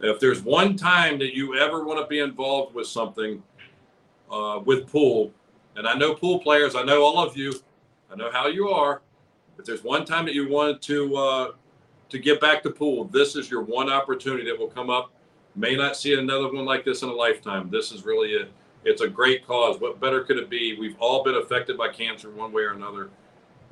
If 0.00 0.20
there's 0.20 0.42
one 0.42 0.76
time 0.76 1.18
that 1.18 1.34
you 1.34 1.56
ever 1.56 1.84
want 1.84 2.00
to 2.00 2.06
be 2.06 2.20
involved 2.20 2.74
with 2.74 2.86
something 2.86 3.42
uh, 4.30 4.60
with 4.64 4.90
pool, 4.90 5.32
and 5.76 5.86
I 5.86 5.94
know 5.94 6.14
pool 6.14 6.38
players, 6.38 6.76
I 6.76 6.82
know 6.82 7.02
all 7.02 7.18
of 7.18 7.36
you, 7.36 7.52
I 8.10 8.16
know 8.16 8.30
how 8.30 8.46
you 8.46 8.68
are. 8.68 9.02
If 9.58 9.64
there's 9.64 9.82
one 9.82 10.04
time 10.04 10.24
that 10.26 10.34
you 10.34 10.48
wanted 10.48 10.80
to 10.82 11.16
uh, 11.16 11.52
to 12.10 12.18
get 12.18 12.40
back 12.40 12.62
to 12.62 12.70
pool, 12.70 13.04
this 13.04 13.34
is 13.34 13.50
your 13.50 13.62
one 13.62 13.90
opportunity 13.90 14.44
that 14.48 14.58
will 14.58 14.68
come 14.68 14.88
up. 14.88 15.12
May 15.56 15.74
not 15.74 15.96
see 15.96 16.14
another 16.14 16.52
one 16.52 16.64
like 16.64 16.84
this 16.84 17.02
in 17.02 17.08
a 17.08 17.12
lifetime. 17.12 17.68
This 17.70 17.90
is 17.90 18.04
really 18.04 18.36
a 18.36 18.46
it's 18.84 19.02
a 19.02 19.08
great 19.08 19.46
cause. 19.46 19.80
What 19.80 20.00
better 20.00 20.22
could 20.22 20.36
it 20.36 20.48
be? 20.48 20.78
We've 20.78 20.96
all 21.00 21.24
been 21.24 21.34
affected 21.34 21.76
by 21.76 21.88
cancer 21.88 22.30
one 22.30 22.52
way 22.52 22.62
or 22.62 22.72
another, 22.72 23.10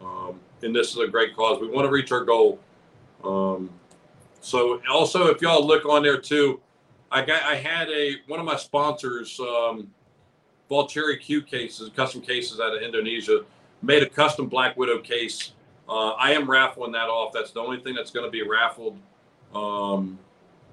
um, 0.03 0.41
and 0.63 0.75
this 0.75 0.91
is 0.91 0.99
a 0.99 1.07
great 1.07 1.37
cause. 1.37 1.61
We 1.61 1.69
want 1.69 1.87
to 1.87 1.93
reach 1.93 2.13
our 2.13 2.25
goal. 2.25 2.59
Um, 3.25 3.71
so 4.41 4.81
also, 4.91 5.27
if 5.27 5.43
y'all 5.43 5.67
look 5.67 5.85
on 5.85 6.03
there 6.03 6.19
too, 6.19 6.61
I 7.11 7.25
got 7.25 7.43
I 7.43 7.57
had 7.57 7.89
a 7.89 8.17
one 8.27 8.41
of 8.41 8.47
my 8.47 8.57
sponsors, 8.57 9.39
um, 9.41 9.91
Valtteri 10.71 11.21
Q 11.21 11.43
cases, 11.43 11.91
custom 11.95 12.21
cases 12.21 12.61
out 12.61 12.75
of 12.77 12.83
Indonesia, 12.83 13.45
made 13.83 14.03
a 14.03 14.09
custom 14.09 14.49
Black 14.49 14.77
Widow 14.77 14.99
case. 14.99 15.53
Uh, 15.89 16.11
I 16.11 16.33
am 16.33 16.51
raffling 16.51 16.93
that 16.93 17.09
off. 17.09 17.33
That's 17.33 17.53
the 17.53 17.61
only 17.61 17.81
thing 17.81 17.95
that's 17.95 18.11
going 18.11 18.27
to 18.27 18.31
be 18.31 18.43
raffled. 18.43 18.99
Um, 19.55 20.19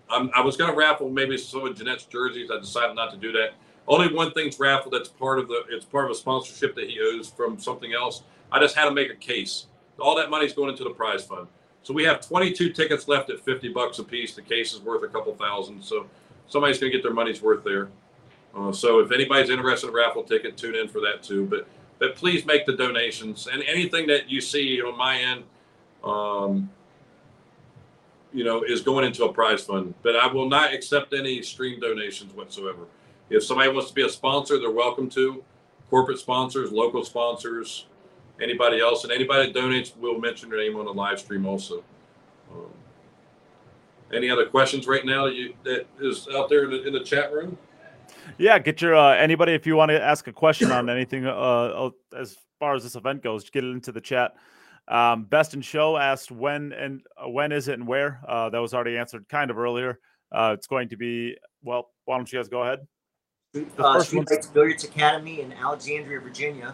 I 0.10 0.42
was 0.42 0.58
going 0.58 0.70
to 0.70 0.78
raffle 0.78 1.10
maybe 1.10 1.38
some 1.38 1.66
of 1.66 1.76
Jeanette's 1.76 2.06
jerseys. 2.06 2.52
I 2.52 2.60
decided 2.60 2.96
not 2.96 3.12
to 3.12 3.18
do 3.18 3.32
that. 3.32 3.54
Only 3.88 4.14
one 4.14 4.32
thing's 4.34 4.60
raffled. 4.60 4.94
That's 4.94 5.10
part 5.10 5.40
of 5.40 5.48
the. 5.48 5.64
It's 5.70 5.86
part 5.86 6.06
of 6.06 6.12
a 6.12 6.16
sponsorship 6.16 6.76
that 6.76 6.90
he 6.90 7.00
owes 7.02 7.30
from 7.30 7.60
something 7.60 7.94
else. 7.94 8.24
I 8.52 8.60
just 8.60 8.76
had 8.76 8.86
to 8.86 8.92
make 8.92 9.10
a 9.10 9.16
case. 9.16 9.68
All 10.00 10.16
that 10.16 10.30
money's 10.30 10.54
going 10.54 10.70
into 10.70 10.84
the 10.84 10.90
prize 10.92 11.24
fund. 11.24 11.48
So 11.84 11.94
we 11.94 12.04
have 12.06 12.26
22 12.26 12.72
tickets 12.72 13.08
left 13.08 13.30
at 13.30 13.40
50 13.42 13.70
bucks 13.70 14.00
a 14.00 14.04
piece. 14.04 14.34
The 14.34 14.42
case 14.42 14.74
is 14.74 14.80
worth 14.80 15.04
a 15.04 15.08
couple 15.08 15.36
thousand. 15.36 15.84
So 15.84 16.08
somebody's 16.48 16.80
going 16.80 16.92
to 16.92 16.98
get 16.98 17.04
their 17.04 17.14
money's 17.14 17.42
worth 17.42 17.64
there. 17.64 17.90
Uh, 18.56 18.72
so 18.72 19.00
if 19.00 19.12
anybody's 19.12 19.50
interested 19.50 19.88
in 19.88 19.94
a 19.94 19.98
raffle 19.98 20.24
ticket, 20.24 20.56
tune 20.56 20.76
in 20.76 20.88
for 20.88 21.02
that 21.02 21.24
too. 21.24 21.46
But 21.46 21.68
but 22.00 22.16
please 22.16 22.46
make 22.46 22.66
the 22.66 22.76
donations 22.76 23.48
and 23.48 23.64
anything 23.64 24.08
that 24.08 24.30
you 24.30 24.42
see 24.42 24.82
on 24.82 24.98
my 24.98 25.20
end, 25.20 25.44
um, 26.04 26.70
you 28.34 28.44
know, 28.44 28.64
is 28.64 28.82
going 28.82 29.06
into 29.06 29.24
a 29.26 29.32
prize 29.32 29.64
fund. 29.64 29.94
But 30.02 30.16
I 30.16 30.28
will 30.28 30.50
not 30.50 30.74
accept 30.74 31.14
any 31.14 31.42
stream 31.42 31.80
donations 31.80 32.34
whatsoever. 32.34 32.88
If 33.30 33.44
somebody 33.44 33.70
wants 33.70 33.90
to 33.90 33.96
be 33.96 34.04
a 34.04 34.10
sponsor, 34.10 34.60
they're 34.60 34.70
welcome 34.70 35.10
to. 35.12 35.44
Corporate 35.90 36.20
sponsors, 36.20 36.72
local 36.72 37.06
sponsors, 37.06 37.86
anybody 38.44 38.80
else, 38.80 39.04
and 39.04 39.12
anybody 39.12 39.52
that 39.52 39.60
donates, 39.60 39.96
we'll 39.98 40.20
mention 40.20 40.50
their 40.50 40.60
name 40.60 40.76
on 40.76 40.86
the 40.86 40.94
live 40.94 41.20
stream 41.20 41.46
also. 41.46 41.84
Um, 42.52 42.68
any 44.14 44.30
other 44.30 44.46
questions 44.46 44.88
right 44.88 45.06
now 45.06 45.26
that 45.26 45.36
you 45.36 45.54
that 45.64 45.86
is 46.00 46.28
out 46.36 46.50
there 46.50 46.66
in 46.66 46.72
the, 46.72 46.88
in 46.88 46.94
the 46.94 47.04
chat 47.04 47.34
room? 47.34 47.58
Yeah, 48.38 48.60
get 48.60 48.82
your 48.82 48.96
uh, 48.96 49.16
anybody 49.16 49.54
if 49.54 49.66
you 49.66 49.76
want 49.76 49.90
to 49.90 50.02
ask 50.02 50.28
a 50.28 50.34
question 50.34 50.72
on 50.72 50.90
anything 50.92 51.26
uh, 51.26 51.90
as 52.16 52.38
far 52.60 52.76
as 52.76 52.84
this 52.84 52.96
event 52.96 53.24
goes, 53.24 53.50
get 53.50 53.64
it 53.64 53.72
into 53.72 53.92
the 53.92 54.02
chat. 54.02 54.34
Um, 54.88 55.24
Best 55.26 55.54
in 55.54 55.62
Show 55.62 55.98
asked 55.98 56.32
when 56.32 56.74
and 56.74 57.02
uh, 57.18 57.30
when 57.30 57.52
is 57.52 57.68
it 57.68 57.74
and 57.74 57.88
where? 57.88 58.22
Uh, 58.28 58.50
that 58.50 58.60
was 58.60 58.74
already 58.74 58.98
answered 58.98 59.28
kind 59.30 59.50
of 59.50 59.58
earlier. 59.58 60.00
Uh, 60.32 60.56
it's 60.58 60.68
going 60.68 60.90
to 60.90 60.98
be 60.98 61.38
well. 61.64 61.92
Why 62.06 62.18
don't 62.18 62.32
you 62.32 62.40
guys 62.40 62.50
go 62.50 62.64
ahead? 62.64 62.80
The 63.54 63.66
uh, 63.78 64.00
Streetlights 64.00 64.52
Billiards 64.52 64.84
Academy 64.84 65.42
in 65.42 65.54
Alexandria, 65.54 66.20
Virginia. 66.20 66.74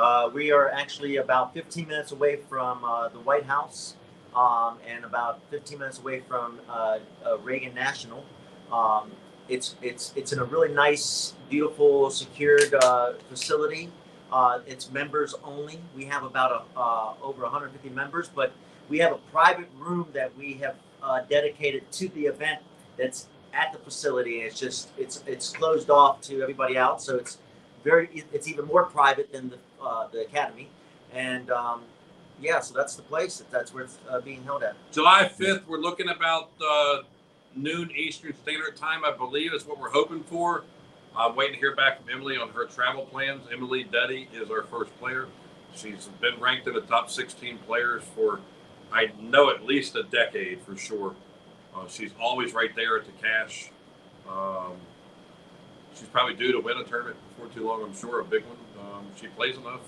Uh, 0.00 0.30
we 0.32 0.50
are 0.50 0.70
actually 0.70 1.18
about 1.18 1.52
15 1.54 1.88
minutes 1.88 2.12
away 2.12 2.36
from 2.48 2.84
uh, 2.84 3.08
the 3.08 3.20
White 3.20 3.44
House. 3.44 3.96
um, 4.34 4.78
and 4.86 5.04
about 5.04 5.40
15 5.50 5.78
minutes 5.78 5.98
away 5.98 6.20
from 6.20 6.60
uh, 6.68 6.98
uh, 7.26 7.38
Reagan 7.38 7.74
National. 7.74 8.24
Um, 8.72 9.10
it's 9.48 9.74
it's 9.82 10.12
it's 10.16 10.32
in 10.32 10.38
a 10.38 10.44
really 10.44 10.72
nice, 10.72 11.34
beautiful, 11.48 12.10
secured 12.10 12.74
uh, 12.74 13.14
facility. 13.28 13.90
Uh, 14.32 14.60
it's 14.66 14.90
members 14.92 15.34
only. 15.44 15.80
We 15.96 16.04
have 16.06 16.22
about 16.22 16.66
a, 16.76 17.22
over 17.24 17.42
150 17.42 17.90
members, 17.90 18.30
but 18.32 18.52
we 18.88 18.98
have 18.98 19.12
a 19.12 19.18
private 19.32 19.68
room 19.78 20.08
that 20.12 20.36
we 20.38 20.54
have 20.54 20.76
dedicated 21.28 21.90
to 21.92 22.08
the 22.10 22.26
event. 22.26 22.60
That's 22.96 23.26
at 23.52 23.72
the 23.72 23.78
facility. 23.80 24.42
It's 24.42 24.58
just 24.58 24.90
it's 24.98 25.24
it's 25.26 25.50
closed 25.50 25.90
off 25.90 26.20
to 26.22 26.42
everybody 26.42 26.76
else, 26.76 27.04
so 27.04 27.16
it's 27.16 27.38
very 27.82 28.24
it's 28.32 28.46
even 28.46 28.66
more 28.66 28.84
private 28.84 29.32
than 29.32 29.50
the 29.50 29.58
uh, 29.82 30.08
the 30.08 30.22
academy. 30.22 30.68
And 31.12 31.50
um, 31.50 31.82
yeah, 32.40 32.60
so 32.60 32.74
that's 32.74 32.94
the 32.94 33.02
place. 33.02 33.42
That's 33.50 33.74
where 33.74 33.84
it's 33.84 33.98
uh, 34.08 34.20
being 34.20 34.42
held 34.44 34.62
at. 34.62 34.74
July 34.92 35.30
5th, 35.38 35.66
we're 35.66 35.78
looking 35.78 36.08
about 36.08 36.50
uh, 36.64 36.98
noon 37.54 37.90
Eastern 37.94 38.34
Standard 38.42 38.76
Time, 38.76 39.04
I 39.04 39.16
believe, 39.16 39.52
is 39.52 39.66
what 39.66 39.78
we're 39.78 39.90
hoping 39.90 40.22
for. 40.24 40.64
I'm 41.16 41.34
waiting 41.34 41.54
to 41.54 41.60
hear 41.60 41.74
back 41.74 42.00
from 42.00 42.08
Emily 42.10 42.36
on 42.36 42.50
her 42.50 42.66
travel 42.66 43.04
plans. 43.04 43.42
Emily 43.52 43.82
Duddy 43.84 44.28
is 44.32 44.50
our 44.50 44.62
first 44.62 44.96
player. 44.98 45.26
She's 45.74 46.08
been 46.20 46.38
ranked 46.40 46.66
in 46.66 46.74
the 46.74 46.80
top 46.82 47.10
16 47.10 47.58
players 47.58 48.02
for, 48.14 48.40
I 48.92 49.10
know, 49.20 49.50
at 49.50 49.64
least 49.64 49.96
a 49.96 50.04
decade 50.04 50.60
for 50.62 50.76
sure. 50.76 51.14
Uh, 51.74 51.86
she's 51.88 52.12
always 52.20 52.54
right 52.54 52.74
there 52.74 52.96
at 52.96 53.06
the 53.06 53.12
cash. 53.22 53.70
Um, 54.28 54.72
she's 55.94 56.08
probably 56.08 56.34
due 56.34 56.52
to 56.52 56.60
win 56.60 56.78
a 56.78 56.84
tournament 56.84 57.16
before 57.28 57.52
too 57.52 57.66
long, 57.66 57.82
I'm 57.82 57.96
sure, 57.96 58.20
a 58.20 58.24
big 58.24 58.44
one. 58.44 58.56
Um, 58.80 59.06
she 59.20 59.26
plays 59.28 59.56
enough. 59.56 59.80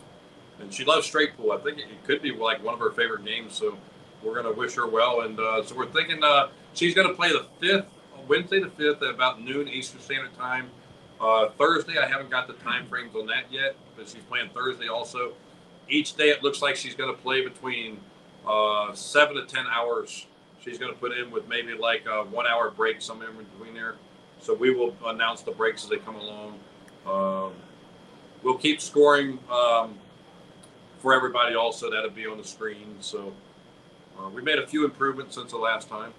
And 0.61 0.73
she 0.73 0.85
loves 0.85 1.07
straight 1.07 1.37
pool. 1.37 1.53
I 1.53 1.59
think 1.59 1.79
it, 1.79 1.85
it 1.91 2.05
could 2.05 2.23
be 2.23 2.33
like 2.33 2.63
one 2.63 2.75
of 2.75 2.81
her 2.81 2.91
favorite 2.91 3.25
games. 3.25 3.55
So 3.55 3.77
we're 4.23 4.35
to 4.53 4.59
wish 4.59 4.75
her 4.75 4.87
well. 4.87 5.23
And 5.23 5.39
uh, 5.39 5.65
so 5.65 5.77
we're 5.77 5.91
thinking 5.91 6.23
uh, 6.23 6.49
she's 6.75 6.95
to 7.09 7.15
play 7.15 7.31
the 7.33 7.47
5th, 7.61 7.87
Wednesday 8.29 8.61
the 8.61 8.69
5th 8.69 9.03
at 9.03 9.15
about 9.15 9.43
noon 9.43 9.69
Eastern 9.69 10.01
Standard 10.01 10.35
Time. 10.37 10.71
Uh, 11.21 11.51
Thursday, 11.51 11.99
I 11.99 12.07
haven't 12.07 12.31
got 12.31 12.47
the 12.49 12.55
time 12.55 12.87
frames 12.87 13.15
on 13.15 13.27
that 13.27 13.45
yet, 13.51 13.77
but 13.97 14.09
she's 14.09 14.23
playing 14.25 14.51
Thursday 14.55 14.89
also. 14.89 15.33
Each 15.89 16.17
day, 16.17 16.31
it 16.31 16.43
looks 16.43 16.63
like 16.63 16.75
she's 16.77 16.95
going 16.95 17.15
to 17.15 17.21
play 17.21 17.43
between 17.43 18.01
uh, 18.47 18.93
seven 18.95 19.37
to 19.37 19.45
10 19.45 19.67
hours. 19.71 20.27
She's 20.65 20.79
going 20.79 20.93
to 20.93 20.99
put 20.99 21.13
in 21.13 21.31
with 21.31 21.49
maybe 21.49 21.75
like 21.75 22.07
a 22.07 22.25
one 22.25 22.47
hour 22.47 22.71
break 22.71 23.01
somewhere 23.03 23.31
in 23.31 23.37
between 23.37 23.75
there. 23.75 23.97
So 24.41 24.55
we 24.55 24.75
will 24.75 24.97
announce 25.07 25.43
the 25.43 25.53
breaks 25.53 25.85
as 25.85 25.91
they 25.91 25.99
come 25.99 26.17
along. 26.17 26.59
Um, 27.07 27.53
we'll 28.43 28.59
keep 28.59 28.81
scoring 28.81 29.39
um, 29.51 29.95
for 30.99 31.15
everybody 31.15 31.55
also. 31.55 31.91
That'll 31.91 32.11
be 32.11 32.27
on 32.27 32.39
the 32.39 32.45
screen. 32.45 32.97
So 33.01 33.33
uh, 34.19 34.29
we 34.29 34.43
made 34.43 34.59
a 34.59 34.67
few 34.67 34.85
improvements 34.85 35.35
since 35.35 35.51
the 35.51 35.59
last 35.59 35.89
time 35.89 36.13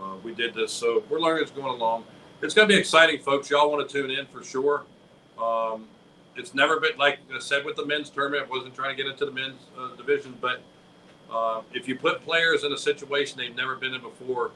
uh, 0.00 0.16
we 0.22 0.34
did 0.34 0.54
this. 0.54 0.72
So 0.72 1.02
we're 1.08 1.20
learning 1.20 1.42
it's 1.42 1.52
going 1.52 1.74
along. 1.74 2.04
It's 2.42 2.54
going 2.54 2.68
to 2.68 2.74
be 2.74 2.78
exciting, 2.78 3.20
folks. 3.20 3.48
Y'all 3.50 3.70
want 3.70 3.88
to 3.88 3.92
tune 3.92 4.10
in 4.10 4.26
for 4.26 4.42
sure. 4.42 4.84
Um, 5.40 5.86
it's 6.36 6.54
never 6.54 6.80
been 6.80 6.96
like 6.98 7.18
I 7.34 7.38
said 7.38 7.64
with 7.64 7.76
the 7.76 7.86
men's 7.86 8.10
tournament. 8.10 8.48
I 8.48 8.50
wasn't 8.50 8.74
trying 8.74 8.96
to 8.96 9.02
get 9.02 9.10
into 9.10 9.24
the 9.24 9.32
men's 9.32 9.60
uh, 9.78 9.94
division, 9.96 10.36
but 10.40 10.60
uh, 11.32 11.62
if 11.72 11.88
you 11.88 11.96
put 11.96 12.22
players 12.22 12.64
in 12.64 12.72
a 12.72 12.78
situation 12.78 13.38
they've 13.38 13.54
never 13.54 13.76
been 13.76 13.94
in 13.94 14.02
before, 14.02 14.50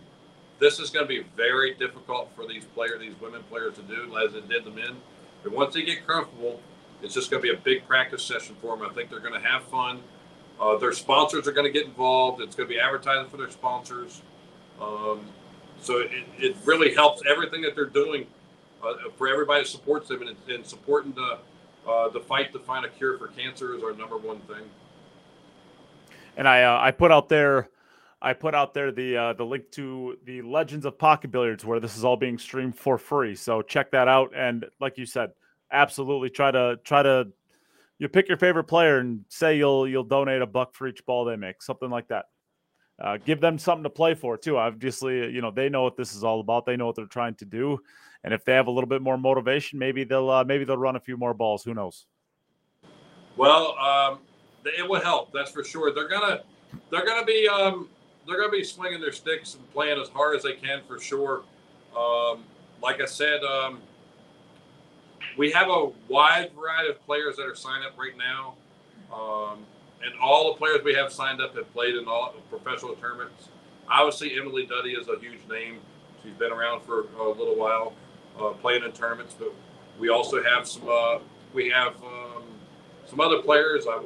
this 0.59 0.81
is 0.81 0.91
going 0.91 1.05
to 1.05 1.09
be 1.09 1.25
very 1.37 1.75
difficult 1.75 2.31
for 2.35 2.47
these 2.47 2.65
players, 2.65 3.01
these 3.01 3.19
women 3.21 3.43
players, 3.49 3.77
to 3.77 3.83
do 3.83 4.17
as 4.19 4.35
it 4.35 4.49
did 4.49 4.65
the 4.65 4.71
men. 4.71 4.97
But 5.43 5.53
once 5.53 5.75
they 5.75 5.83
get 5.83 6.07
comfortable, 6.07 6.61
it's 7.03 7.15
just 7.15 7.31
going 7.31 7.43
to 7.43 7.49
be 7.49 7.55
a 7.55 7.61
big 7.61 7.87
practice 7.87 8.23
session 8.23 8.57
for 8.61 8.77
them. 8.77 8.89
I 8.89 8.93
think 8.93 9.11
they're 9.11 9.21
going 9.21 9.41
to 9.41 9.47
have 9.47 9.65
fun. 9.65 10.01
Uh, 10.61 10.77
their 10.77 10.93
sponsors 10.93 11.47
are 11.47 11.53
going 11.53 11.67
to 11.67 11.73
get 11.73 11.87
involved. 11.87 12.43
It's 12.43 12.57
going 12.57 12.69
to 12.69 12.75
be 12.75 12.81
advertising 12.81 13.31
for 13.31 13.37
their 13.37 13.51
sponsors. 13.51 14.23
Um, 14.81 15.21
so 15.81 16.01
it, 16.01 16.11
it 16.39 16.57
really 16.65 16.95
helps 16.95 17.23
everything 17.29 17.63
that 17.63 17.77
they're 17.77 17.87
doing 17.87 18.27
uh, 18.83 18.95
for 19.17 19.29
everybody 19.29 19.63
that 19.63 19.69
supports 19.69 20.09
them 20.09 20.23
and, 20.23 20.37
and 20.49 20.67
supporting 20.67 21.13
the 21.13 21.39
uh, 21.89 22.09
the 22.11 22.21
fight 22.21 22.53
to 22.53 22.59
find 22.59 22.85
a 22.85 22.89
cure 22.89 23.17
for 23.17 23.29
cancer 23.29 23.75
is 23.75 23.83
our 23.83 23.95
number 23.95 24.19
one 24.19 24.41
thing. 24.41 24.69
And 26.37 26.47
I 26.47 26.65
uh, 26.65 26.79
I 26.81 26.91
put 26.91 27.11
out 27.11 27.29
there 27.29 27.69
I 28.21 28.33
put 28.33 28.55
out 28.55 28.75
there 28.75 28.91
the 28.91 29.17
uh, 29.17 29.33
the 29.35 29.45
link 29.45 29.71
to 29.73 30.19
the 30.25 30.43
Legends 30.43 30.85
of 30.85 30.99
Pocket 30.99 31.31
Billiards 31.31 31.65
where 31.65 31.79
this 31.79 31.97
is 31.97 32.05
all 32.05 32.17
being 32.17 32.39
streamed 32.39 32.77
for 32.77 32.99
free. 32.99 33.35
So 33.35 33.63
check 33.63 33.93
that 33.93 34.09
out. 34.09 34.33
And 34.35 34.67
like 34.81 34.99
you 34.99 35.07
said, 35.07 35.31
absolutely 35.71 36.31
try 36.31 36.51
to 36.51 36.79
try 36.83 37.03
to 37.03 37.29
you 37.99 38.09
pick 38.09 38.29
your 38.29 38.37
favorite 38.37 38.65
player 38.65 38.99
and 38.99 39.25
say 39.29 39.57
you'll 39.57 39.87
you'll 39.87 40.05
donate 40.05 40.43
a 40.43 40.47
buck 40.47 40.75
for 40.75 40.89
each 40.89 41.05
ball 41.07 41.25
they 41.25 41.37
make, 41.37 41.63
something 41.63 41.91
like 41.91 42.09
that. 42.09 42.27
Uh, 43.01 43.17
give 43.25 43.41
them 43.41 43.59
something 43.59 43.85
to 43.85 43.91
play 43.91 44.15
for 44.15 44.37
too. 44.37 44.57
Obviously, 44.57 45.31
you 45.31 45.41
know 45.41 45.53
they 45.53 45.69
know 45.69 45.85
what 45.85 45.97
this 45.97 46.15
is 46.15 46.25
all 46.25 46.41
about. 46.41 46.67
They 46.67 46.77
know 46.77 46.87
what 46.87 46.97
they're 46.97 47.07
trying 47.07 47.37
to 47.37 47.45
do, 47.45 47.79
and 48.25 48.35
if 48.35 48.45
they 48.45 48.55
have 48.55 48.67
a 48.67 48.71
little 48.71 48.89
bit 48.89 49.03
more 49.03 49.17
motivation, 49.17 49.79
maybe 49.79 50.03
they'll 50.03 50.29
uh, 50.29 50.43
maybe 50.43 50.65
they'll 50.65 50.77
run 50.77 50.97
a 50.97 51.01
few 51.01 51.17
more 51.17 51.35
balls. 51.35 51.63
Who 51.63 51.75
knows? 51.75 52.07
Well, 53.37 53.79
um, 53.79 54.19
it 54.65 54.89
will 54.89 55.01
help. 55.01 55.33
That's 55.33 55.53
for 55.53 55.63
sure. 55.63 55.95
They're 55.95 56.09
gonna 56.09 56.41
they're 56.91 57.07
gonna 57.07 57.25
be 57.25 57.47
um, 57.47 57.89
they're 58.29 58.39
gonna 58.39 58.53
be 58.53 58.63
swinging 58.63 59.01
their 59.01 59.13
sticks 59.13 59.55
and 59.55 59.73
playing 59.73 60.01
as 60.01 60.09
hard 60.09 60.37
as 60.37 60.43
they 60.43 60.53
can 60.55 60.83
for 60.87 61.01
sure. 61.01 61.43
Um, 61.97 62.45
like 62.83 63.01
I 63.01 63.07
said, 63.07 63.43
um, 63.43 63.81
we 65.37 65.51
have 65.53 65.69
a 65.69 65.91
wide 66.09 66.53
variety 66.55 66.91
of 66.91 67.05
players 67.07 67.37
that 67.37 67.47
are 67.47 67.55
signed 67.55 67.85
up 67.85 67.99
right 67.99 68.17
now. 68.17 68.55
Um, 69.13 69.59
and 70.05 70.13
all 70.21 70.53
the 70.53 70.59
players 70.59 70.81
we 70.85 70.95
have 70.95 71.13
signed 71.13 71.41
up 71.41 71.57
have 71.57 71.73
played 71.73 71.97
in 71.97 72.07
all 72.07 72.35
professional 72.51 72.95
tournaments. 72.95 73.49
Obviously, 73.91 74.39
Emily 74.39 74.67
Duddy 74.67 74.93
is 74.93 75.09
a 75.09 75.19
huge 75.19 75.41
name. 75.51 75.79
She's 76.23 76.35
been 76.35 76.53
around 76.53 76.83
for 76.83 77.07
a 77.19 77.29
little 77.29 77.57
while, 77.57 77.95
uh, 78.39 78.51
playing 78.51 78.85
in 78.85 78.93
tournaments. 78.93 79.35
But 79.39 79.55
we 79.99 80.09
also 80.09 80.43
have 80.43 80.69
some. 80.69 80.89
Uh, 80.89 81.19
we 81.55 81.71
have 81.71 81.95
um, 82.03 82.43
some 83.07 83.21
other 83.21 83.41
players. 83.41 83.87
I, 83.89 84.03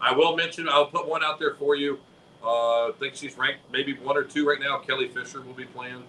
I 0.00 0.12
will 0.12 0.36
mention. 0.36 0.68
I'll 0.68 0.86
put 0.86 1.06
one 1.06 1.22
out 1.22 1.38
there 1.38 1.54
for 1.54 1.76
you. 1.76 1.98
Uh, 2.46 2.90
I 2.90 2.92
think 3.00 3.16
she's 3.16 3.36
ranked 3.36 3.60
maybe 3.72 3.94
one 3.94 4.16
or 4.16 4.22
two 4.22 4.48
right 4.48 4.60
now. 4.60 4.78
Kelly 4.78 5.08
Fisher 5.08 5.40
will 5.40 5.52
be 5.52 5.64
playing. 5.64 6.04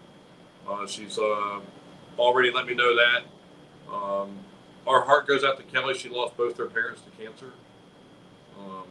Uh, 0.69 0.85
she's 0.85 1.17
uh, 1.17 1.59
already 2.19 2.51
let 2.51 2.67
me 2.67 2.75
know 2.75 2.95
that. 2.95 3.23
Um, 3.91 4.37
our 4.85 5.03
heart 5.03 5.27
goes 5.27 5.43
out 5.43 5.57
to 5.57 5.63
Kelly. 5.63 5.95
She 5.95 6.09
lost 6.09 6.37
both 6.37 6.55
her 6.57 6.67
parents 6.67 7.01
to 7.01 7.23
cancer. 7.23 7.53
Um, 8.59 8.83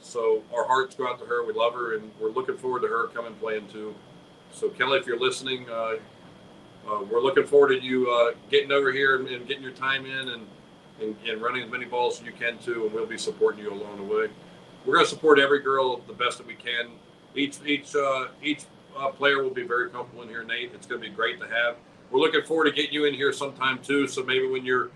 so 0.00 0.42
our 0.52 0.66
hearts 0.66 0.96
go 0.96 1.06
out 1.06 1.20
to 1.20 1.26
her. 1.26 1.44
We 1.44 1.52
love 1.52 1.74
her, 1.74 1.94
and 1.94 2.10
we're 2.20 2.30
looking 2.30 2.56
forward 2.56 2.82
to 2.82 2.88
her 2.88 3.06
coming 3.08 3.34
playing 3.34 3.68
too. 3.68 3.94
So 4.52 4.68
Kelly, 4.68 4.98
if 4.98 5.06
you're 5.06 5.20
listening, 5.20 5.68
uh, 5.70 5.96
uh, 6.88 7.02
we're 7.10 7.20
looking 7.20 7.46
forward 7.46 7.68
to 7.68 7.80
you 7.80 8.10
uh, 8.10 8.34
getting 8.50 8.72
over 8.72 8.90
here 8.90 9.16
and, 9.16 9.28
and, 9.28 9.46
getting 9.46 9.62
your 9.62 9.72
time 9.72 10.06
in 10.06 10.28
and, 10.30 10.46
and, 11.00 11.16
and 11.28 11.42
running 11.42 11.62
as 11.62 11.70
many 11.70 11.84
balls 11.84 12.20
as 12.20 12.26
you 12.26 12.32
can 12.32 12.58
too, 12.58 12.86
and 12.86 12.94
we'll 12.94 13.06
be 13.06 13.18
supporting 13.18 13.62
you 13.62 13.72
along 13.72 13.98
the 13.98 14.02
way. 14.02 14.28
We're 14.88 14.94
going 14.94 15.04
to 15.04 15.10
support 15.10 15.38
every 15.38 15.60
girl 15.60 15.98
the 16.06 16.14
best 16.14 16.38
that 16.38 16.46
we 16.46 16.54
can. 16.54 16.88
Each 17.34 17.58
each 17.66 17.94
uh, 17.94 18.28
each 18.42 18.64
uh, 18.96 19.10
player 19.10 19.42
will 19.42 19.52
be 19.52 19.64
very 19.64 19.90
comfortable 19.90 20.22
in 20.22 20.30
here, 20.30 20.42
Neight. 20.42 20.70
It's 20.72 20.86
going 20.86 21.02
to 21.02 21.06
be 21.06 21.14
great 21.14 21.38
to 21.40 21.46
have. 21.46 21.76
We're 22.10 22.20
looking 22.20 22.42
forward 22.42 22.64
to 22.64 22.72
getting 22.72 22.94
you 22.94 23.04
in 23.04 23.12
here 23.12 23.30
sometime 23.30 23.80
too. 23.82 24.08
So 24.08 24.24
maybe 24.24 24.46
when 24.46 24.64
you're 24.64 24.88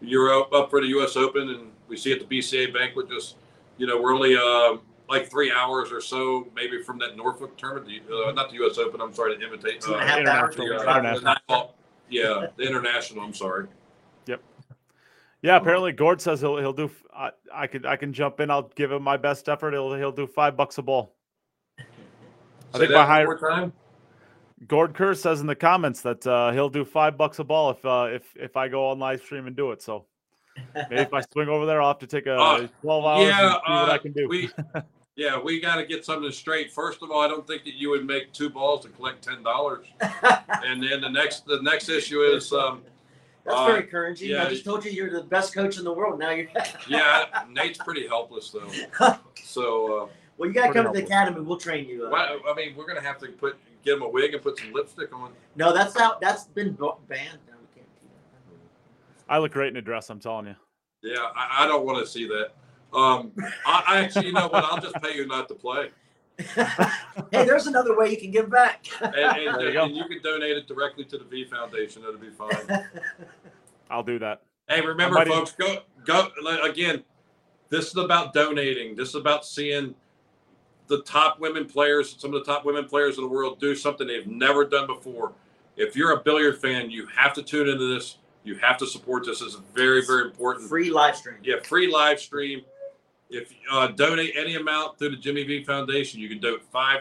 you're 0.00 0.36
up, 0.36 0.52
up 0.52 0.68
for 0.68 0.80
the 0.80 0.88
U.S. 0.88 1.14
Open 1.14 1.48
and 1.48 1.70
we 1.86 1.96
see 1.96 2.12
at 2.12 2.18
the 2.18 2.38
BCA 2.38 2.74
banquet, 2.74 3.08
just 3.08 3.36
you 3.78 3.86
know, 3.86 4.02
we're 4.02 4.12
only 4.12 4.36
uh, 4.36 4.78
like 5.08 5.30
three 5.30 5.52
hours 5.52 5.92
or 5.92 6.00
so, 6.00 6.48
maybe 6.56 6.82
from 6.82 6.98
that 6.98 7.16
Norfolk 7.16 7.56
tournament, 7.56 7.86
the, 7.86 8.00
uh, 8.12 8.32
not 8.32 8.48
the 8.48 8.56
U.S. 8.56 8.78
Open. 8.78 9.00
I'm 9.00 9.14
sorry 9.14 9.38
to 9.38 9.46
imitate. 9.46 9.80
Two 9.80 9.94
and 9.94 10.02
a 10.02 10.06
half 10.06 10.26
hours. 10.26 10.56
the, 10.56 10.62
uh, 10.64 10.98
International. 10.98 11.74
yeah, 12.10 12.46
the 12.56 12.64
international. 12.64 13.22
I'm 13.22 13.32
sorry. 13.32 13.68
Yeah, 15.42 15.56
apparently 15.56 15.92
Gord 15.92 16.20
says 16.20 16.40
he'll 16.40 16.56
he'll 16.58 16.72
do. 16.72 16.90
I, 17.14 17.30
I 17.54 17.66
could 17.66 17.86
I 17.86 17.96
can 17.96 18.12
jump 18.12 18.40
in. 18.40 18.50
I'll 18.50 18.70
give 18.74 18.90
him 18.90 19.02
my 19.02 19.16
best 19.16 19.48
effort. 19.48 19.72
He'll 19.74 19.94
he'll 19.94 20.12
do 20.12 20.26
five 20.26 20.56
bucks 20.56 20.78
a 20.78 20.82
ball. 20.82 21.14
I 21.78 21.82
Say 22.72 22.78
think 22.80 22.92
my 22.92 23.06
high 23.06 23.24
time. 23.24 23.72
Gord 24.66 24.94
Kerr 24.94 25.14
says 25.14 25.40
in 25.40 25.46
the 25.46 25.54
comments 25.54 26.00
that 26.02 26.26
uh, 26.26 26.50
he'll 26.52 26.70
do 26.70 26.84
five 26.84 27.16
bucks 27.18 27.38
a 27.38 27.44
ball 27.44 27.70
if 27.70 27.84
uh, 27.84 28.08
if 28.10 28.22
if 28.36 28.56
I 28.56 28.68
go 28.68 28.88
on 28.88 28.98
live 28.98 29.20
stream 29.20 29.46
and 29.46 29.54
do 29.54 29.70
it. 29.72 29.82
So 29.82 30.06
maybe 30.74 31.02
if 31.02 31.12
I 31.12 31.20
swing 31.32 31.48
over 31.48 31.66
there, 31.66 31.80
I'll 31.82 31.88
have 31.88 31.98
to 31.98 32.06
take 32.06 32.26
a 32.26 32.36
Uh, 32.36 32.68
twelve 32.80 33.04
hours 33.04 33.28
yeah, 33.28 33.52
see 33.52 33.72
what 33.72 33.90
I 33.90 33.94
uh, 33.94 33.98
can 33.98 34.12
do. 34.12 34.28
we 34.28 34.50
yeah 35.16 35.38
we 35.38 35.60
got 35.60 35.76
to 35.76 35.84
get 35.86 36.04
something 36.04 36.32
straight. 36.32 36.72
First 36.72 37.02
of 37.02 37.10
all, 37.10 37.20
I 37.20 37.28
don't 37.28 37.46
think 37.46 37.64
that 37.64 37.74
you 37.74 37.90
would 37.90 38.06
make 38.06 38.32
two 38.32 38.48
balls 38.48 38.86
and 38.86 38.96
collect 38.96 39.22
ten 39.22 39.42
dollars. 39.42 39.86
And 40.64 40.82
then 40.82 41.00
the 41.02 41.10
next 41.10 41.44
the 41.46 41.60
next 41.62 41.88
issue 41.90 42.22
is 42.22 42.52
um, 42.52 42.82
That's 43.46 43.58
Uh, 43.58 43.66
very 43.66 43.80
encouraging. 43.84 44.30
yeah. 44.30 44.44
I 44.44 44.48
just 44.50 44.64
told 44.64 44.84
you 44.84 44.90
you're 44.90 45.10
the 45.10 45.22
best 45.22 45.54
coach 45.54 45.78
in 45.78 45.84
the 45.84 45.92
world. 45.92 46.18
Now 46.18 46.30
you're. 46.30 46.48
yeah 46.88 47.44
Neight's 47.50 47.78
pretty 47.78 48.06
helpless 48.06 48.50
though. 48.50 48.68
So. 49.44 50.02
Uh, 50.04 50.08
well, 50.38 50.48
you 50.48 50.54
got 50.54 50.66
to 50.66 50.72
Pretty 50.72 50.84
come 50.84 50.94
to 50.94 51.00
the 51.00 51.06
academy. 51.06 51.40
We'll 51.40 51.56
train 51.56 51.88
you. 51.88 52.06
Uh, 52.06 52.10
Why, 52.10 52.38
I 52.46 52.54
mean, 52.54 52.74
we're 52.76 52.86
gonna 52.86 53.00
have 53.00 53.18
to 53.20 53.28
put 53.28 53.56
get 53.84 53.94
him 53.94 54.02
a 54.02 54.08
wig 54.08 54.34
and 54.34 54.42
put 54.42 54.58
some 54.58 54.70
lipstick 54.72 55.14
on. 55.14 55.30
No, 55.54 55.72
that's 55.72 55.96
out. 55.96 56.20
That's 56.20 56.44
been 56.44 56.72
banned. 56.72 57.38
No, 57.48 57.54
we 57.56 57.74
can't 57.74 57.88
do 58.00 58.08
that. 58.08 59.32
I 59.32 59.38
look 59.38 59.52
great 59.52 59.68
in 59.68 59.76
a 59.76 59.80
dress. 59.82 60.10
I'm 60.10 60.20
telling 60.20 60.46
you. 60.48 60.56
Yeah, 61.02 61.20
I, 61.34 61.64
I 61.64 61.66
don't 61.66 61.86
want 61.86 62.04
to 62.04 62.10
see 62.10 62.26
that. 62.28 62.50
Um, 62.92 63.32
I, 63.64 63.84
I 63.86 63.98
actually, 64.00 64.26
you 64.26 64.32
know 64.32 64.48
what? 64.48 64.64
I'll 64.64 64.80
just 64.80 64.94
pay 64.96 65.14
you 65.14 65.26
not 65.26 65.48
to 65.48 65.54
play. 65.54 65.90
Hey, 66.38 67.44
there's 67.44 67.66
another 67.66 67.96
way 67.96 68.10
you 68.10 68.16
can 68.16 68.30
give 68.30 68.50
back. 68.50 68.86
And, 69.00 69.14
and, 69.14 69.72
you 69.72 69.80
and 69.80 69.96
you 69.96 70.04
can 70.04 70.20
donate 70.22 70.56
it 70.56 70.66
directly 70.66 71.04
to 71.04 71.18
the 71.18 71.24
V 71.24 71.44
Foundation. 71.46 72.02
That'll 72.02 72.18
be 72.18 72.30
fine. 72.30 72.86
I'll 73.90 74.02
do 74.02 74.18
that. 74.18 74.42
Hey, 74.68 74.80
remember, 74.80 75.18
I 75.18 75.24
might 75.24 75.28
folks, 75.28 75.52
go 75.52 75.82
go 76.04 76.28
again. 76.62 77.04
This 77.68 77.88
is 77.88 77.96
about 77.96 78.32
donating. 78.32 78.96
This 78.96 79.10
is 79.10 79.14
about 79.14 79.44
seeing 79.46 79.94
the 80.88 81.02
top 81.02 81.40
women 81.40 81.66
players, 81.66 82.16
some 82.18 82.32
of 82.34 82.44
the 82.44 82.52
top 82.52 82.64
women 82.64 82.84
players 82.84 83.16
in 83.16 83.24
the 83.24 83.28
world, 83.28 83.58
do 83.60 83.74
something 83.74 84.06
they've 84.06 84.26
never 84.26 84.64
done 84.64 84.86
before. 84.86 85.32
If 85.76 85.96
you're 85.96 86.12
a 86.12 86.22
billiard 86.22 86.58
fan, 86.58 86.90
you 86.90 87.06
have 87.06 87.32
to 87.34 87.42
tune 87.42 87.68
into 87.68 87.92
this. 87.92 88.18
You 88.44 88.54
have 88.56 88.78
to 88.78 88.86
support 88.86 89.26
this. 89.26 89.40
This 89.40 89.54
is 89.54 89.60
very, 89.74 90.06
very 90.06 90.22
important. 90.22 90.68
Free 90.68 90.90
live 90.90 91.16
stream. 91.16 91.38
Yeah, 91.42 91.56
free 91.62 91.90
live 91.90 92.20
stream. 92.20 92.62
If 93.28 93.52
uh, 93.70 93.88
donate 93.88 94.34
any 94.36 94.54
amount 94.54 94.98
through 94.98 95.10
the 95.10 95.16
Jimmy 95.16 95.42
V 95.44 95.64
Foundation, 95.64 96.20
you 96.20 96.28
can 96.28 96.40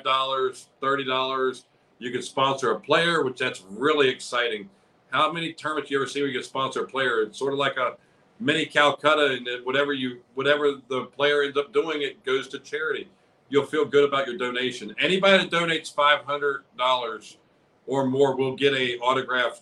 dollars, 0.04 0.68
thirty 0.82 1.06
dollars. 1.06 1.66
You 2.00 2.12
can 2.12 2.22
sponsor 2.22 2.72
a 2.72 2.80
player, 2.80 3.24
which 3.24 3.38
that's 3.38 3.64
really 3.70 4.10
exciting. 4.10 4.70
How 5.12 5.32
many 5.32 5.54
tournaments 5.54 5.92
you 5.92 5.98
ever 5.98 6.08
see 6.08 6.22
where 6.22 6.30
you 6.30 6.40
can 6.40 6.44
sponsor 6.44 6.84
a 6.84 6.88
player? 6.88 7.22
It's 7.22 7.38
sort 7.38 7.54
of 7.54 7.60
like 7.60 7.78
a 7.78 7.96
mini 8.40 8.66
Calcutta, 8.66 9.38
and 9.38 9.48
whatever 9.66 9.94
you 9.94 10.22
whatever 10.34 10.82
the 10.90 11.06
player 11.06 11.44
ends 11.44 11.58
up 11.58 11.72
doing, 11.74 12.02
it 12.02 12.24
goes 12.26 12.48
to 12.50 12.60
charity. 12.60 13.08
You'll 13.50 13.68
feel 13.68 13.86
good 13.86 14.04
about 14.04 14.26
your 14.28 14.38
donation. 14.38 14.96
Anybody 15.00 15.48
that 15.48 15.52
donates 15.52 15.94
five 15.94 16.26
hundred 16.26 16.64
dollars 16.78 17.38
or 17.86 18.08
more 18.08 18.36
will 18.36 18.56
get 18.56 18.74
a 18.74 18.98
autographed 18.98 19.62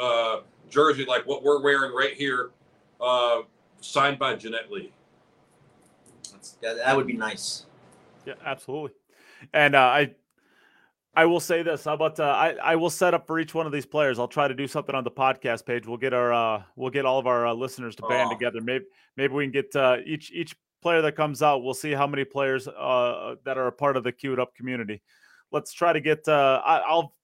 uh, 0.00 0.40
jersey 0.68 1.06
like 1.06 1.26
what 1.26 1.42
we're 1.42 1.62
wearing 1.62 1.94
right 1.94 2.14
here, 2.14 2.50
uh, 3.00 3.40
signed 3.80 4.18
by 4.18 4.36
Jeanette 4.36 4.70
Lee. 4.70 4.92
That's, 6.42 6.52
that, 6.62 6.76
that 6.78 6.96
would 6.96 7.06
be 7.06 7.12
nice. 7.12 7.66
Yeah, 8.26 8.34
absolutely. 8.44 8.90
And 9.54 9.76
uh, 9.76 9.80
I, 9.80 10.14
I 11.14 11.24
will 11.26 11.38
say 11.38 11.62
this. 11.62 11.84
How 11.84 11.94
about 11.94 12.18
uh, 12.18 12.24
I? 12.24 12.54
I 12.62 12.76
will 12.76 12.90
set 12.90 13.14
up 13.14 13.26
for 13.28 13.38
each 13.38 13.54
one 13.54 13.64
of 13.66 13.70
these 13.72 13.86
players. 13.86 14.18
I'll 14.18 14.26
try 14.26 14.48
to 14.48 14.54
do 14.54 14.66
something 14.66 14.94
on 14.94 15.04
the 15.04 15.10
podcast 15.10 15.64
page. 15.66 15.86
We'll 15.86 15.98
get 15.98 16.12
our 16.14 16.32
uh, 16.32 16.62
we'll 16.74 16.90
get 16.90 17.04
all 17.04 17.18
of 17.20 17.26
our 17.28 17.46
uh, 17.46 17.52
listeners 17.54 17.94
to 17.96 18.02
band 18.08 18.30
Oh. 18.30 18.34
together. 18.34 18.60
Maybe 18.60 18.86
maybe 19.16 19.34
we 19.34 19.44
can 19.44 19.52
get 19.52 19.76
uh, 19.76 19.98
each 20.04 20.32
each 20.32 20.56
player 20.80 21.00
that 21.02 21.14
comes 21.14 21.42
out. 21.42 21.62
We'll 21.62 21.74
see 21.74 21.92
how 21.92 22.06
many 22.08 22.24
players 22.24 22.66
uh, 22.66 23.36
that 23.44 23.56
are 23.58 23.68
a 23.68 23.72
part 23.72 23.96
of 23.96 24.02
the 24.04 24.10
Cue 24.10 24.32
It 24.32 24.40
Up 24.40 24.54
community. 24.56 25.00
Let's 25.52 25.72
try 25.72 25.92
to 25.92 26.00
get. 26.00 26.26
Uh, 26.26 26.60
I, 26.64 26.78
I'll 26.78 27.14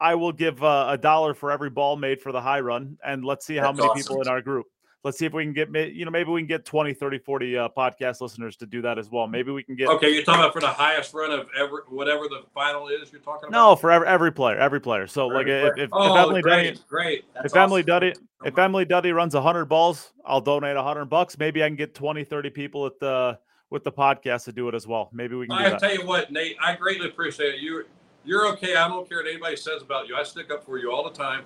I 0.00 0.14
will 0.14 0.32
give 0.32 0.62
uh, 0.62 0.86
a 0.90 0.98
dollar 0.98 1.34
for 1.34 1.50
every 1.50 1.70
ball 1.70 1.96
made 1.96 2.20
for 2.22 2.32
the 2.32 2.40
high 2.40 2.60
run, 2.60 2.96
and 3.04 3.24
let's 3.24 3.44
see 3.44 3.56
how 3.56 3.72
That's 3.72 3.78
many 3.78 3.88
awesome. 3.90 4.02
people 4.02 4.22
in 4.22 4.28
our 4.28 4.40
group. 4.40 4.66
Let's 5.04 5.18
see 5.18 5.26
if 5.26 5.32
we 5.32 5.42
can 5.42 5.52
get, 5.52 5.68
you 5.92 6.04
know, 6.04 6.12
maybe 6.12 6.30
we 6.30 6.40
can 6.40 6.46
get 6.46 6.64
20, 6.64 6.94
30, 6.94 7.18
40 7.18 7.58
uh, 7.58 7.68
podcast 7.76 8.20
listeners 8.20 8.54
to 8.56 8.66
do 8.66 8.80
that 8.82 8.98
as 8.98 9.10
well. 9.10 9.26
Maybe 9.26 9.50
we 9.50 9.64
can 9.64 9.74
get 9.74 9.88
Okay, 9.88 10.10
you're 10.10 10.22
talking 10.22 10.40
about 10.42 10.52
for 10.52 10.60
the 10.60 10.68
highest 10.68 11.12
run 11.12 11.32
of 11.32 11.48
ever, 11.58 11.84
whatever 11.88 12.28
the 12.28 12.42
final 12.54 12.86
is. 12.86 13.10
You're 13.10 13.20
talking 13.20 13.48
about. 13.48 13.58
No, 13.58 13.74
for 13.74 13.90
every, 13.90 14.06
every 14.06 14.30
player, 14.30 14.56
every 14.58 14.80
player. 14.80 15.08
So 15.08 15.28
For 15.28 15.34
like 15.34 15.48
if, 15.48 15.60
player. 15.62 15.72
if, 15.72 15.78
if 15.84 15.90
Oh, 15.92 16.14
Emily 16.14 16.40
great, 16.40 16.74
Duddy, 16.74 16.80
great. 16.88 17.24
That's 17.34 17.46
if 17.46 17.56
Emily 17.56 17.80
awesome. 17.80 17.86
Duddy, 17.86 18.12
if. 18.44 18.56
Emily 18.56 18.84
Duddy 18.84 19.10
runs 19.10 19.34
100 19.34 19.64
balls, 19.64 20.12
I'll 20.24 20.40
donate 20.40 20.76
100 20.76 21.06
bucks. 21.06 21.36
Maybe 21.36 21.64
I 21.64 21.66
can 21.68 21.74
get 21.76 21.94
20, 21.96 22.22
30 22.22 22.50
people 22.50 22.86
at 22.86 23.00
the 23.00 23.38
with 23.70 23.82
the 23.82 23.92
podcast 23.92 24.44
to 24.44 24.52
do 24.52 24.68
it 24.68 24.74
as 24.74 24.86
well. 24.86 25.08
Maybe 25.12 25.34
we 25.34 25.48
can 25.48 25.58
do 25.58 25.64
I 25.64 25.78
tell 25.78 25.92
you 25.92 26.06
what, 26.06 26.30
Neight, 26.30 26.56
I 26.62 26.76
greatly 26.76 27.08
appreciate 27.08 27.54
it. 27.54 27.60
You, 27.60 27.86
you're 28.24 28.46
okay. 28.52 28.76
I 28.76 28.86
don't 28.86 29.08
care 29.08 29.18
what 29.18 29.26
anybody 29.26 29.56
says 29.56 29.82
about 29.82 30.06
you. 30.06 30.14
I 30.14 30.22
stick 30.22 30.50
up 30.52 30.64
for 30.64 30.78
you 30.78 30.92
all 30.92 31.02
the 31.02 31.16
time. 31.16 31.42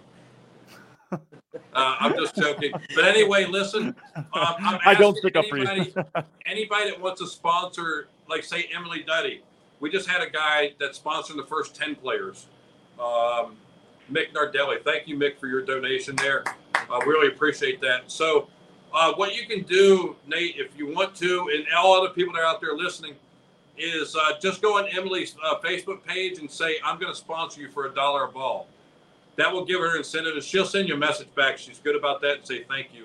Uh, 1.75 1.97
I'm 2.01 2.15
just 2.15 2.37
joking. 2.37 2.73
But 2.95 3.05
anyway, 3.05 3.47
listen. 3.47 3.95
Um, 4.17 4.25
I 4.33 4.95
don't 4.99 5.17
stick 5.17 5.37
up 5.37 5.47
for 5.47 5.59
you. 5.59 5.67
anybody, 5.67 5.95
anybody 6.47 6.91
that 6.91 7.01
wants 7.01 7.21
to 7.21 7.27
sponsor, 7.27 8.09
like 8.29 8.45
say 8.45 8.69
Emily 8.75 9.03
Duddy. 9.07 9.43
We 9.81 9.91
just 9.91 10.09
had 10.09 10.23
a 10.23 10.31
guy 10.31 10.73
that 10.81 10.95
sponsored 10.95 11.37
the 11.37 11.45
first 11.45 11.75
ten 11.75 11.95
players. 11.95 12.47
Um, 12.99 13.57
Mick 14.11 14.33
Nardelli. 14.33 14.83
Thank 14.85 15.09
you, 15.09 15.17
Mick, 15.17 15.39
for 15.39 15.49
your 15.49 15.63
donation 15.63 16.17
there. 16.17 16.45
I 16.75 17.03
really 17.05 17.29
appreciate 17.29 17.81
that. 17.81 18.11
So, 18.11 18.49
uh, 18.95 19.13
what 19.15 19.35
you 19.35 19.47
can 19.47 19.63
do, 19.65 20.17
Neight, 20.27 20.57
if 20.57 20.77
you 20.79 20.95
want 20.95 21.15
to, 21.17 21.51
and 21.55 21.67
all 21.77 21.95
other 21.95 22.13
people 22.13 22.33
that 22.35 22.41
are 22.41 22.47
out 22.47 22.61
there 22.61 22.77
listening, 22.77 23.15
is 23.77 24.17
uh, 24.17 24.39
just 24.41 24.63
go 24.63 24.79
on 24.79 24.87
Emily's 24.89 25.35
uh, 25.45 25.59
Facebook 25.59 26.05
page 26.05 26.39
and 26.39 26.51
say, 26.51 26.77
I'm 26.85 26.99
going 26.99 27.13
to 27.13 27.19
sponsor 27.19 27.61
you 27.61 27.69
for 27.71 27.87
a 27.87 27.95
dollar 27.95 28.25
a 28.25 28.29
ball. 28.29 28.69
That 29.37 29.53
will 29.53 29.65
give 29.65 29.81
her 29.81 29.97
incentive, 29.97 30.43
she'll 30.43 30.65
send 30.65 30.89
you 30.89 30.95
a 30.95 30.99
message 30.99 31.29
back. 31.35 31.59
She's 31.59 31.79
good 31.79 31.95
about 31.97 32.21
that 32.23 32.39
and 32.39 32.47
say 32.47 32.65
thank 32.65 32.89
you. 32.95 33.05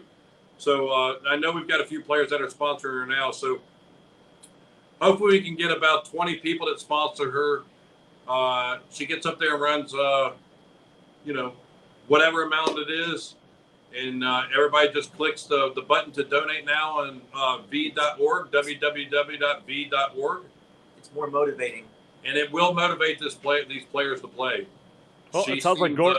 So 0.58 0.90
uh, 0.90 1.16
I 1.30 1.36
know 1.38 1.52
we've 1.52 1.68
got 1.68 1.82
a 1.82 1.86
few 1.86 2.02
players 2.02 2.30
that 2.30 2.42
are 2.42 2.48
sponsoring 2.48 3.02
her 3.02 3.06
now. 3.06 3.32
So 3.32 3.60
hopefully 5.02 5.40
we 5.40 5.42
can 5.44 5.56
get 5.56 5.72
about 5.76 6.06
20 6.06 6.36
people 6.38 6.68
that 6.68 6.80
sponsor 6.80 7.32
her. 7.32 7.64
Uh, 8.28 8.78
she 8.92 9.06
gets 9.06 9.26
up 9.26 9.40
there 9.40 9.54
and 9.54 9.62
runs, 9.62 9.94
uh, 9.94 10.32
you 11.26 11.34
know, 11.34 11.54
whatever 12.08 12.44
amount 12.44 12.78
it 12.78 12.90
is. 12.90 13.36
And 13.98 14.24
uh, 14.24 14.44
everybody 14.56 14.90
just 14.94 15.14
clicks 15.18 15.44
the, 15.44 15.74
the 15.76 15.82
button 15.82 16.14
to 16.14 16.24
donate 16.24 16.66
now 16.66 17.00
on 17.00 17.22
uh, 17.36 17.58
v.org, 17.70 18.50
www.v.org 18.52 20.42
It's 20.98 21.12
more 21.14 21.28
motivating. 21.28 21.84
and 22.24 22.38
it 22.38 22.50
will 22.52 22.74
motivate 22.74 23.20
this 23.20 23.34
play 23.36 23.66
these 23.66 23.84
players 23.92 24.22
to 24.22 24.28
play. 24.30 24.66
Well, 25.34 25.44
She 25.44 25.54
it 25.54 25.64
sounds 25.64 25.80
like 25.80 25.90
seems, 25.90 25.98
Gord. 25.98 26.18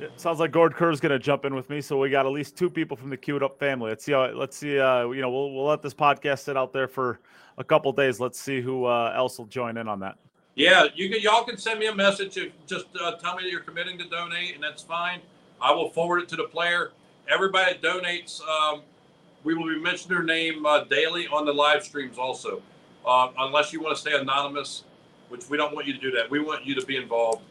It 0.00 0.20
sounds 0.20 0.40
like 0.40 0.50
Gord 0.50 0.74
Kerr's 0.74 1.00
going 1.00 1.12
to 1.12 1.18
jump 1.18 1.44
in 1.44 1.54
with 1.54 1.70
me, 1.70 1.80
so 1.80 1.98
we 1.98 2.10
got 2.10 2.26
at 2.26 2.32
least 2.32 2.56
two 2.56 2.68
people 2.68 2.96
from 2.96 3.08
the 3.10 3.16
Cue 3.16 3.36
It 3.36 3.42
Up 3.42 3.58
family. 3.58 3.90
Let's 3.90 4.04
see 4.04 4.12
how. 4.12 4.26
Let's 4.32 4.56
see. 4.56 4.78
Uh, 4.78 5.08
you 5.10 5.20
know, 5.20 5.30
we'll 5.30 5.52
we'll 5.52 5.66
let 5.66 5.82
this 5.82 5.94
podcast 5.94 6.40
sit 6.40 6.56
out 6.56 6.72
there 6.72 6.88
for 6.88 7.20
a 7.58 7.64
couple 7.64 7.92
days. 7.92 8.18
Let's 8.18 8.40
see 8.40 8.60
who 8.60 8.84
uh, 8.86 9.12
else 9.14 9.38
will 9.38 9.46
join 9.46 9.76
in 9.76 9.86
on 9.86 10.00
that. 10.00 10.16
yeah, 10.54 10.86
you 10.94 11.08
can 11.08 11.20
y'all 11.20 11.44
can 11.44 11.56
send 11.56 11.78
me 11.78 11.86
a 11.86 11.94
message. 11.94 12.36
If, 12.36 12.52
just 12.66 12.86
uh, 13.00 13.16
tell 13.16 13.36
me 13.36 13.44
that 13.44 13.50
you're 13.50 13.60
committing 13.60 13.96
to 13.98 14.08
donate, 14.08 14.54
and 14.54 14.62
that's 14.62 14.82
fine. 14.82 15.20
I 15.60 15.72
will 15.72 15.90
forward 15.90 16.18
it 16.22 16.28
to 16.30 16.36
the 16.36 16.44
player. 16.44 16.90
Everybody 17.28 17.74
that 17.74 17.82
donates, 17.82 18.40
um, 18.42 18.82
we 19.44 19.54
will 19.54 19.68
be 19.68 19.80
mentioning 19.80 20.16
their 20.16 20.24
name 20.24 20.66
uh, 20.66 20.84
daily 20.84 21.28
on 21.28 21.46
the 21.46 21.52
live 21.52 21.84
streams 21.84 22.18
also, 22.18 22.60
uh, 23.06 23.28
unless 23.38 23.72
you 23.72 23.80
want 23.80 23.94
to 23.94 24.00
stay 24.00 24.18
anonymous, 24.18 24.82
which 25.28 25.48
we 25.48 25.56
don't 25.56 25.72
want 25.72 25.86
you 25.86 25.92
to 25.92 26.00
do 26.00 26.10
that. 26.10 26.28
We 26.28 26.40
want 26.40 26.66
you 26.66 26.74
to 26.74 26.84
be 26.84 26.96
involved. 26.96 27.42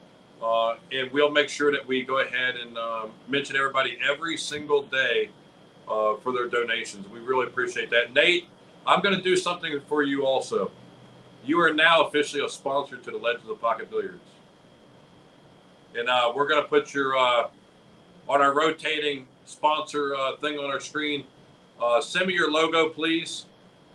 Uh, 0.42 0.76
and 0.92 1.12
we'll 1.12 1.30
make 1.30 1.50
sure 1.50 1.72
that 1.72 1.86
we 1.86 2.02
go 2.02 2.20
ahead 2.20 2.56
and 2.56 2.78
um, 2.78 3.12
mention 3.28 3.56
everybody 3.56 3.98
every 4.08 4.36
single 4.36 4.82
day 4.84 5.30
uh, 5.88 6.16
for 6.18 6.34
their 6.34 6.48
donations. 6.48 7.08
We 7.10 7.20
really 7.20 7.46
appreciate 7.46 7.92
that. 7.92 8.14
Neight, 8.14 8.48
I'm 8.88 9.02
going 9.02 9.16
to 9.16 9.22
do 9.22 9.38
something 9.38 9.80
for 9.88 10.02
you 10.02 10.26
also. 10.26 10.72
You 11.46 11.60
are 11.60 11.74
now 11.74 12.06
officially 12.08 12.44
a 12.44 12.50
sponsor 12.50 12.98
to 12.98 13.12
the 13.12 13.18
Legends 13.18 13.50
of 13.50 13.62
Pocket 13.62 13.90
Billiards. 13.90 14.20
And 15.96 16.10
uh, 16.10 16.32
we're 16.36 16.48
going 16.48 16.64
to 16.64 16.68
put 16.68 16.94
your, 16.94 17.18
uh, 17.18 17.50
on 18.28 18.42
our 18.42 18.54
rotating 18.54 19.28
sponsor 19.46 20.16
uh, 20.16 20.38
thing 20.38 20.58
on 20.58 20.72
our 20.72 20.80
screen, 20.80 21.26
uh, 21.82 22.02
send 22.02 22.28
me 22.28 22.34
your 22.34 22.50
logo, 22.50 22.90
please, 22.90 23.46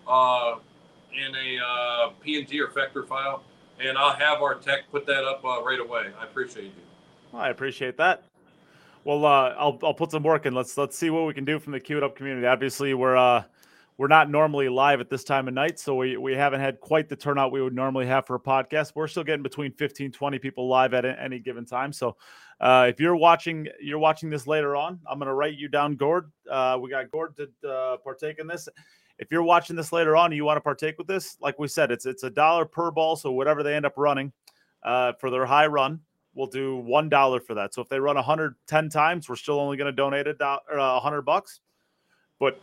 in 0.07 1.35
a 1.35 2.11
PNG 2.25 2.61
or 2.61 2.69
vector 2.69 3.05
file. 3.05 3.43
And 3.81 3.99
I'll 3.99 4.15
have 4.15 4.41
our 4.41 4.55
tech 4.55 4.91
put 4.91 5.07
that 5.07 5.25
up 5.25 5.45
uh, 5.45 5.63
right 5.63 5.81
away. 5.81 6.07
I 6.19 6.25
appreciate 6.25 6.65
you. 6.65 6.83
Well, 7.33 7.43
I 7.43 7.51
appreciate 7.51 7.97
that. 7.99 8.25
Well, 9.05 9.25
uh, 9.25 9.55
I'll 9.59 9.79
I'll 9.83 9.95
put 9.95 10.11
some 10.11 10.23
work 10.23 10.47
in. 10.47 10.55
Let's 10.55 10.77
let's 10.77 10.99
see 10.99 11.11
what 11.11 11.27
we 11.27 11.35
can 11.35 11.45
do 11.45 11.59
from 11.59 11.73
the 11.73 11.81
Cue 11.81 11.97
It 11.97 12.03
Up 12.03 12.17
community. 12.17 12.47
Obviously, 12.47 12.93
we're 12.95 13.17
uh, 13.17 13.45
we're 13.99 14.09
not 14.09 14.31
normally 14.31 14.69
live 14.69 15.01
at 15.01 15.09
this 15.09 15.25
time 15.25 15.49
of 15.49 15.55
night, 15.55 15.79
so 15.79 15.95
we 15.95 16.17
we 16.17 16.35
haven't 16.35 16.61
had 16.61 16.81
quite 16.81 17.09
the 17.09 17.17
turnout 17.17 17.51
we 17.51 17.63
would 17.63 17.75
normally 17.75 18.07
have 18.07 18.27
for 18.27 18.37
a 18.37 18.41
podcast. 18.41 18.93
We're 18.95 19.09
still 19.09 19.25
getting 19.25 19.43
between 19.43 19.73
15, 19.73 20.13
20 20.13 20.39
people 20.39 20.69
live 20.69 20.93
at 20.93 21.05
any 21.05 21.39
given 21.39 21.65
time. 21.65 21.93
So, 21.93 22.17
uh, 22.61 22.87
if 22.89 23.01
you're 23.01 23.17
watching 23.17 23.69
you're 23.81 23.99
watching 23.99 24.29
this 24.29 24.47
later 24.47 24.77
on, 24.77 25.01
I'm 25.09 25.19
gonna 25.19 25.35
write 25.35 25.57
you 25.57 25.69
down, 25.69 25.97
Gord. 25.97 26.31
Uh, 26.51 26.79
we 26.81 26.91
got 26.91 27.11
Gord 27.11 27.37
to 27.37 27.69
uh, 27.69 27.97
partake 27.99 28.39
in 28.39 28.47
this. 28.47 28.69
If 29.19 29.29
you're 29.31 29.43
watching 29.43 29.77
this 29.77 29.93
later 29.93 30.15
on 30.15 30.31
you 30.33 30.45
want 30.45 30.59
to 30.59 30.61
partake 30.61 30.99
with 30.99 31.07
this, 31.07 31.39
like 31.41 31.59
we 31.59 31.69
said, 31.69 31.91
it's 31.91 32.05
it's 32.05 32.23
a 32.23 32.31
dollar 32.31 32.67
per 32.67 32.91
ball. 32.91 33.17
So 33.17 33.33
whatever 33.33 33.63
they 33.63 33.75
end 33.75 33.87
up 33.87 33.95
running 33.97 34.31
uh, 34.83 35.15
for 35.19 35.31
their 35.31 35.47
high 35.47 35.69
run, 35.69 36.01
we'll 36.35 36.49
do 36.49 36.77
one 36.77 37.09
dollar 37.09 37.41
for 37.41 37.55
that. 37.55 37.73
So 37.73 37.81
if 37.81 37.89
they 37.89 37.99
run 37.99 38.17
110 38.17 38.89
times, 38.91 39.29
we're 39.29 39.37
still 39.37 39.59
only 39.59 39.79
going 39.79 39.91
to 39.91 39.97
donate 39.97 40.27
a 40.27 40.35
dollar, 40.35 40.61
uh, 40.79 40.93
100 40.95 41.23
bucks. 41.23 41.61
But 42.39 42.61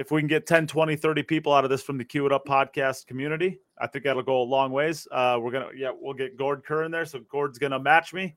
if 0.00 0.10
we 0.10 0.22
can 0.22 0.28
get 0.28 0.46
10, 0.46 0.66
20, 0.66 0.96
30 0.96 1.22
people 1.24 1.52
out 1.52 1.62
of 1.62 1.68
this 1.68 1.82
from 1.82 1.98
the 1.98 2.04
Cue 2.04 2.24
It 2.24 2.32
Up 2.32 2.46
podcast 2.46 3.06
community, 3.06 3.58
I 3.78 3.86
think 3.86 4.06
that'll 4.06 4.22
go 4.22 4.40
a 4.40 4.42
long 4.42 4.72
ways. 4.72 5.06
Uh, 5.12 5.38
we're 5.38 5.50
gonna, 5.50 5.68
yeah, 5.76 5.90
we'll 5.94 6.14
get 6.14 6.38
Gord 6.38 6.64
Kerr 6.64 6.84
in 6.84 6.90
there, 6.90 7.04
so 7.04 7.20
Gord's 7.30 7.58
gonna 7.58 7.78
match 7.78 8.14
me. 8.14 8.34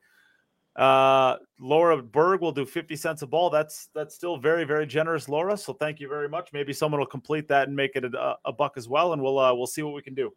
Uh, 0.75 1.37
Laura 1.61 2.03
Berg 2.03 2.41
will 2.41 2.51
do 2.51 2.65
50 2.65 2.97
cents 2.97 3.21
a 3.21 3.27
ball. 3.27 3.49
That's 3.49 3.87
that's 3.95 4.13
still 4.13 4.35
very 4.35 4.65
very 4.65 4.85
generous, 4.85 5.29
Laura. 5.29 5.55
So 5.55 5.71
thank 5.71 6.01
you 6.01 6.09
very 6.09 6.27
much. 6.27 6.49
Maybe 6.51 6.73
someone 6.73 6.99
will 6.99 7.07
complete 7.07 7.47
that 7.47 7.69
and 7.69 7.77
make 7.77 7.95
it 7.95 8.03
a, 8.03 8.35
a 8.43 8.51
buck 8.51 8.73
as 8.75 8.89
well, 8.89 9.13
and 9.13 9.21
we'll 9.21 9.39
uh, 9.39 9.53
we'll 9.53 9.65
see 9.65 9.83
what 9.83 9.93
we 9.93 10.01
can 10.01 10.15
do. 10.15 10.33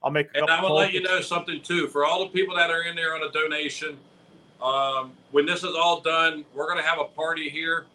I'll 0.00 0.12
make. 0.12 0.28
A 0.36 0.42
And 0.42 0.50
I'm 0.50 0.62
gonna 0.62 0.74
let 0.74 0.92
you 0.92 1.02
know 1.02 1.20
something 1.20 1.60
too. 1.60 1.88
For 1.88 2.04
all 2.04 2.20
the 2.20 2.30
people 2.30 2.54
that 2.54 2.70
are 2.70 2.82
in 2.82 2.94
there 2.94 3.16
on 3.16 3.22
a 3.24 3.32
donation, 3.32 3.98
um, 4.62 5.12
when 5.32 5.44
this 5.44 5.64
is 5.64 5.74
all 5.74 6.02
done, 6.02 6.44
we're 6.54 6.68
gonna 6.68 6.82
have 6.82 7.00
a 7.00 7.06
party 7.06 7.48
here, 7.48 7.86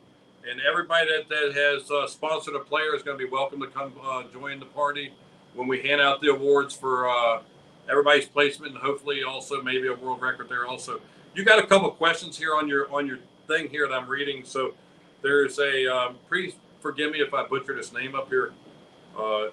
and 0.50 0.60
everybody 0.62 1.08
that, 1.10 1.30
that 1.30 1.54
has 1.54 1.90
uh, 1.90 2.08
sponsored 2.08 2.56
a 2.56 2.60
player 2.60 2.96
is 2.96 3.04
gonna 3.04 3.18
be 3.18 3.26
welcome 3.26 3.60
to 3.62 3.68
come 3.68 3.94
uh, 4.04 4.24
join 4.32 4.60
the 4.60 4.66
party 4.66 5.12
when 5.54 5.68
we 5.68 5.82
hand 5.82 6.02
out 6.02 6.22
the 6.22 6.30
awards 6.30 6.76
for 6.76 7.10
uh, 7.10 7.42
everybody's 7.90 8.26
placement, 8.26 8.74
and 8.74 8.82
hopefully 8.82 9.24
also 9.24 9.62
maybe 9.62 9.88
a 9.88 9.94
world 9.94 10.22
record 10.22 10.50
there. 10.50 10.66
Also, 10.66 11.00
you 11.36 11.44
got 11.44 11.60
a 11.60 11.68
couple 11.68 11.90
questions 11.92 12.38
here 12.38 12.56
on 12.56 12.68
your 12.68 12.92
on 12.94 13.08
your 13.08 13.20
thing 13.48 13.70
here 13.70 13.88
that 13.88 13.94
I'm 13.94 14.08
reading. 14.08 14.44
So 14.44 14.74
there's 15.22 15.60
a 15.60 15.88
um, 15.88 16.16
please 16.28 16.56
forgive 16.82 17.12
me 17.12 17.20
if 17.20 17.34
I 17.34 17.46
butchered 17.48 17.78
his 17.78 17.94
name 17.94 18.16
up 18.16 18.30
here. 18.30 18.54
Uh, 19.18 19.48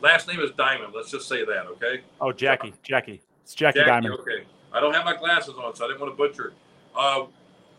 last 0.00 0.28
name 0.28 0.40
is 0.40 0.50
Diamond. 0.52 0.92
Let's 0.94 1.10
just 1.10 1.28
say 1.28 1.44
that, 1.44 1.66
okay? 1.66 2.02
Oh, 2.20 2.32
Jackie, 2.32 2.74
Jackie, 2.82 3.20
it's 3.42 3.54
Jackie, 3.54 3.80
Jackie, 3.80 3.90
Diamond. 3.90 4.14
Okay, 4.20 4.44
I 4.72 4.80
don't 4.80 4.94
have 4.94 5.04
my 5.04 5.16
glasses 5.16 5.54
on, 5.62 5.74
so 5.74 5.84
I 5.84 5.88
didn't 5.88 6.00
want 6.00 6.12
to 6.12 6.16
butcher 6.16 6.48
it. 6.48 6.52
Uh, 6.94 7.24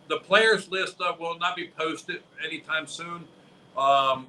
the 0.10 0.18
players 0.18 0.70
list 0.70 0.99
uh, 0.99 1.14
will 1.18 1.38
not 1.38 1.55
be 1.55 1.72
posted 1.78 2.22
anytime 2.45 2.88
soon. 2.88 3.26
Um, 3.78 4.28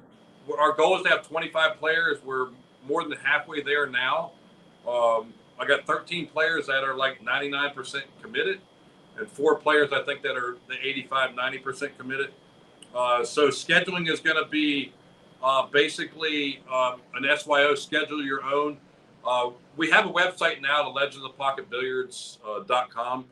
our 0.57 0.73
goal 0.73 0.95
is 0.97 1.03
to 1.03 1.09
have 1.09 1.27
25 1.27 1.79
players. 1.79 2.23
We're 2.23 2.49
more 2.87 3.03
than 3.03 3.17
halfway 3.23 3.61
there 3.61 3.87
now. 3.87 4.31
Um, 4.87 5.33
I 5.59 5.65
got 5.67 5.85
13 5.85 6.27
players 6.27 6.67
that 6.67 6.83
are 6.83 6.95
like 6.95 7.23
99% 7.23 8.01
committed, 8.21 8.61
and 9.17 9.27
four 9.27 9.55
players 9.55 9.91
I 9.91 10.03
think 10.03 10.21
that 10.21 10.35
are 10.35 10.57
the 10.67 10.75
85, 10.81 11.31
90% 11.31 11.97
committed. 11.97 12.31
Uh, 12.95 13.23
so 13.23 13.49
scheduling 13.49 14.09
is 14.09 14.19
going 14.19 14.41
to 14.41 14.49
be 14.49 14.93
uh, 15.43 15.65
basically 15.67 16.63
um, 16.71 17.01
an 17.15 17.25
SYO 17.37 17.75
schedule 17.75 18.23
your 18.23 18.43
own. 18.43 18.77
Uh, 19.25 19.51
we 19.77 19.89
have 19.89 20.05
a 20.05 20.11
website 20.11 20.61
now, 20.61 20.83
the 20.83 20.89
Legends 20.89 21.25
of 21.25 21.37
Pocket 21.37 21.69
Billiards.com. 21.69 23.25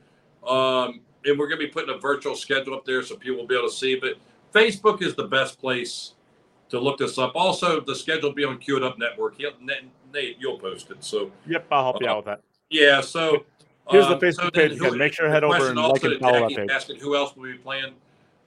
Uh, 0.43 0.86
um, 0.86 1.02
and 1.26 1.38
we're 1.38 1.48
going 1.48 1.60
to 1.60 1.66
be 1.66 1.72
putting 1.72 1.94
a 1.94 1.98
virtual 1.98 2.36
schedule 2.36 2.74
up 2.74 2.86
there 2.86 3.04
so 3.04 3.16
people 3.16 3.40
will 3.40 3.48
be 3.48 3.56
able 3.56 3.70
to 3.70 3.76
see. 3.76 3.96
But 3.96 4.18
Facebook 4.54 5.02
is 5.02 5.16
the 5.16 5.26
best 5.26 5.60
place 5.60 6.14
to 6.70 6.80
look 6.80 6.98
this 6.98 7.18
up. 7.18 7.34
Also, 7.36 7.82
the 7.82 7.96
schedule 7.96 8.30
will 8.30 8.36
be 8.36 8.46
on 8.46 8.60
It 8.66 8.84
Up 8.84 8.98
Network. 8.98 9.36
He'll, 9.38 9.52
Neight, 10.14 10.38
you'll 10.40 10.60
post 10.60 10.90
it. 10.92 11.04
So, 11.04 11.32
yep, 11.48 11.68
I'll 11.72 11.84
help 11.84 12.02
you 12.02 12.08
out 12.08 12.18
with 12.18 12.26
that. 12.26 12.42
Yeah. 12.70 13.02
So, 13.02 13.46
here's 13.90 14.06
um, 14.06 14.20
the 14.20 14.26
Facebook 14.26 14.44
so 14.46 14.52
page 14.52 14.72
again. 14.74 14.98
Make 14.98 15.14
sure 15.14 15.26
to 15.26 15.32
head 15.32 15.44
over 15.44 15.70
and 15.70 15.78
like 15.78 16.04
and 16.04 16.20
follow 16.20 16.48
that 16.48 16.56
page. 16.56 16.70
Asking 16.72 17.00
who 17.00 17.16
else 17.16 17.36
will 17.36 17.44
be 17.44 17.58
playing. 17.58 17.94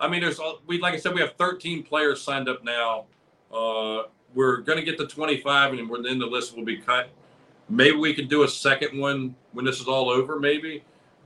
I 0.01 0.09
mean, 0.09 0.21
there's 0.21 0.41
we 0.67 0.81
like 0.81 0.95
I 0.95 0.97
said, 0.97 1.15
we 1.15 1.21
have 1.21 1.35
13 1.37 1.85
players 1.85 2.21
signed 2.21 2.49
up 2.49 2.65
now. 2.65 3.05
Uh, 3.53 4.05
we're 4.35 4.59
going 4.59 4.79
to 4.79 4.85
get 4.85 4.99
to 4.99 5.07
25, 5.07 5.75
and 5.75 6.05
then 6.05 6.19
the 6.19 6.27
list 6.27 6.57
will 6.57 6.65
be 6.65 6.79
cut. 6.79 7.11
Maybe 7.69 7.97
we 7.97 8.15
can 8.15 8.27
do 8.27 8.45
a 8.45 8.49
second 8.49 8.99
one 8.99 9.35
when 9.53 9.65
this 9.65 9.79
is 9.81 9.87
all 9.87 10.11
over. 10.11 10.39
Maybe 10.39 10.83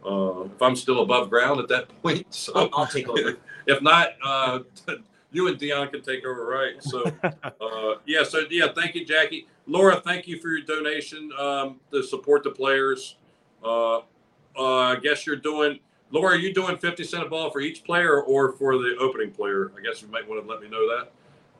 uh, 0.06 0.44
if 0.44 0.62
I'm 0.62 0.76
still 0.76 1.02
above 1.02 1.30
ground 1.30 1.60
at 1.60 1.68
that 1.68 1.88
point. 2.02 2.26
So 2.32 2.52
I'll, 2.54 2.70
I'll 2.72 2.86
take 2.86 3.08
over. 3.08 3.38
if 3.66 3.82
not, 3.82 4.10
uh, 4.24 4.60
you 5.32 5.48
and 5.48 5.58
Deon 5.58 5.90
can 5.90 6.02
take 6.02 6.24
over, 6.24 6.46
right? 6.46 6.82
So, 6.82 7.04
uh, 7.22 7.94
yeah. 8.06 8.22
So, 8.22 8.44
yeah. 8.50 8.68
Thank 8.74 8.94
you, 8.94 9.04
Jackie. 9.04 9.46
Laura, 9.66 10.00
thank 10.00 10.28
you 10.28 10.38
for 10.38 10.48
your 10.48 10.62
donation 10.62 11.30
um, 11.38 11.80
to 11.90 12.02
support 12.02 12.44
the 12.44 12.50
players. 12.50 13.16
Uh, 13.64 13.98
uh, 13.98 14.02
I 14.56 14.96
guess 14.96 15.26
you're 15.26 15.36
doing. 15.36 15.80
Laura, 16.12 16.34
are 16.34 16.38
you 16.38 16.54
doing 16.54 16.76
50 16.76 17.02
cent 17.02 17.24
a 17.24 17.28
ball 17.28 17.50
for 17.50 17.60
each 17.60 17.82
player 17.82 18.22
or 18.22 18.52
for 18.52 18.78
the 18.78 18.96
opening 19.00 19.32
player? 19.32 19.72
I 19.76 19.82
guess 19.82 20.00
you 20.00 20.08
might 20.08 20.26
want 20.28 20.42
to 20.42 20.48
let 20.48 20.62
me 20.62 20.68
know 20.68 20.86
that. 20.96 21.10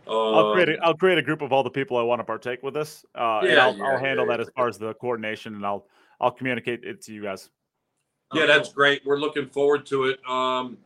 I'll 0.09 0.53
create 0.53 0.69
a, 0.69 0.75
um, 0.75 0.81
I'll 0.83 0.95
create 0.95 1.19
a 1.19 1.23
group 1.23 1.43
of 1.43 1.53
all 1.53 1.65
the 1.65 1.71
people 1.71 1.97
I 1.97 2.03
want 2.03 2.21
to 2.21 2.25
partake 2.25 2.63
with 2.63 2.75
this. 2.75 3.05
Uh, 3.15 3.41
yeah, 3.43 3.51
and 3.51 3.61
I'll, 3.61 3.77
yeah, 3.77 3.85
I'll 3.85 3.99
handle 3.99 4.25
yeah, 4.27 4.37
that 4.37 4.41
as 4.41 4.51
far 4.55 4.69
as 4.69 4.79
the 4.79 4.95
coordination, 4.95 5.57
and 5.57 5.67
I'll 5.67 5.87
I'll 6.21 6.31
communicate 6.31 6.85
it 6.85 7.03
to 7.03 7.13
you 7.13 7.25
guys. 7.25 7.51
Yeah, 8.35 8.47
that's 8.47 8.73
great. 8.73 9.05
We're 9.07 9.19
looking 9.19 9.47
forward 9.47 9.87
to 9.87 10.07
it. 10.07 10.21
Um, 10.29 10.79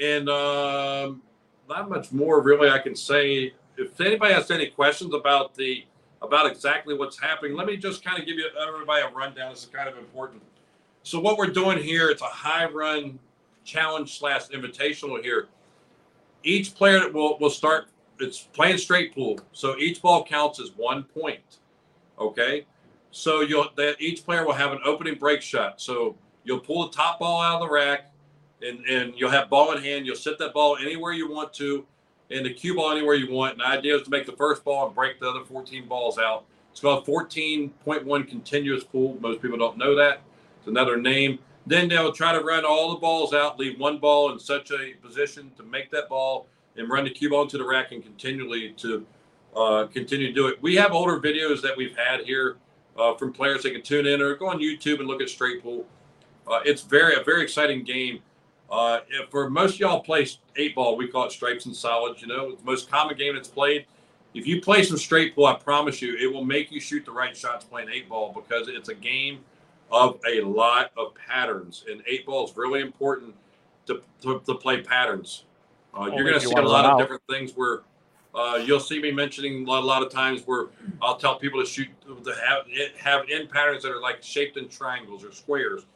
and 0.00 0.28
um, 0.28 1.22
not 1.68 1.88
much 1.88 2.12
more 2.12 2.40
really 2.40 2.68
I 2.68 2.78
can 2.78 2.94
say. 2.94 3.52
If 3.76 4.00
anybody 4.00 4.32
has 4.32 4.50
any 4.50 4.68
questions 4.68 5.14
about 5.14 5.54
the 5.54 5.84
about 6.22 6.50
exactly 6.50 6.94
what's 6.94 7.20
happening, 7.20 7.54
let 7.54 7.66
me 7.66 7.76
just 7.76 8.04
kind 8.04 8.18
of 8.18 8.26
give 8.26 8.36
you 8.36 8.48
everybody 8.66 9.02
a 9.02 9.10
rundown. 9.10 9.50
This 9.50 9.64
is 9.64 9.70
kind 9.70 9.88
of 9.88 9.98
important. 9.98 10.42
So 11.02 11.20
what 11.20 11.36
we're 11.36 11.48
doing 11.48 11.78
here, 11.78 12.08
it's 12.08 12.22
a 12.22 12.26
high 12.26 12.66
run 12.66 13.18
challenge 13.64 14.18
slash 14.18 14.48
invitational 14.48 15.22
here. 15.22 15.48
Each 16.42 16.74
player 16.74 17.10
will 17.10 17.38
will 17.38 17.50
start. 17.50 17.88
It's 18.18 18.40
playing 18.40 18.78
straight 18.78 19.14
pool, 19.14 19.38
so 19.52 19.76
each 19.76 20.00
ball 20.00 20.24
counts 20.24 20.60
as 20.60 20.70
one 20.76 21.02
point. 21.02 21.58
Okay, 22.18 22.64
so 23.10 23.40
you'll 23.40 23.68
that 23.76 24.00
each 24.00 24.24
player 24.24 24.46
will 24.46 24.54
have 24.54 24.72
an 24.72 24.80
opening 24.84 25.16
break 25.16 25.42
shot. 25.42 25.80
So 25.80 26.16
You'll 26.46 26.60
pull 26.60 26.88
the 26.88 26.96
top 26.96 27.18
ball 27.18 27.42
out 27.42 27.60
of 27.60 27.68
the 27.68 27.74
rack, 27.74 28.12
and, 28.62 28.84
and 28.86 29.12
you'll 29.16 29.30
have 29.30 29.50
ball 29.50 29.72
in 29.72 29.82
hand. 29.82 30.06
You'll 30.06 30.16
set 30.16 30.38
that 30.38 30.54
ball 30.54 30.78
anywhere 30.80 31.12
you 31.12 31.28
want 31.28 31.52
to, 31.54 31.84
and 32.30 32.46
the 32.46 32.54
cue 32.54 32.76
ball 32.76 32.92
anywhere 32.92 33.16
you 33.16 33.30
want. 33.30 33.54
And 33.54 33.60
the 33.60 33.66
idea 33.66 33.96
is 33.96 34.02
to 34.02 34.10
make 34.10 34.26
the 34.26 34.36
first 34.36 34.64
ball 34.64 34.86
and 34.86 34.94
break 34.94 35.18
the 35.18 35.28
other 35.28 35.44
14 35.44 35.88
balls 35.88 36.18
out. 36.18 36.44
It's 36.70 36.80
called 36.80 37.04
14.1 37.04 38.28
continuous 38.28 38.84
pool. 38.84 39.18
Most 39.20 39.42
people 39.42 39.58
don't 39.58 39.76
know 39.76 39.96
that. 39.96 40.20
It's 40.58 40.68
another 40.68 40.96
name. 40.96 41.40
Then 41.66 41.88
they'll 41.88 42.12
try 42.12 42.32
to 42.32 42.40
run 42.40 42.64
all 42.64 42.90
the 42.90 43.00
balls 43.00 43.34
out, 43.34 43.58
leave 43.58 43.80
one 43.80 43.98
ball 43.98 44.30
in 44.30 44.38
such 44.38 44.70
a 44.70 44.94
position 45.02 45.50
to 45.56 45.64
make 45.64 45.90
that 45.90 46.08
ball, 46.08 46.46
and 46.76 46.88
run 46.88 47.04
the 47.04 47.10
cue 47.10 47.30
ball 47.30 47.42
into 47.42 47.58
the 47.58 47.66
rack 47.66 47.90
and 47.90 48.04
continually 48.04 48.72
to 48.76 49.04
uh, 49.56 49.86
continue 49.86 50.28
to 50.28 50.32
do 50.32 50.46
it. 50.46 50.62
We 50.62 50.76
have 50.76 50.92
older 50.92 51.18
videos 51.18 51.60
that 51.62 51.76
we've 51.76 51.96
had 51.96 52.20
here 52.20 52.58
uh, 52.96 53.14
from 53.14 53.32
players 53.32 53.62
that 53.64 53.72
can 53.72 53.82
tune 53.82 54.06
in 54.06 54.20
or 54.20 54.36
go 54.36 54.48
on 54.48 54.58
YouTube 54.58 55.00
and 55.00 55.08
look 55.08 55.20
at 55.20 55.28
straight 55.28 55.62
pool. 55.62 55.86
Uh, 56.46 56.60
it's 56.64 56.82
very 56.82 57.16
a 57.16 57.24
very 57.24 57.42
exciting 57.42 57.82
game. 57.84 58.20
Uh, 58.70 59.00
for 59.30 59.48
most 59.48 59.78
y'all 59.78 60.00
play 60.00 60.26
eight 60.56 60.74
ball, 60.74 60.96
we 60.96 61.08
call 61.08 61.24
it 61.24 61.32
stripes 61.32 61.66
and 61.66 61.74
solids. 61.74 62.20
You 62.20 62.28
know, 62.28 62.50
it's 62.50 62.60
the 62.60 62.66
most 62.66 62.90
common 62.90 63.16
game 63.16 63.34
that's 63.34 63.48
played. 63.48 63.86
If 64.34 64.46
you 64.46 64.60
play 64.60 64.82
some 64.82 64.98
straight 64.98 65.34
pool, 65.34 65.46
I 65.46 65.54
promise 65.54 66.02
you, 66.02 66.16
it 66.16 66.32
will 66.32 66.44
make 66.44 66.70
you 66.70 66.80
shoot 66.80 67.04
the 67.04 67.12
right 67.12 67.36
shots 67.36 67.64
playing 67.64 67.88
eight 67.90 68.08
ball 68.08 68.32
because 68.34 68.68
it's 68.68 68.88
a 68.88 68.94
game 68.94 69.40
of 69.90 70.20
a 70.26 70.40
lot 70.42 70.90
of 70.96 71.14
patterns, 71.14 71.84
and 71.90 72.02
eight 72.06 72.26
ball 72.26 72.44
is 72.44 72.56
really 72.56 72.80
important 72.80 73.34
to, 73.86 74.02
to, 74.20 74.40
to 74.44 74.54
play 74.54 74.82
patterns. 74.82 75.44
Uh, 75.96 76.06
you're 76.06 76.24
going 76.24 76.38
to 76.38 76.46
see 76.46 76.52
a 76.52 76.60
lot 76.60 76.84
of 76.84 76.98
different 76.98 77.22
things 77.30 77.52
where 77.52 77.80
uh, 78.34 78.56
you'll 78.56 78.80
see 78.80 79.00
me 79.00 79.10
mentioning 79.10 79.66
a 79.66 79.70
lot, 79.70 79.82
a 79.82 79.86
lot, 79.86 80.02
of 80.02 80.10
times 80.10 80.42
where 80.44 80.66
I'll 81.00 81.16
tell 81.16 81.38
people 81.38 81.58
to 81.60 81.66
shoot 81.66 81.88
to 82.06 82.34
have 82.46 82.66
have 82.98 83.30
in 83.30 83.48
patterns 83.48 83.82
that 83.84 83.92
are 83.92 84.00
like 84.00 84.22
shaped 84.22 84.58
in 84.58 84.68
triangles 84.68 85.24
or 85.24 85.32
squares 85.32 85.86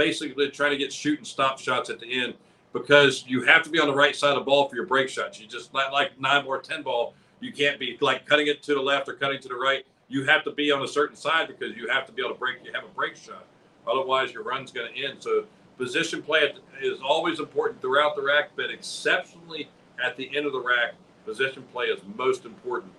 basically 0.00 0.48
trying 0.48 0.70
to 0.70 0.78
get 0.78 0.90
shoot 0.90 1.18
and 1.18 1.26
stop 1.26 1.60
shots 1.60 1.90
at 1.90 2.00
the 2.00 2.22
end 2.22 2.32
because 2.72 3.22
you 3.26 3.42
have 3.42 3.62
to 3.62 3.68
be 3.68 3.78
on 3.78 3.86
the 3.86 3.94
right 3.94 4.16
side 4.16 4.30
of 4.30 4.36
the 4.36 4.44
ball 4.50 4.66
for 4.66 4.74
your 4.74 4.86
break 4.86 5.10
shots. 5.10 5.38
You 5.38 5.46
just 5.46 5.74
not 5.74 5.92
like 5.92 6.18
nine 6.18 6.46
or 6.46 6.58
ten 6.58 6.82
ball. 6.82 7.12
You 7.40 7.52
can't 7.52 7.78
be 7.78 7.98
like 8.00 8.24
cutting 8.24 8.46
it 8.46 8.62
to 8.62 8.74
the 8.74 8.80
left 8.80 9.10
or 9.10 9.12
cutting 9.12 9.42
to 9.42 9.48
the 9.48 9.54
right. 9.54 9.84
You 10.08 10.24
have 10.24 10.42
to 10.44 10.52
be 10.52 10.72
on 10.72 10.82
a 10.82 10.88
certain 10.88 11.16
side 11.16 11.48
because 11.48 11.76
you 11.76 11.86
have 11.88 12.06
to 12.06 12.12
be 12.12 12.22
able 12.22 12.32
to 12.32 12.38
break. 12.38 12.64
You 12.64 12.72
have 12.72 12.84
a 12.84 12.94
break 12.94 13.14
shot. 13.14 13.44
Otherwise, 13.86 14.32
your 14.32 14.42
run's 14.42 14.72
going 14.72 14.90
to 14.90 15.04
end. 15.04 15.22
So 15.22 15.44
position 15.76 16.22
play 16.22 16.50
is 16.80 17.00
always 17.02 17.38
important 17.38 17.82
throughout 17.82 18.16
the 18.16 18.22
rack, 18.22 18.52
but 18.56 18.70
exceptionally 18.70 19.68
at 20.02 20.16
the 20.16 20.34
end 20.34 20.46
of 20.46 20.52
the 20.52 20.60
rack, 20.60 20.94
position 21.26 21.62
play 21.72 21.86
is 21.86 22.00
most 22.16 22.46
important. 22.46 22.92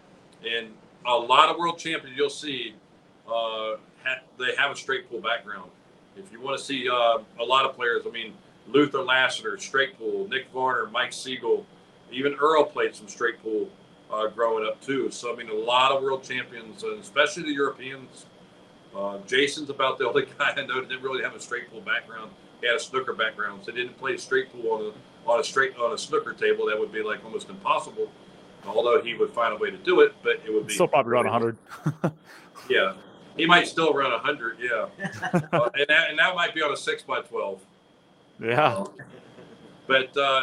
And 0.48 0.68
a 1.08 1.16
lot 1.16 1.50
of 1.50 1.58
world 1.58 1.80
champions 1.80 2.16
you'll 2.16 2.30
see, 2.30 2.76
uh, 3.28 3.78
ha- 4.04 4.22
they 4.38 4.56
have 4.56 4.72
a 4.72 4.76
straight 4.76 5.10
pool 5.10 5.20
background. 5.20 5.72
If 6.18 6.32
you 6.32 6.42
want 6.42 6.58
to 6.58 6.64
see 6.64 6.90
uh, 6.90 7.20
a 7.40 7.44
lot 7.44 7.66
of 7.66 7.76
players, 7.76 8.04
I 8.06 8.12
mean, 8.12 8.34
Luther 8.68 9.02
Lassiter, 9.02 9.58
straight 9.58 9.98
pool, 9.98 10.28
Nick 10.28 10.48
Varner, 10.54 10.88
Mike 10.88 11.14
Sigel, 11.14 11.66
even 12.12 12.34
Earl 12.34 12.66
played 12.66 12.96
some 12.96 13.08
straight 13.08 13.42
pool 13.42 13.70
uh, 14.12 14.28
growing 14.28 14.68
up 14.68 14.82
too. 14.82 15.10
So 15.12 15.34
I 15.34 15.36
mean, 15.36 15.50
a 15.50 15.54
lot 15.54 15.92
of 15.92 16.04
world 16.04 16.24
champions, 16.24 16.84
and 16.84 17.00
especially 17.00 17.44
the 17.44 17.54
Europeans. 17.54 18.26
Uh, 18.96 19.20
Jayson's 19.20 19.70
about 19.70 19.98
the 19.98 20.08
only 20.10 20.26
guy 20.38 20.54
I 20.56 20.66
know 20.66 20.82
that 20.82 20.90
didn't 20.90 21.04
really 21.04 21.24
have 21.24 21.36
a 21.36 21.40
straight 21.40 21.72
pool 21.72 21.82
background. 21.82 22.32
He 22.60 22.68
had 22.68 22.76
a 22.76 22.80
snooker 22.80 23.14
background, 23.14 23.62
so 23.64 23.72
he 23.72 23.78
didn't 23.78 23.98
play 23.98 24.18
straight 24.18 24.52
pool 24.52 24.72
on 24.74 24.86
a 24.88 25.30
on 25.30 25.40
a 25.40 25.44
straight 25.44 25.76
on 25.78 25.94
a 25.94 25.98
snooker 25.98 26.34
table. 26.34 26.66
That 26.68 26.80
would 26.80 26.92
be 26.92 27.02
like 27.02 27.24
almost 27.24 27.50
impossible. 27.50 28.12
Although 28.66 29.02
he 29.02 29.16
would 29.16 29.32
find 29.32 29.54
a 29.54 29.58
way 29.58 29.72
to 29.72 29.78
do 29.78 30.02
it, 30.02 30.14
but 30.22 30.40
it 30.46 30.54
would 30.54 30.68
be 30.68 30.74
still 30.74 30.88
probably 30.88 31.14
around 31.14 31.26
100. 31.26 31.58
yeah, 32.70 32.94
he 33.38 33.46
might 33.46 33.68
still 33.68 33.94
run 33.94 34.12
100, 34.12 34.58
yeah. 34.60 34.88
uh, 35.54 35.70
and, 35.74 35.86
that, 35.88 36.10
and 36.10 36.20
that 36.20 36.36
might 36.36 36.54
be 36.54 36.62
on 36.62 36.72
a 36.72 36.78
6 36.78 37.04
by 37.04 37.22
12 37.22 37.62
Yeah. 38.40 38.84
but 39.88 40.16
uh, 40.18 40.42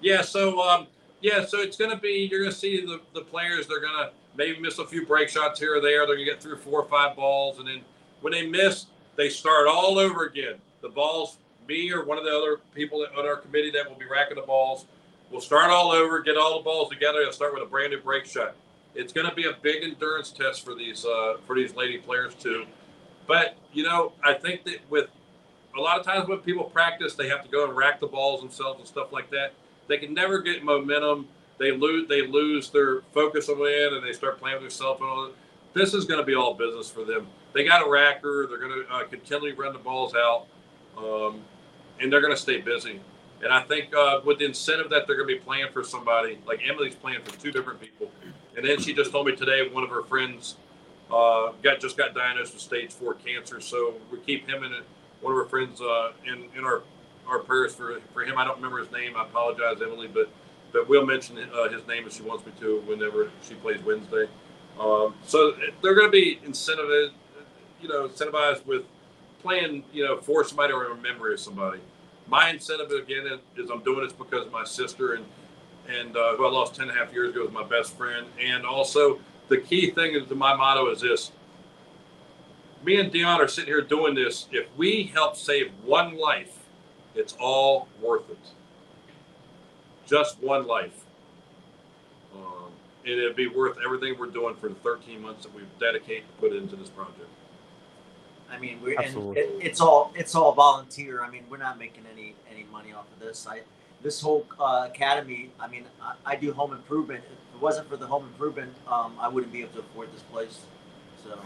yeah, 0.00 0.22
so 0.22 0.60
um, 0.60 0.86
yeah, 1.20 1.44
so 1.44 1.60
it's 1.60 1.76
going 1.76 1.90
to 1.90 1.98
be, 1.98 2.28
you're 2.30 2.40
going 2.40 2.52
to 2.52 2.56
see 2.56 2.84
the, 2.84 3.00
the 3.14 3.20
players, 3.22 3.66
they're 3.66 3.80
going 3.80 3.96
to 3.98 4.10
maybe 4.36 4.58
miss 4.60 4.78
a 4.78 4.86
few 4.86 5.06
break 5.06 5.28
shots 5.28 5.60
here 5.60 5.76
or 5.76 5.80
there. 5.80 6.06
They're 6.06 6.16
going 6.16 6.26
to 6.26 6.32
get 6.32 6.42
through 6.42 6.58
four 6.58 6.80
or 6.80 6.88
five 6.88 7.16
balls. 7.16 7.58
And 7.58 7.68
then 7.68 7.82
when 8.20 8.32
they 8.32 8.46
miss, 8.46 8.86
they 9.16 9.28
start 9.28 9.66
all 9.68 9.98
over 9.98 10.24
again. 10.24 10.54
The 10.82 10.88
balls, 10.88 11.36
me 11.68 11.92
or 11.92 12.04
one 12.04 12.18
of 12.18 12.24
the 12.24 12.30
other 12.30 12.58
people 12.74 13.06
on 13.16 13.26
our 13.26 13.36
committee 13.36 13.70
that 13.72 13.88
will 13.88 13.98
be 13.98 14.06
racking 14.06 14.36
the 14.36 14.42
balls, 14.42 14.86
will 15.30 15.40
start 15.40 15.70
all 15.70 15.90
over, 15.92 16.20
get 16.20 16.36
all 16.36 16.58
the 16.58 16.64
balls 16.64 16.90
together, 16.90 17.22
and 17.22 17.32
start 17.34 17.52
with 17.52 17.62
a 17.62 17.66
brand 17.66 17.92
new 17.92 18.00
break 18.00 18.24
shot. 18.26 18.54
It's 18.94 19.12
going 19.12 19.28
to 19.28 19.34
be 19.34 19.44
a 19.44 19.52
big 19.62 19.82
endurance 19.84 20.30
test 20.30 20.64
for 20.64 20.74
these 20.74 21.04
uh, 21.04 21.36
for 21.46 21.54
these 21.56 21.74
lady 21.74 21.98
players 21.98 22.34
too. 22.34 22.66
But 23.26 23.56
you 23.72 23.84
know, 23.84 24.12
I 24.24 24.34
think 24.34 24.64
that 24.64 24.78
with 24.90 25.08
a 25.76 25.80
lot 25.80 25.98
of 25.98 26.04
times 26.04 26.28
when 26.28 26.38
people 26.38 26.64
practice, 26.64 27.14
they 27.14 27.28
have 27.28 27.42
to 27.44 27.48
go 27.48 27.66
and 27.66 27.76
rack 27.76 28.00
the 28.00 28.06
balls 28.06 28.40
themselves 28.40 28.80
and 28.80 28.88
stuff 28.88 29.12
like 29.12 29.30
that. 29.30 29.52
They 29.86 29.98
can 29.98 30.14
never 30.14 30.40
get 30.40 30.64
momentum. 30.64 31.28
They 31.58 31.72
lose 31.72 32.08
they 32.08 32.26
lose 32.26 32.70
their 32.70 33.02
focus 33.12 33.48
on 33.48 33.58
it 33.60 33.92
and 33.92 34.04
they 34.04 34.12
start 34.12 34.40
playing 34.40 34.56
with 34.56 34.62
their 34.62 34.70
cell 34.70 34.96
phone. 34.96 35.32
this 35.74 35.94
is 35.94 36.04
going 36.04 36.18
to 36.18 36.26
be 36.26 36.34
all 36.34 36.54
business 36.54 36.90
for 36.90 37.04
them. 37.04 37.26
They 37.52 37.64
got 37.64 37.82
a 37.82 37.84
racker. 37.84 38.48
They're 38.48 38.58
going 38.58 38.84
to 38.84 38.92
uh, 38.92 39.04
continually 39.04 39.52
run 39.52 39.72
the 39.72 39.78
balls 39.78 40.14
out, 40.14 40.46
um, 40.96 41.42
and 42.00 42.12
they're 42.12 42.20
going 42.20 42.34
to 42.34 42.40
stay 42.40 42.60
busy. 42.60 43.00
And 43.42 43.52
I 43.52 43.62
think 43.62 43.94
uh, 43.94 44.20
with 44.24 44.38
the 44.38 44.44
incentive 44.44 44.90
that 44.90 45.06
they're 45.06 45.16
going 45.16 45.28
to 45.28 45.34
be 45.34 45.40
playing 45.40 45.72
for 45.72 45.82
somebody, 45.82 46.38
like 46.46 46.60
Emily's 46.68 46.94
playing 46.94 47.22
for 47.24 47.36
two 47.38 47.50
different 47.50 47.80
people, 47.80 48.10
and 48.60 48.68
then 48.68 48.78
she 48.78 48.92
just 48.92 49.10
told 49.10 49.26
me 49.26 49.34
today 49.34 49.66
one 49.72 49.82
of 49.82 49.88
her 49.88 50.02
friends 50.02 50.56
uh, 51.10 51.52
got 51.62 51.80
just 51.80 51.96
got 51.96 52.14
diagnosed 52.14 52.52
with 52.52 52.60
stage 52.60 52.92
four 52.92 53.14
cancer. 53.14 53.58
So 53.58 53.94
we 54.12 54.18
keep 54.18 54.46
him 54.46 54.62
in. 54.64 54.72
One 55.22 55.32
of 55.32 55.38
her 55.38 55.46
friends 55.46 55.80
uh, 55.80 56.12
in 56.26 56.44
in 56.56 56.64
our 56.66 56.82
our 57.26 57.38
prayers 57.38 57.74
for 57.74 58.00
for 58.12 58.22
him. 58.22 58.36
I 58.36 58.44
don't 58.44 58.56
remember 58.56 58.78
his 58.78 58.92
name. 58.92 59.16
I 59.16 59.22
apologize, 59.22 59.80
Emily, 59.80 60.08
but 60.08 60.28
but 60.72 60.90
we'll 60.90 61.06
mention 61.06 61.38
uh, 61.38 61.70
his 61.70 61.86
name 61.86 62.06
if 62.06 62.12
she 62.12 62.22
wants 62.22 62.44
me 62.44 62.52
to 62.60 62.82
whenever 62.86 63.30
she 63.48 63.54
plays 63.54 63.82
Wednesday. 63.82 64.28
Um, 64.78 65.14
so 65.26 65.54
they're 65.82 65.94
going 65.94 66.06
to 66.06 66.12
be 66.12 66.38
incentivized, 66.46 67.12
you 67.80 67.88
know, 67.88 68.08
incentivized 68.08 68.66
with 68.66 68.82
playing, 69.40 69.84
you 69.90 70.04
know, 70.04 70.18
for 70.18 70.44
somebody 70.44 70.74
or 70.74 70.90
in 70.90 71.00
memory 71.00 71.32
of 71.32 71.40
somebody. 71.40 71.80
My 72.28 72.50
incentive 72.50 72.90
again 72.90 73.26
is, 73.26 73.40
is 73.56 73.70
I'm 73.70 73.82
doing 73.82 74.04
this 74.04 74.12
because 74.12 74.46
of 74.46 74.52
my 74.52 74.64
sister 74.64 75.14
and 75.14 75.24
and 75.88 76.16
uh, 76.16 76.36
who 76.36 76.46
I 76.46 76.50
lost 76.50 76.74
10 76.76 76.88
and 76.88 76.96
a 76.96 77.00
half 77.00 77.12
years 77.12 77.30
ago 77.30 77.44
was 77.44 77.52
my 77.52 77.64
best 77.64 77.96
friend. 77.96 78.26
And 78.40 78.64
also 78.64 79.18
the 79.48 79.58
key 79.58 79.90
thing 79.90 80.14
is 80.14 80.28
my 80.30 80.54
motto 80.54 80.90
is 80.90 81.00
this. 81.00 81.32
Me 82.84 82.98
and 82.98 83.12
Deon 83.12 83.38
are 83.38 83.48
sitting 83.48 83.68
here 83.68 83.82
doing 83.82 84.14
this. 84.14 84.46
If 84.50 84.66
we 84.76 85.04
help 85.14 85.36
save 85.36 85.70
one 85.84 86.16
life, 86.16 86.60
it's 87.14 87.36
all 87.38 87.88
worth 88.00 88.30
it. 88.30 88.38
Just 90.06 90.40
one 90.40 90.66
life. 90.66 91.04
Um, 92.34 92.70
and 93.04 93.14
it'd 93.14 93.36
be 93.36 93.48
worth 93.48 93.76
everything 93.84 94.18
we're 94.18 94.26
doing 94.26 94.54
for 94.56 94.68
the 94.68 94.74
13 94.76 95.20
months 95.20 95.44
that 95.44 95.54
we've 95.54 95.66
dedicated 95.78 96.24
to 96.26 96.32
put 96.40 96.56
into 96.56 96.76
this 96.76 96.88
project. 96.88 97.28
I 98.50 98.58
mean, 98.58 98.80
we're 98.82 99.00
and 99.00 99.36
it, 99.36 99.50
it's 99.60 99.80
all 99.80 100.12
it's 100.16 100.34
all 100.34 100.52
volunteer. 100.52 101.22
I 101.22 101.30
mean, 101.30 101.44
we're 101.48 101.56
not 101.56 101.78
making 101.78 102.04
any 102.12 102.34
any 102.50 102.64
money 102.64 102.92
off 102.92 103.06
of 103.12 103.20
this. 103.20 103.46
I 103.46 103.60
this 104.02 104.20
whole 104.20 104.46
uh, 104.58 104.88
academy. 104.90 105.50
I 105.58 105.68
mean, 105.68 105.84
I, 106.02 106.14
I 106.24 106.36
do 106.36 106.52
home 106.52 106.72
improvement. 106.72 107.22
If 107.24 107.56
it 107.56 107.62
wasn't 107.62 107.88
for 107.88 107.96
the 107.96 108.06
home 108.06 108.24
improvement, 108.26 108.72
um, 108.86 109.14
I 109.20 109.28
wouldn't 109.28 109.52
be 109.52 109.62
able 109.62 109.72
to 109.74 109.80
afford 109.80 110.12
this 110.12 110.22
place. 110.22 110.60
So 111.22 111.38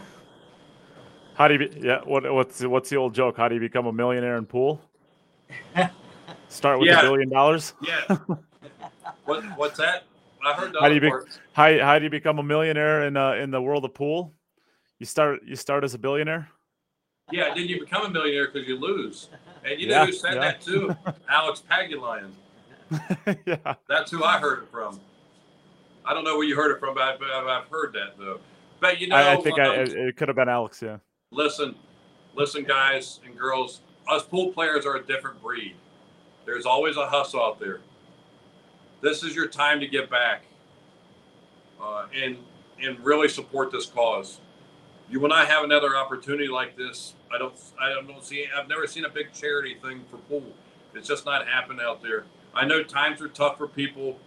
How 1.35 1.47
do 1.47 1.55
you? 1.55 1.69
Be, 1.69 1.79
yeah. 1.81 2.01
What, 2.03 2.31
what's 2.33 2.61
what's 2.63 2.89
the 2.89 2.95
old 2.97 3.13
joke? 3.13 3.37
How 3.37 3.47
do 3.47 3.55
you 3.55 3.61
become 3.61 3.85
a 3.87 3.93
millionaire 3.93 4.37
in 4.37 4.45
pool? 4.45 4.81
Start 6.47 6.79
with 6.79 6.89
a 6.89 6.91
Yeah. 6.93 7.01
billion 7.01 7.29
dollars. 7.29 7.73
Yeah. 7.81 8.17
what, 9.25 9.43
what's 9.57 9.77
that? 9.77 10.03
I 10.45 10.53
heard 10.53 10.75
How 10.79 10.87
do 10.87 10.93
you 10.95 11.01
be- 11.01 11.11
How 11.53 11.79
how 11.79 11.97
do 11.97 12.03
you 12.03 12.09
become 12.09 12.39
a 12.39 12.43
millionaire 12.43 13.03
in 13.07 13.17
uh, 13.17 13.33
in 13.33 13.51
the 13.51 13.61
world 13.61 13.83
of 13.83 13.93
pool? 13.93 14.33
You 14.99 15.05
start 15.05 15.41
you 15.43 15.55
start 15.55 15.83
as 15.83 15.93
a 15.93 15.97
billionaire. 15.97 16.47
Yeah, 17.31 17.53
then 17.55 17.65
you 17.67 17.79
become 17.79 18.05
a 18.05 18.09
millionaire 18.09 18.47
because 18.51 18.67
you 18.67 18.77
lose. 18.79 19.29
And 19.63 19.81
you 19.81 19.87
know 19.87 20.01
Yeah, 20.01 20.05
who 20.05 20.11
said 20.11 20.35
yeah. 20.35 20.41
that 20.41 20.61
too? 20.61 20.95
Alex 21.29 21.63
Pagulayan. 21.69 22.29
yeah. 23.45 23.75
That's 23.87 24.11
who 24.11 24.23
I 24.23 24.39
heard 24.39 24.63
it 24.63 24.69
from. 24.71 24.99
I 26.05 26.13
don't 26.13 26.23
know 26.23 26.35
where 26.37 26.47
you 26.47 26.55
heard 26.55 26.71
it 26.71 26.79
from, 26.79 26.93
but 26.95 27.03
I've, 27.03 27.21
I've- 27.21 27.69
heard 27.69 27.93
that 27.93 28.17
though. 28.17 28.39
But 28.79 28.99
you 29.01 29.07
know, 29.07 29.15
I, 29.15 29.33
I 29.33 29.35
think 29.37 29.59
um, 29.59 29.79
it, 29.79 29.89
it 29.93 30.17
could 30.17 30.27
have 30.27 30.35
been 30.35 30.49
Alex. 30.49 30.81
Yeah. 30.81 30.97
listen, 31.31 31.75
listen, 32.35 32.63
guys 32.63 33.19
and 33.25 33.37
girls. 33.37 33.81
Us 34.07 34.23
pool 34.23 34.51
players 34.51 34.85
are 34.85 34.97
a 34.97 35.03
different 35.03 35.41
breed. 35.41 35.75
There's 36.45 36.65
always 36.65 36.95
a 36.97 37.07
hustle 37.07 37.41
out 37.41 37.59
there. 37.59 37.79
This 39.01 39.23
is 39.23 39.35
your 39.35 39.47
time 39.47 39.79
to 39.79 39.87
get 39.87 40.09
back, 40.09 40.43
uh, 41.81 42.05
and 42.13 42.37
and 42.83 42.99
really 42.99 43.29
support 43.29 43.71
this 43.71 43.87
cause. 43.87 44.39
You 45.09 45.19
will 45.19 45.29
not 45.29 45.47
have 45.47 45.63
another 45.63 45.95
opportunity 45.95 46.47
like 46.47 46.75
this. 46.77 47.13
I 47.33 47.37
don't. 47.39 47.55
I 47.81 47.89
don't 47.93 48.23
see. 48.23 48.45
I've 48.55 48.67
never 48.67 48.85
seen 48.85 49.05
a 49.05 49.09
big 49.09 49.33
charity 49.33 49.75
thing 49.81 50.03
for 50.11 50.17
pool. 50.17 50.43
It's 50.93 51.07
just 51.07 51.25
not 51.25 51.47
happening 51.47 51.79
out 51.81 52.01
there. 52.03 52.25
I 52.55 52.65
know 52.65 52.83
times 52.83 53.21
are 53.21 53.27
tough 53.27 53.57
for 53.57 53.67
people. 53.67 54.17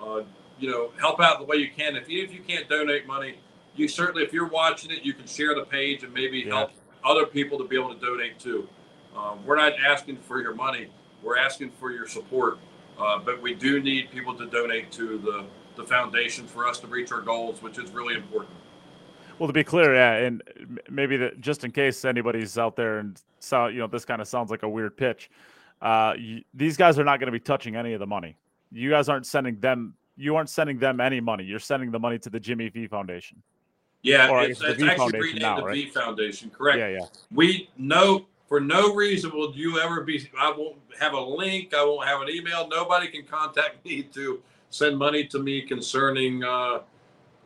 Uh, 0.00 0.22
you 0.58 0.70
know, 0.70 0.90
help 0.98 1.20
out 1.20 1.38
the 1.38 1.44
way 1.44 1.56
you 1.56 1.70
can. 1.74 1.96
If 1.96 2.08
you 2.08 2.22
if 2.22 2.32
you 2.32 2.40
can't 2.40 2.68
donate 2.68 3.06
money, 3.06 3.36
you 3.74 3.88
certainly 3.88 4.22
if 4.22 4.32
you're 4.32 4.48
watching 4.48 4.90
it, 4.90 5.02
you 5.02 5.14
can 5.14 5.26
share 5.26 5.54
the 5.54 5.64
page 5.64 6.02
and 6.02 6.12
maybe 6.12 6.40
Yeah. 6.40 6.54
help 6.56 6.70
other 7.04 7.24
people 7.24 7.56
to 7.58 7.64
be 7.64 7.76
able 7.76 7.94
to 7.94 8.00
donate 8.00 8.38
too. 8.38 8.68
Um, 9.16 9.44
we're 9.46 9.56
not 9.56 9.72
asking 9.80 10.18
for 10.18 10.40
your 10.40 10.54
money. 10.54 10.88
We're 11.22 11.38
asking 11.38 11.70
for 11.72 11.90
your 11.90 12.06
support. 12.06 12.58
Uh, 12.98 13.18
but 13.18 13.40
we 13.40 13.54
do 13.54 13.80
need 13.80 14.10
people 14.10 14.34
to 14.34 14.46
donate 14.46 14.92
to 14.92 15.16
the, 15.18 15.46
the 15.76 15.84
foundation 15.84 16.46
for 16.46 16.68
us 16.68 16.78
to 16.80 16.86
reach 16.86 17.10
our 17.10 17.22
goals, 17.22 17.62
which 17.62 17.78
is 17.78 17.90
really 17.92 18.14
important. 18.14 18.54
Well, 19.38 19.46
to 19.46 19.54
be 19.54 19.64
clear, 19.64 19.94
yeah, 19.94 20.16
and 20.16 20.42
maybe 20.90 21.16
that 21.16 21.40
just 21.40 21.64
in 21.64 21.70
case 21.70 22.04
anybody's 22.04 22.58
out 22.58 22.76
there 22.76 22.98
and 22.98 23.18
so 23.38 23.68
you 23.68 23.78
know 23.78 23.86
this 23.86 24.04
kind 24.04 24.20
of 24.20 24.28
sounds 24.28 24.50
like 24.50 24.62
a 24.64 24.68
weird 24.68 24.98
pitch. 24.98 25.30
Uh, 25.80 26.14
y 26.16 26.44
these 26.52 26.76
guys 26.76 26.98
are 26.98 27.04
not 27.04 27.20
going 27.20 27.26
to 27.26 27.32
be 27.32 27.40
touching 27.40 27.76
any 27.76 27.92
of 27.92 28.00
the 28.00 28.06
money. 28.06 28.36
You 28.70 28.90
guys 28.90 29.08
aren't 29.08 29.26
sending 29.26 29.58
them. 29.60 29.94
You 30.16 30.36
aren't 30.36 30.50
sending 30.50 30.78
them 30.78 31.00
any 31.00 31.20
money. 31.20 31.44
You're 31.44 31.58
sending 31.58 31.90
the 31.90 31.98
money 31.98 32.18
to 32.18 32.30
the 32.30 32.38
Jimmy 32.38 32.68
V 32.68 32.86
Foundation. 32.86 33.42
Yeah, 34.02 34.30
Or 34.30 34.42
it's, 34.42 34.60
the 34.60 34.72
it's 34.72 34.82
actually 34.82 35.20
renamed 35.20 35.42
now, 35.42 35.56
the 35.56 35.66
right? 35.66 35.74
V 35.74 35.90
Foundation, 35.90 36.50
correct? 36.50 36.78
Yeah, 36.78 36.88
yeah. 36.88 37.06
We 37.32 37.70
no 37.76 38.26
for 38.48 38.60
no 38.60 38.94
reason 38.94 39.30
will 39.32 39.54
you 39.54 39.78
ever 39.78 40.02
be. 40.02 40.28
I 40.38 40.52
won't 40.56 40.76
have 40.98 41.12
a 41.12 41.20
link. 41.20 41.72
I 41.74 41.84
won't 41.84 42.06
have 42.06 42.20
an 42.20 42.28
email. 42.28 42.68
Nobody 42.68 43.08
can 43.08 43.24
contact 43.24 43.84
me 43.84 44.02
to 44.14 44.42
send 44.70 44.98
money 44.98 45.26
to 45.26 45.38
me 45.38 45.62
concerning 45.62 46.44
uh, 46.44 46.80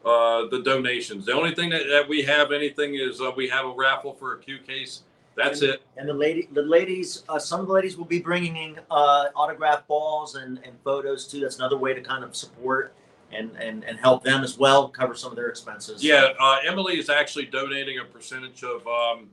uh, 0.04 0.46
the 0.48 0.62
donations. 0.64 1.26
The 1.26 1.32
only 1.32 1.54
thing 1.54 1.70
that, 1.70 1.84
that 1.90 2.08
we 2.08 2.22
have 2.22 2.52
anything 2.52 2.94
is 2.94 3.20
uh, 3.20 3.32
we 3.36 3.48
have 3.48 3.66
a 3.66 3.72
raffle 3.72 4.12
for 4.12 4.34
a 4.34 4.38
Q 4.38 4.58
case. 4.58 5.02
That's 5.36 5.62
and, 5.62 5.70
it. 5.70 5.82
And 5.96 6.08
the 6.08 6.14
lady, 6.14 6.48
the 6.52 6.62
ladies, 6.62 7.24
uh, 7.28 7.38
some 7.38 7.60
of 7.60 7.66
the 7.66 7.72
ladies 7.72 7.96
will 7.96 8.04
be 8.04 8.20
bringing 8.20 8.56
in 8.56 8.78
uh, 8.90 9.26
autograph 9.34 9.86
balls 9.86 10.36
and, 10.36 10.58
and 10.64 10.76
photos 10.84 11.26
too. 11.26 11.40
That's 11.40 11.56
another 11.56 11.76
way 11.76 11.94
to 11.94 12.00
kind 12.00 12.22
of 12.22 12.36
support 12.36 12.94
and, 13.32 13.50
and, 13.56 13.84
and 13.84 13.98
help 13.98 14.22
them 14.22 14.44
as 14.44 14.58
well, 14.58 14.88
cover 14.88 15.14
some 15.14 15.30
of 15.30 15.36
their 15.36 15.48
expenses. 15.48 16.04
Yeah, 16.04 16.32
uh, 16.38 16.58
Emily 16.64 16.98
is 16.98 17.10
actually 17.10 17.46
donating 17.46 17.98
a 17.98 18.04
percentage 18.04 18.62
of 18.62 18.86
um, 18.86 19.28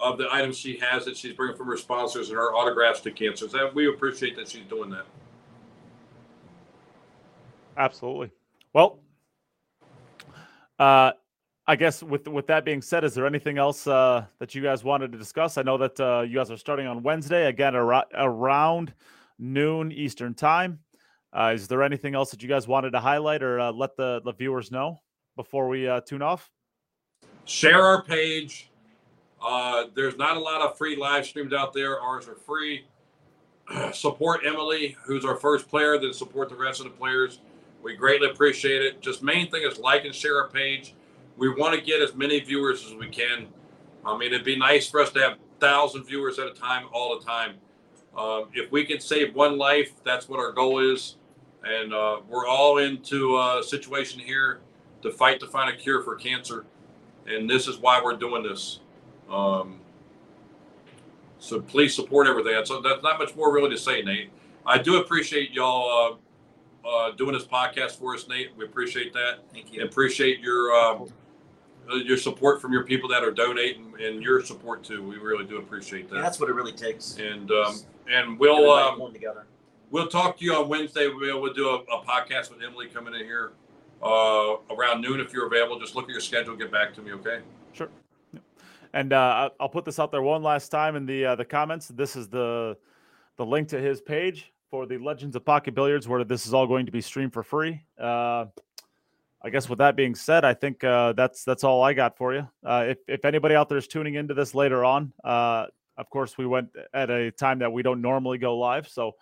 of 0.00 0.18
the 0.18 0.32
items 0.32 0.56
she 0.56 0.78
has 0.78 1.04
that 1.04 1.16
she's 1.16 1.34
bringing 1.34 1.56
from 1.56 1.66
her 1.66 1.76
sponsors 1.76 2.28
and 2.28 2.38
her 2.38 2.54
autographs 2.54 3.00
to 3.00 3.10
cancers. 3.10 3.54
And 3.54 3.74
we 3.74 3.88
appreciate 3.88 4.36
that 4.36 4.48
she's 4.48 4.64
doing 4.64 4.90
that. 4.90 5.04
Absolutely. 7.76 8.30
Well, 8.72 9.00
uh, 10.78 11.12
I 11.66 11.76
guess 11.76 12.02
with 12.02 12.26
with 12.26 12.46
that 12.48 12.64
being 12.64 12.82
said, 12.82 13.04
is 13.04 13.14
there 13.14 13.26
anything 13.26 13.58
else 13.58 13.86
uh, 13.86 14.24
that 14.38 14.54
you 14.54 14.62
guys 14.62 14.82
wanted 14.82 15.12
to 15.12 15.18
discuss? 15.18 15.58
I 15.58 15.62
know 15.62 15.78
that 15.78 16.00
uh, 16.00 16.22
you 16.22 16.36
guys 16.36 16.50
are 16.50 16.56
starting 16.56 16.86
on 16.86 17.02
Wednesday 17.02 17.46
again 17.46 17.76
ar- 17.76 18.06
around 18.14 18.92
noon 19.38 19.92
Eastern 19.92 20.34
time. 20.34 20.80
Uh, 21.32 21.52
is 21.54 21.68
there 21.68 21.82
anything 21.82 22.14
else 22.14 22.30
that 22.32 22.42
you 22.42 22.48
guys 22.48 22.66
wanted 22.66 22.90
to 22.90 23.00
highlight 23.00 23.42
or 23.42 23.60
uh, 23.60 23.72
let 23.72 23.96
the, 23.96 24.20
the 24.24 24.32
viewers 24.32 24.72
know 24.72 25.00
before 25.36 25.68
we 25.68 25.86
uh, 25.86 26.00
tune 26.00 26.22
off? 26.22 26.50
Share 27.44 27.84
our 27.84 28.02
page. 28.02 28.70
Uh, 29.40 29.84
there's 29.94 30.16
not 30.16 30.36
a 30.36 30.40
lot 30.40 30.60
of 30.60 30.76
free 30.76 30.96
live 30.96 31.24
streams 31.24 31.52
out 31.52 31.72
there. 31.72 32.00
Ours 32.00 32.28
are 32.28 32.34
free. 32.34 32.84
support 33.92 34.40
Emily, 34.44 34.96
who's 35.04 35.24
our 35.24 35.36
first 35.36 35.68
player, 35.68 35.98
then 35.98 36.12
support 36.12 36.48
the 36.48 36.56
rest 36.56 36.80
of 36.80 36.84
the 36.84 36.90
players. 36.90 37.38
We 37.82 37.94
greatly 37.94 38.28
appreciate 38.28 38.82
it. 38.82 39.00
Just 39.00 39.22
main 39.22 39.50
thing 39.50 39.62
is 39.62 39.78
like 39.78 40.04
and 40.04 40.14
share 40.14 40.36
our 40.42 40.48
page. 40.48 40.94
We 41.36 41.48
want 41.48 41.74
to 41.74 41.80
get 41.80 42.02
as 42.02 42.14
many 42.14 42.40
viewers 42.40 42.84
as 42.86 42.94
we 42.94 43.08
can. 43.08 43.46
I 44.04 44.16
mean, 44.16 44.32
it'd 44.32 44.44
be 44.44 44.56
nice 44.56 44.88
for 44.88 45.00
us 45.00 45.10
to 45.12 45.20
have 45.20 45.38
thousand 45.58 46.04
viewers 46.04 46.38
at 46.38 46.46
a 46.46 46.52
time, 46.52 46.86
all 46.92 47.18
the 47.18 47.24
time. 47.24 47.54
Um, 48.16 48.48
if 48.54 48.70
we 48.72 48.84
can 48.84 49.00
save 49.00 49.34
one 49.34 49.56
life, 49.58 49.92
that's 50.04 50.28
what 50.28 50.40
our 50.40 50.52
goal 50.52 50.78
is. 50.78 51.16
And 51.62 51.92
uh, 51.92 52.20
we're 52.28 52.46
all 52.46 52.78
into 52.78 53.36
a 53.38 53.62
situation 53.62 54.20
here 54.20 54.60
to 55.02 55.10
fight 55.10 55.40
to 55.40 55.46
find 55.46 55.72
a 55.72 55.76
cure 55.76 56.02
for 56.02 56.16
cancer. 56.16 56.64
And 57.26 57.48
this 57.48 57.68
is 57.68 57.78
why 57.78 58.00
we're 58.02 58.16
doing 58.16 58.42
this. 58.42 58.80
Um, 59.30 59.78
so 61.38 61.60
please 61.60 61.94
support 61.94 62.26
everything. 62.26 62.54
So 62.64 62.80
that's 62.80 63.02
not 63.02 63.18
much 63.18 63.34
more 63.36 63.52
really 63.52 63.70
to 63.70 63.78
say, 63.78 64.02
Neight. 64.02 64.30
I 64.66 64.78
do 64.78 65.00
appreciate 65.00 65.52
y'all 65.52 66.18
uh, 66.84 66.88
uh, 66.88 67.10
doing 67.12 67.32
this 67.32 67.44
podcast 67.44 67.92
for 67.98 68.14
us, 68.14 68.28
Neight. 68.28 68.50
We 68.56 68.64
appreciate 68.64 69.12
that. 69.12 69.38
Thank 69.52 69.66
And 69.66 69.74
you. 69.76 69.84
appreciate 69.84 70.40
your 70.40 70.72
um, 70.74 71.02
uh, 71.02 71.06
your 71.96 72.16
support 72.16 72.60
from 72.60 72.72
your 72.72 72.84
people 72.84 73.08
that 73.08 73.22
are 73.24 73.30
donating 73.30 73.92
and 74.02 74.22
your 74.22 74.42
support 74.44 74.82
too. 74.84 75.02
We 75.06 75.16
really 75.18 75.44
do 75.44 75.58
appreciate 75.58 76.06
Yeah, 76.08 76.16
that. 76.16 76.22
that's 76.22 76.40
what 76.40 76.48
it 76.48 76.54
really 76.54 76.72
takes. 76.72 77.16
And 77.18 77.50
um, 77.50 77.76
and 78.10 78.38
we'll 78.38 78.70
um, 78.72 79.12
together. 79.12 79.46
we'll 79.90 80.08
talk 80.08 80.38
to 80.38 80.44
you 80.44 80.54
on 80.54 80.68
Wednesday. 80.68 81.08
We'll, 81.08 81.40
we'll 81.40 81.52
do 81.54 81.68
a, 81.68 81.74
a 81.76 82.04
podcast 82.04 82.50
with 82.50 82.62
Emily 82.62 82.86
coming 82.88 83.14
in 83.14 83.20
here 83.24 83.52
uh, 84.02 84.56
around 84.70 85.00
noon 85.02 85.20
if 85.20 85.32
you're 85.32 85.46
available. 85.46 85.78
Just 85.78 85.94
look 85.94 86.04
at 86.04 86.10
your 86.10 86.20
schedule. 86.20 86.56
Get 86.56 86.70
back 86.72 86.94
to 86.94 87.02
me, 87.02 87.12
okay? 87.12 87.40
Sure. 87.72 87.88
Yep. 88.32 88.42
And 88.94 89.12
uh, 89.12 89.16
I- 89.18 89.50
I'll 89.60 89.68
put 89.68 89.84
this 89.84 89.98
out 89.98 90.10
there 90.10 90.22
one 90.22 90.42
last 90.42 90.68
time 90.70 90.96
in 90.96 91.06
the 91.06 91.24
uh, 91.26 91.34
the 91.36 91.44
comments. 91.44 91.88
This 91.88 92.16
is 92.16 92.28
the 92.28 92.76
the 93.36 93.46
link 93.46 93.68
to 93.68 93.80
his 93.80 94.00
page 94.00 94.52
for 94.70 94.86
the 94.86 94.98
Legends 94.98 95.34
of 95.34 95.44
Pocket 95.44 95.74
Billiards, 95.74 96.06
where 96.06 96.22
this 96.24 96.46
is 96.46 96.54
all 96.54 96.66
going 96.66 96.86
to 96.86 96.92
be 96.92 97.00
streamed 97.00 97.32
for 97.32 97.42
free. 97.42 97.80
I 99.42 99.50
guess 99.50 99.68
with 99.68 99.78
that 99.78 99.96
being 99.96 100.14
said, 100.14 100.44
I 100.44 100.52
think 100.52 100.84
uh, 100.84 101.14
that's 101.14 101.44
that's 101.44 101.64
all 101.64 101.82
I 101.82 101.94
got 101.94 102.16
for 102.16 102.34
you. 102.34 102.46
Uh, 102.64 102.86
if 102.88 102.98
if 103.08 103.24
anybody 103.24 103.54
out 103.54 103.68
there 103.68 103.78
is 103.78 103.88
tuning 103.88 104.14
into 104.14 104.34
this 104.34 104.54
later 104.54 104.84
on, 104.84 105.12
uh, 105.24 105.66
of 105.96 106.10
course 106.10 106.36
we 106.36 106.46
went 106.46 106.68
at 106.92 107.10
a 107.10 107.30
time 107.30 107.60
that 107.60 107.72
we 107.72 107.82
don't 107.82 108.02
normally 108.02 108.36
go 108.36 108.58
live, 108.58 108.86
so 108.86 109.12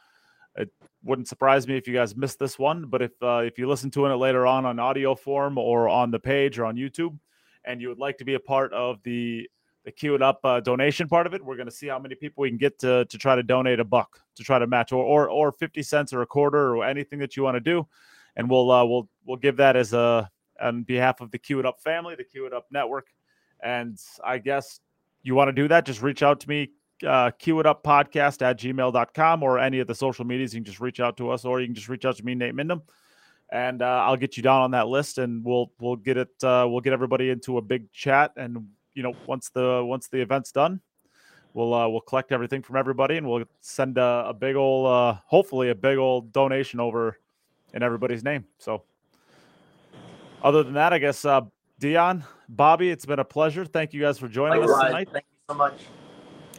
it 0.57 0.71
wouldn't 1.05 1.29
surprise 1.29 1.69
me 1.69 1.77
if 1.77 1.87
you 1.87 1.95
guys 1.95 2.17
missed 2.17 2.41
this 2.41 2.59
one. 2.59 2.87
But 2.87 3.03
if 3.03 3.13
uh, 3.23 3.43
if 3.45 3.59
you 3.59 3.69
listen 3.69 3.91
to 3.93 4.07
it 4.07 4.15
later 4.17 4.45
on 4.45 4.67
on 4.67 4.81
audio 4.81 5.15
form 5.15 5.57
or 5.57 5.89
on 5.89 6.11
the 6.11 6.19
page 6.19 6.59
or 6.59 6.65
on 6.65 6.75
YouTube, 6.75 7.17
and 7.65 7.81
you 7.81 7.89
would 7.89 7.99
like 7.99 8.19
to 8.19 8.25
be 8.25 8.35
a 8.35 8.41
part 8.41 8.73
of 8.73 9.01
the 9.05 9.49
the 9.85 9.93
Cue 9.93 10.17
It 10.17 10.23
Up 10.23 10.41
uh, 10.43 10.59
donation 10.59 11.07
part 11.07 11.29
of 11.29 11.35
it, 11.35 11.45
we're 11.45 11.57
going 11.57 11.69
to 11.69 11.75
see 11.75 11.87
how 11.87 12.01
many 12.01 12.17
people 12.17 12.43
we 12.43 12.49
can 12.49 12.59
get 12.59 12.77
to 12.81 13.05
to 13.05 13.19
try 13.19 13.37
to 13.37 13.45
donate 13.45 13.79
a 13.79 13.85
buck 13.85 14.21
to 14.35 14.43
try 14.43 14.59
to 14.59 14.67
match 14.67 14.91
or 14.91 15.05
or, 15.05 15.31
or 15.31 15.53
fifty 15.53 15.85
cents 15.85 16.13
or 16.13 16.23
a 16.23 16.27
quarter 16.27 16.77
or 16.77 16.85
anything 16.85 17.21
that 17.21 17.37
you 17.37 17.45
want 17.45 17.55
to 17.55 17.61
do 17.61 17.87
and 18.39 18.49
we'll 18.49 18.71
uh, 18.71 18.85
we'll 18.85 19.09
we'll 19.27 19.37
give 19.37 19.57
that 19.59 19.77
as 19.77 19.93
a 19.93 20.31
on 20.61 20.85
behalf 20.85 21.21
of 21.21 21.31
the 21.31 21.39
Cue 21.39 21.59
It 21.61 21.67
Up 21.67 21.81
family, 21.81 22.15
the 22.15 22.25
Cue 22.25 22.47
It 22.47 22.55
Up 22.55 22.67
network. 22.71 23.09
And 23.61 23.99
I 24.25 24.39
guess 24.39 24.81
you 25.23 25.35
want 25.35 25.49
to 25.49 25.53
do 25.53 25.69
that, 25.69 25.85
just 25.85 26.01
reach 26.01 26.23
out 26.23 26.41
to 26.41 26.49
me, 26.49 26.71
uh, 27.07 27.33
Cue 27.33 27.59
It 27.61 27.67
Up 27.67 27.83
podcast 27.83 28.41
at 28.43 28.59
gmail.com 28.59 29.43
or 29.43 29.59
any 29.59 29.81
of 29.81 29.87
the 29.87 29.95
social 29.95 30.25
medias. 30.25 30.55
You 30.55 30.59
can 30.61 30.65
just 30.65 30.81
reach 30.81 31.01
out 31.01 31.17
to 31.19 31.31
us, 31.31 31.45
or 31.45 31.61
you 31.61 31.67
can 31.67 31.75
just 31.75 31.89
reach 31.89 32.05
out 32.05 32.17
to 32.17 32.25
me, 32.25 32.35
Neight 32.35 32.55
Mindham, 32.55 32.83
and 33.51 33.83
uh, 33.83 34.05
I'll 34.07 34.17
get 34.17 34.37
you 34.37 34.43
down 34.43 34.63
on 34.63 34.71
that 34.71 34.89
list, 34.89 35.19
and 35.19 35.45
we'll 35.45 35.73
we'll 35.81 35.97
get 35.97 36.17
it 36.17 36.31
uh, 36.43 36.67
we'll 36.69 36.81
get 36.81 36.93
everybody 36.93 37.31
into 37.31 37.59
a 37.59 37.63
big 37.63 37.93
chat, 37.93 38.33
and 38.37 38.69
you 38.95 39.03
know 39.03 39.15
once 39.27 39.51
the 39.51 39.83
once 39.85 40.09
the 40.09 40.21
event's 40.21 40.53
done. 40.53 40.81
We'll 41.55 41.75
uh, 41.75 41.89
we'll 41.89 42.03
collect 42.03 42.31
everything 42.31 42.63
from 42.63 42.77
everybody, 42.77 43.17
and 43.17 43.29
we'll 43.29 43.45
send 43.63 43.99
a, 43.99 44.27
a 44.29 44.35
big 44.35 44.55
old, 44.55 44.87
uh, 44.87 45.19
hopefully 45.27 45.71
a 45.71 45.75
big 45.75 45.97
old 45.97 46.31
donation 46.33 46.79
over 46.79 47.19
in 47.75 47.83
everybody's 47.83 48.25
name. 48.25 48.45
So, 48.59 48.83
other 50.43 50.63
than 50.63 50.75
that, 50.75 50.93
I 50.93 50.99
guess 50.99 51.25
uh, 51.25 51.43
Deon, 51.81 52.25
Bobby, 52.49 52.91
it's 52.91 53.07
been 53.07 53.19
a 53.19 53.25
pleasure. 53.25 53.65
Thank 53.65 53.93
you 53.93 54.01
guys 54.01 54.19
for 54.19 54.29
joining 54.29 54.63
us 54.63 54.71
tonight, 54.71 55.09
Thank 55.13 55.25
you 55.25 55.53
so 55.53 55.57
much. 55.57 55.81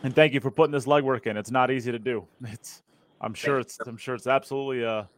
and 0.03 0.13
thank 0.15 0.33
you 0.33 0.39
for 0.39 0.51
putting 0.51 0.71
this 0.71 0.85
legwork 0.85 1.27
in. 1.27 1.37
It's 1.37 1.51
not 1.51 1.71
easy 1.71 1.91
to 1.91 1.99
do. 1.99 2.25
It's 2.47 2.83
I'm 3.21 3.33
sure 3.33 3.55
you. 3.55 3.61
it's 3.61 3.77
I'm 3.85 3.97
sure 3.97 4.15
it's 4.15 4.27
absolutely 4.27 4.83
a 4.83 5.09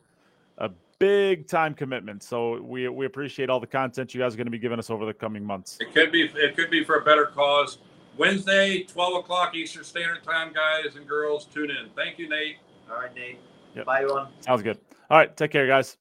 a 0.58 0.72
big 0.98 1.48
time 1.48 1.74
commitment. 1.76 2.24
So 2.24 2.60
we 2.62 2.88
we 2.90 3.06
appreciate 3.06 3.50
all 3.50 3.60
the 3.60 3.68
content 3.68 4.14
you 4.14 4.22
guys 4.22 4.34
are 4.34 4.38
going 4.38 4.48
to 4.48 4.52
be 4.52 4.58
giving 4.60 4.80
us 4.80 4.90
over 4.90 5.06
the 5.06 5.14
coming 5.14 5.44
months. 5.46 5.78
It 5.80 5.94
could 5.94 6.12
be 6.12 6.24
it 6.24 6.56
could 6.56 6.72
be 6.72 6.84
for 6.84 6.96
a 6.96 7.04
better 7.04 7.28
cause. 7.28 7.78
Wednesday, 8.18 8.84
12 8.84 9.16
o'clock 9.24 9.56
Eastern 9.56 9.84
Standard 9.84 10.22
Time, 10.24 10.52
guys 10.52 10.96
and 10.96 11.08
girls. 11.08 11.46
Tune 11.46 11.70
in. 11.72 11.90
Thank 11.96 12.20
you, 12.20 12.28
Neight. 12.28 12.58
All 12.90 12.98
right, 12.98 13.14
Neight. 13.16 13.40
Yep. 13.76 13.86
Bye, 13.86 14.02
everyone. 14.02 14.28
Sounds 14.42 14.62
good. 14.62 14.78
All 15.12 15.18
right, 15.18 15.36
take 15.36 15.52
care, 15.52 15.68
guys. 15.68 15.98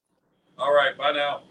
All 0.56 0.72
right. 0.72 0.96
Bye 0.96 1.10
now. 1.10 1.42